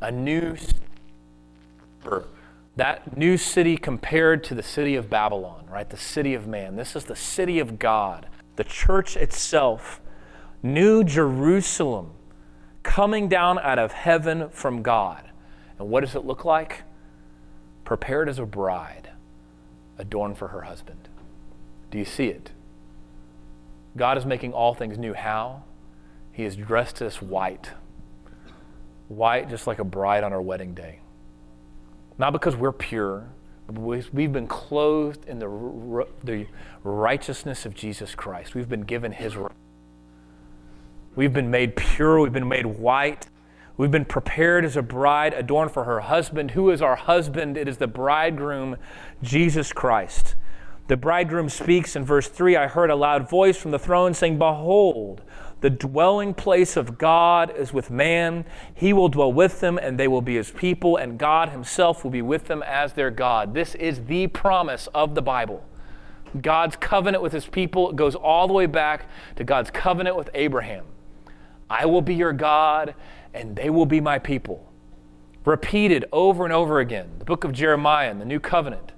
a 0.00 0.10
new. 0.10 0.56
That 2.76 3.16
new 3.16 3.36
city 3.36 3.76
compared 3.76 4.42
to 4.44 4.54
the 4.54 4.62
city 4.62 4.94
of 4.94 5.10
Babylon, 5.10 5.66
right? 5.70 5.88
The 5.90 5.98
city 5.98 6.32
of 6.32 6.46
man. 6.46 6.76
This 6.76 6.96
is 6.96 7.04
the 7.04 7.16
city 7.16 7.58
of 7.58 7.78
God 7.78 8.26
the 8.60 8.64
church 8.64 9.16
itself, 9.16 10.02
New 10.62 11.02
Jerusalem, 11.02 12.10
coming 12.82 13.26
down 13.26 13.58
out 13.58 13.78
of 13.78 13.92
heaven 13.92 14.50
from 14.50 14.82
God. 14.82 15.30
And 15.78 15.88
what 15.88 16.02
does 16.02 16.14
it 16.14 16.26
look 16.26 16.44
like? 16.44 16.82
Prepared 17.90 18.28
as 18.28 18.38
a 18.38 18.46
bride, 18.46 19.10
adorned 19.98 20.38
for 20.38 20.46
her 20.46 20.60
husband. 20.60 21.08
Do 21.90 21.98
you 21.98 22.04
see 22.04 22.28
it? 22.28 22.52
God 23.96 24.16
is 24.16 24.24
making 24.24 24.52
all 24.52 24.74
things 24.74 24.96
new. 24.96 25.12
How? 25.12 25.64
He 26.30 26.44
has 26.44 26.54
dressed 26.54 27.02
us 27.02 27.20
white. 27.20 27.72
White, 29.08 29.50
just 29.50 29.66
like 29.66 29.80
a 29.80 29.84
bride 29.84 30.22
on 30.22 30.32
our 30.32 30.40
wedding 30.40 30.72
day. 30.72 31.00
Not 32.16 32.32
because 32.32 32.54
we're 32.54 32.70
pure, 32.70 33.26
We've 33.68 34.32
been 34.32 34.46
clothed 34.46 35.26
in 35.26 35.40
the, 35.40 36.06
the 36.22 36.46
righteousness 36.84 37.66
of 37.66 37.74
Jesus 37.74 38.14
Christ. 38.14 38.54
We've 38.54 38.68
been 38.68 38.82
given 38.82 39.10
His. 39.10 39.36
We've 41.16 41.32
been 41.32 41.50
made 41.50 41.74
pure. 41.74 42.20
We've 42.20 42.32
been 42.32 42.48
made 42.48 42.66
white. 42.66 43.26
We've 43.76 43.90
been 43.90 44.04
prepared 44.04 44.64
as 44.64 44.76
a 44.76 44.82
bride 44.82 45.32
adorned 45.32 45.72
for 45.72 45.84
her 45.84 46.00
husband. 46.00 46.52
Who 46.52 46.70
is 46.70 46.82
our 46.82 46.96
husband? 46.96 47.56
It 47.56 47.68
is 47.68 47.78
the 47.78 47.86
bridegroom, 47.86 48.76
Jesus 49.22 49.72
Christ. 49.72 50.34
The 50.88 50.96
bridegroom 50.96 51.48
speaks 51.48 51.94
in 51.94 52.04
verse 52.04 52.28
3 52.28 52.56
I 52.56 52.66
heard 52.66 52.90
a 52.90 52.96
loud 52.96 53.30
voice 53.30 53.56
from 53.56 53.70
the 53.70 53.78
throne 53.78 54.12
saying, 54.12 54.38
Behold, 54.38 55.22
the 55.60 55.70
dwelling 55.70 56.34
place 56.34 56.76
of 56.76 56.98
God 56.98 57.54
is 57.56 57.72
with 57.72 57.90
man. 57.90 58.44
He 58.74 58.92
will 58.92 59.08
dwell 59.08 59.32
with 59.32 59.60
them, 59.60 59.78
and 59.78 59.98
they 59.98 60.08
will 60.08 60.22
be 60.22 60.36
his 60.36 60.50
people, 60.50 60.96
and 60.96 61.18
God 61.18 61.50
himself 61.50 62.02
will 62.02 62.10
be 62.10 62.22
with 62.22 62.46
them 62.46 62.62
as 62.62 62.94
their 62.94 63.10
God. 63.10 63.54
This 63.54 63.74
is 63.74 64.04
the 64.06 64.26
promise 64.28 64.88
of 64.94 65.14
the 65.14 65.22
Bible. 65.22 65.64
God's 66.40 66.76
covenant 66.76 67.22
with 67.22 67.32
his 67.32 67.46
people 67.46 67.92
goes 67.92 68.14
all 68.14 68.46
the 68.46 68.54
way 68.54 68.66
back 68.66 69.06
to 69.36 69.44
God's 69.44 69.70
covenant 69.70 70.16
with 70.16 70.30
Abraham. 70.34 70.86
I 71.68 71.86
will 71.86 72.02
be 72.02 72.14
your 72.14 72.32
God, 72.32 72.94
and 73.32 73.56
they 73.56 73.70
will 73.70 73.86
be 73.86 74.00
my 74.00 74.18
people. 74.18 74.66
repeated 75.44 76.04
over 76.12 76.44
and 76.44 76.52
over 76.52 76.80
again. 76.80 77.08
The 77.18 77.24
book 77.24 77.44
of 77.44 77.52
Jeremiah 77.52 78.10
and 78.10 78.20
the 78.20 78.26
new 78.26 78.38
covenant. 78.38 78.92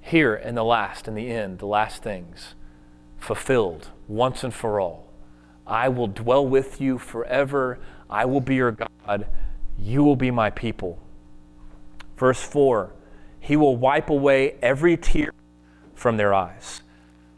Here 0.00 0.34
in 0.34 0.56
the 0.56 0.64
last, 0.64 1.06
in 1.06 1.14
the 1.14 1.30
end, 1.30 1.60
the 1.60 1.66
last 1.66 2.02
things 2.02 2.54
fulfilled 3.18 3.90
once 4.08 4.42
and 4.42 4.52
for 4.52 4.80
all. 4.80 5.12
I 5.66 5.88
will 5.88 6.06
dwell 6.08 6.46
with 6.46 6.80
you 6.80 6.98
forever. 6.98 7.78
I 8.08 8.24
will 8.24 8.40
be 8.40 8.56
your 8.56 8.72
God. 8.72 9.26
You 9.78 10.02
will 10.02 10.16
be 10.16 10.30
my 10.30 10.50
people. 10.50 10.98
Verse 12.16 12.42
4 12.42 12.92
He 13.38 13.56
will 13.56 13.76
wipe 13.76 14.10
away 14.10 14.56
every 14.62 14.96
tear 14.96 15.32
from 15.94 16.16
their 16.16 16.34
eyes. 16.34 16.82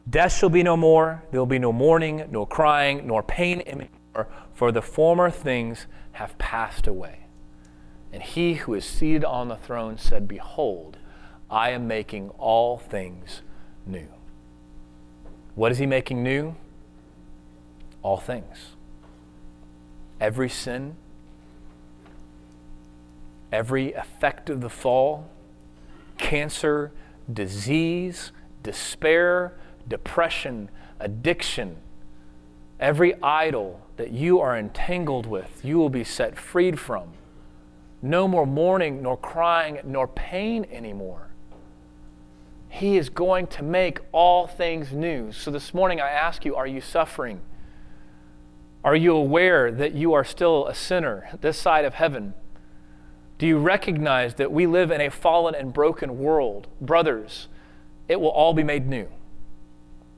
Death 0.08 0.36
shall 0.38 0.48
be 0.48 0.62
no 0.62 0.76
more. 0.76 1.22
There 1.30 1.40
will 1.40 1.46
be 1.46 1.58
no 1.58 1.72
mourning, 1.72 2.24
nor 2.30 2.46
crying, 2.46 3.06
nor 3.06 3.22
pain 3.22 3.60
for 4.52 4.72
the 4.72 4.82
former 4.82 5.30
things 5.30 5.86
have 6.12 6.36
passed 6.38 6.86
away. 6.86 7.26
And 8.12 8.22
he 8.22 8.54
who 8.54 8.74
is 8.74 8.84
seated 8.84 9.24
on 9.24 9.48
the 9.48 9.56
throne 9.56 9.98
said, 9.98 10.26
Behold, 10.26 10.98
I 11.48 11.70
am 11.70 11.86
making 11.86 12.30
all 12.38 12.78
things 12.78 13.42
new. 13.86 14.08
What 15.54 15.72
is 15.72 15.78
he 15.78 15.86
making 15.86 16.22
new? 16.22 16.54
All 18.02 18.16
things. 18.16 18.76
Every 20.20 20.48
sin, 20.48 20.96
every 23.52 23.92
effect 23.92 24.50
of 24.50 24.60
the 24.60 24.68
fall, 24.68 25.28
cancer, 26.18 26.92
disease, 27.32 28.32
despair, 28.62 29.54
depression, 29.88 30.68
addiction, 30.98 31.76
every 32.78 33.14
idol 33.22 33.80
that 34.00 34.12
you 34.12 34.40
are 34.40 34.56
entangled 34.56 35.26
with, 35.26 35.60
you 35.62 35.76
will 35.76 35.90
be 35.90 36.02
set 36.02 36.34
freed 36.34 36.80
from. 36.80 37.12
No 38.00 38.26
more 38.26 38.46
mourning, 38.46 39.02
nor 39.02 39.14
crying, 39.14 39.78
nor 39.84 40.08
pain 40.08 40.66
anymore. 40.72 41.28
He 42.70 42.96
is 42.96 43.10
going 43.10 43.46
to 43.48 43.62
make 43.62 43.98
all 44.10 44.46
things 44.46 44.92
new. 44.92 45.32
So 45.32 45.50
this 45.50 45.74
morning 45.74 46.00
I 46.00 46.08
ask 46.08 46.46
you, 46.46 46.56
are 46.56 46.66
you 46.66 46.80
suffering? 46.80 47.42
Are 48.82 48.96
you 48.96 49.14
aware 49.14 49.70
that 49.70 49.92
you 49.92 50.14
are 50.14 50.24
still 50.24 50.66
a 50.66 50.74
sinner 50.74 51.28
this 51.42 51.58
side 51.58 51.84
of 51.84 51.92
heaven? 51.92 52.32
Do 53.36 53.46
you 53.46 53.58
recognize 53.58 54.36
that 54.36 54.50
we 54.50 54.66
live 54.66 54.90
in 54.90 55.02
a 55.02 55.10
fallen 55.10 55.54
and 55.54 55.74
broken 55.74 56.18
world? 56.18 56.68
Brothers, 56.80 57.48
it 58.08 58.18
will 58.18 58.30
all 58.30 58.54
be 58.54 58.64
made 58.64 58.86
new. 58.86 59.08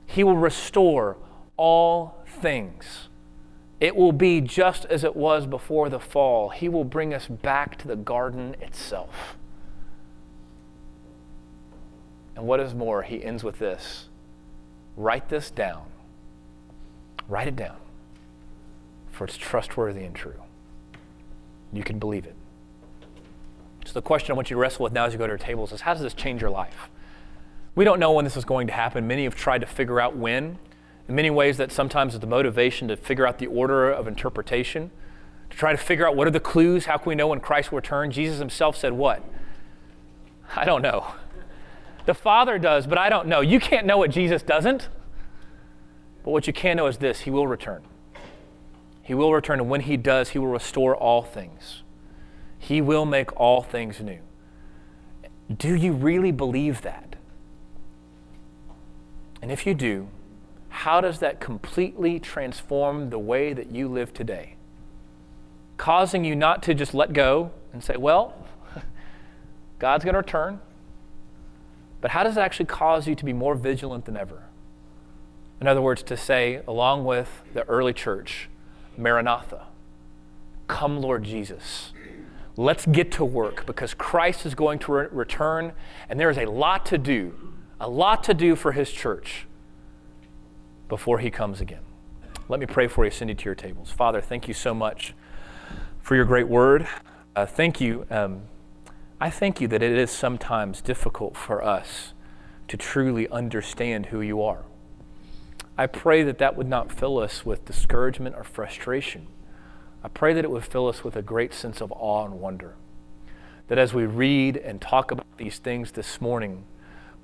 He 0.07 0.22
will 0.22 0.37
restore 0.37 1.16
all 1.57 2.22
things. 2.28 3.09
It 3.83 3.97
will 3.97 4.12
be 4.12 4.41
just 4.41 4.85
as 4.85 5.03
it 5.03 5.16
was 5.16 5.45
before 5.45 5.89
the 5.89 5.99
fall. 5.99 6.51
He 6.51 6.68
will 6.68 6.85
bring 6.85 7.12
us 7.12 7.26
back 7.26 7.76
to 7.78 7.89
the 7.89 7.97
garden 7.97 8.55
itself. 8.61 9.37
And 12.37 12.47
what 12.47 12.61
is 12.61 12.74
more, 12.74 13.03
he 13.03 13.24
ends 13.24 13.43
with 13.43 13.59
this 13.59 14.07
write 14.97 15.28
this 15.28 15.51
down. 15.51 15.83
Write 17.26 17.49
it 17.49 17.57
down, 17.57 17.74
for 19.11 19.24
it's 19.24 19.37
trustworthy 19.37 20.05
and 20.05 20.14
true. 20.14 20.41
You 21.72 21.83
can 21.83 21.99
believe 21.99 22.24
it. 22.24 22.37
So, 23.85 23.95
the 23.95 24.03
question 24.03 24.30
I 24.30 24.37
want 24.37 24.49
you 24.49 24.55
to 24.55 24.61
wrestle 24.61 24.85
with 24.85 24.93
now 24.93 25.07
as 25.07 25.12
you 25.12 25.18
go 25.18 25.26
to 25.26 25.30
your 25.33 25.39
tables 25.39 25.72
is 25.72 25.80
how 25.80 25.93
does 25.93 26.03
this 26.03 26.14
change 26.14 26.41
your 26.41 26.51
life? 26.51 26.89
We 27.74 27.85
don't 27.85 27.99
know 27.99 28.12
when 28.12 28.24
this 28.24 28.37
is 28.37 28.45
going 28.45 28.68
to 28.68 28.72
happen. 28.72 29.09
Many 29.09 29.24
have 29.24 29.35
tried 29.35 29.62
to 29.62 29.66
figure 29.66 30.01
out 30.01 30.14
when. 30.14 30.61
In 31.09 31.14
many 31.14 31.30
ways, 31.30 31.57
that 31.57 31.72
sometimes 31.72 32.14
is 32.14 32.20
the 32.20 32.26
motivation 32.26 32.88
to 32.88 32.96
figure 32.96 33.26
out 33.26 33.38
the 33.38 33.46
order 33.46 33.90
of 33.90 34.07
interpretation, 34.07 34.90
to 35.50 35.57
try 35.57 35.72
to 35.72 35.78
figure 35.78 36.07
out 36.07 36.16
what 36.16 36.26
are 36.26 36.30
the 36.30 36.40
clues, 36.40 36.86
how 36.86 36.96
can 36.96 37.11
we 37.11 37.14
know 37.14 37.28
when 37.28 37.40
Christ 37.40 37.72
will 37.72 37.76
return. 37.76 38.11
Jesus 38.11 38.38
himself 38.38 38.76
said, 38.76 38.92
What? 38.92 39.24
I 40.55 40.64
don't 40.64 40.82
know. 40.82 41.14
The 42.05 42.14
Father 42.14 42.59
does, 42.59 42.86
but 42.86 42.98
I 42.98 43.09
don't 43.09 43.28
know. 43.28 43.40
You 43.40 43.61
can't 43.61 43.86
know 43.86 43.98
what 43.98 44.11
Jesus 44.11 44.42
doesn't. 44.42 44.88
But 46.24 46.30
what 46.30 46.46
you 46.46 46.53
can 46.53 46.76
know 46.76 46.86
is 46.86 46.98
this 46.98 47.20
He 47.20 47.30
will 47.30 47.46
return. 47.46 47.82
He 49.03 49.14
will 49.14 49.32
return, 49.32 49.61
and 49.61 49.68
when 49.68 49.82
He 49.82 49.96
does, 49.96 50.30
He 50.30 50.38
will 50.38 50.48
restore 50.48 50.96
all 50.96 51.22
things. 51.22 51.82
He 52.59 52.80
will 52.80 53.05
make 53.05 53.38
all 53.38 53.62
things 53.62 54.00
new. 54.00 54.20
Do 55.55 55.74
you 55.74 55.92
really 55.92 56.30
believe 56.30 56.82
that? 56.82 57.16
And 59.40 59.50
if 59.50 59.66
you 59.66 59.74
do, 59.74 60.09
how 60.73 61.03
does 61.03 61.18
that 61.18 61.39
completely 61.39 62.18
transform 62.18 63.11
the 63.11 63.18
way 63.18 63.53
that 63.53 63.70
you 63.70 63.89
live 63.89 64.14
today? 64.14 64.57
Causing 65.77 66.25
you 66.25 66.35
not 66.35 66.62
to 66.62 66.73
just 66.73 66.95
let 66.95 67.12
go 67.12 67.53
and 67.75 67.85
say, 67.85 67.97
well, 67.99 68.35
God's 69.79 70.03
going 70.03 70.14
to 70.14 70.18
return. 70.18 70.61
But 72.01 72.12
how 72.12 72.25
does 72.25 72.39
it 72.39 72.41
actually 72.41 72.66
cause 72.66 73.07
you 73.07 73.14
to 73.14 73.25
be 73.25 73.35
more 73.35 73.55
vigilant 73.55 74.07
than 74.07 74.16
ever? 74.16 74.45
In 75.61 75.68
other 75.68 75.83
words, 75.83 76.03
to 76.05 76.16
say, 76.16 76.62
along 76.66 77.05
with 77.05 77.43
the 77.53 77.64
early 77.68 77.93
church, 77.93 78.49
Maranatha, 78.97 79.66
come, 80.68 81.01
Lord 81.01 81.23
Jesus. 81.23 81.93
Let's 82.57 82.87
get 82.87 83.12
to 83.12 83.27
work 83.27 83.66
because 83.66 83.93
Christ 83.93 84.47
is 84.47 84.55
going 84.55 84.79
to 84.81 84.93
re- 84.93 85.09
return, 85.12 85.73
and 86.09 86.18
there 86.18 86.31
is 86.31 86.39
a 86.39 86.47
lot 86.47 86.87
to 86.87 86.99
do, 86.99 87.35
a 87.79 87.91
lot 87.91 88.25
to 88.25 88.35
do 88.35 88.57
for 88.57 88.73
his 88.73 88.91
church 88.91 89.47
before 90.93 91.20
he 91.20 91.30
comes 91.30 91.62
again. 91.62 91.80
Let 92.51 92.61
me 92.61 92.66
pray 92.66 92.86
for 92.86 93.07
you, 93.07 93.11
send 93.11 93.30
you 93.30 93.34
to 93.34 93.45
your 93.47 93.55
tables. 93.55 93.90
Father, 93.90 94.20
thank 94.20 94.47
you 94.47 94.53
so 94.53 94.74
much 94.74 95.14
for 96.03 96.14
your 96.14 96.26
great 96.26 96.49
word. 96.49 96.86
Uh, 97.34 97.47
thank 97.47 97.80
you. 97.80 98.05
Um, 98.11 98.43
I 99.18 99.30
thank 99.30 99.59
you 99.59 99.68
that 99.68 99.82
it 99.82 99.93
is 99.93 100.11
sometimes 100.11 100.82
difficult 100.82 101.34
for 101.34 101.64
us 101.64 102.12
to 102.68 102.76
truly 102.76 103.26
understand 103.30 104.07
who 104.07 104.20
you 104.20 104.43
are. 104.43 104.66
I 105.78 105.86
pray 105.86 106.24
that 106.24 106.36
that 106.36 106.59
would 106.59 106.68
not 106.68 106.93
fill 106.93 107.18
us 107.18 107.47
with 107.47 107.64
discouragement 107.64 108.36
or 108.36 108.45
frustration. 108.45 109.28
I 110.05 110.09
pray 110.09 110.34
that 110.34 110.45
it 110.45 110.51
would 110.51 110.66
fill 110.66 110.88
us 110.88 111.03
with 111.03 111.16
a 111.16 111.22
great 111.22 111.55
sense 111.55 111.80
of 111.80 111.90
awe 111.93 112.26
and 112.26 112.38
wonder. 112.38 112.74
That 113.68 113.78
as 113.78 113.95
we 113.95 114.05
read 114.05 114.59
and 114.59 114.78
talk 114.78 115.11
about 115.11 115.38
these 115.38 115.59
things 115.59 115.93
this 115.93 116.20
morning, 116.20 116.64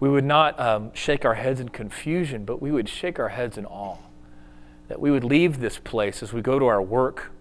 we 0.01 0.09
would 0.09 0.24
not 0.24 0.59
um, 0.61 0.92
shake 0.94 1.24
our 1.24 1.34
heads 1.34 1.61
in 1.61 1.70
confusion, 1.70 2.44
but 2.44 2.62
we 2.62 2.70
would 2.70 2.88
shake 2.88 3.18
our 3.18 3.30
heads 3.30 3.59
in 3.59 3.66
awe. 3.66 3.96
That 4.88 5.01
we 5.01 5.11
would 5.11 5.24
leave 5.24 5.59
this 5.59 5.78
place 5.78 6.22
as 6.22 6.32
we 6.32 6.40
go 6.40 6.59
to 6.59 6.66
our 6.66 6.80
work 6.80 7.32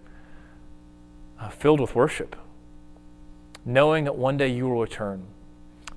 uh, 1.40 1.48
filled 1.50 1.80
with 1.80 1.94
worship, 1.94 2.36
knowing 3.64 4.04
that 4.04 4.16
one 4.16 4.36
day 4.36 4.48
you 4.48 4.68
will 4.68 4.80
return 4.80 5.26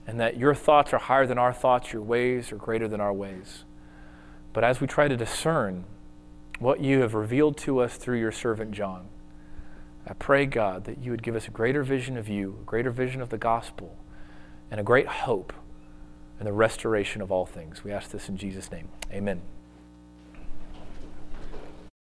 and 0.06 0.20
that 0.20 0.38
your 0.38 0.54
thoughts 0.54 0.94
are 0.94 1.00
higher 1.00 1.26
than 1.26 1.38
our 1.38 1.54
thoughts, 1.54 1.94
your 1.94 2.02
ways 2.02 2.52
are 2.52 2.58
greater 2.58 2.88
than 2.88 3.02
our 3.02 3.14
ways. 3.14 3.64
But 4.54 4.64
as 4.64 4.82
we 4.82 4.88
try 4.88 5.08
to 5.08 5.18
discern 5.18 5.86
what 6.60 6.80
you 6.80 7.00
have 7.02 7.14
revealed 7.14 7.58
to 7.58 7.80
us 7.80 7.98
through 7.98 8.20
your 8.20 8.32
servant 8.32 8.72
John, 8.72 9.08
I 10.06 10.14
pray, 10.14 10.46
God, 10.46 10.86
that 10.86 11.00
you 11.00 11.12
would 11.12 11.24
give 11.24 11.36
us 11.36 11.48
a 11.48 11.52
greater 11.52 11.84
vision 11.84 12.18
of 12.18 12.28
you, 12.28 12.58
a 12.62 12.66
greater 12.66 12.92
vision 12.92 13.22
of 13.22 13.30
the 13.30 13.38
gospel, 13.38 13.98
and 14.70 14.80
a 14.80 14.84
great 14.84 15.08
hope 15.08 15.54
and 16.42 16.48
the 16.48 16.54
restoration 16.54 17.22
of 17.22 17.32
all 17.32 17.46
things. 17.46 17.84
We 17.84 17.92
ask 17.92 18.10
this 18.10 18.28
in 18.28 18.36
Jesus' 18.36 18.72
name. 18.72 18.90
Amen. 19.14 19.44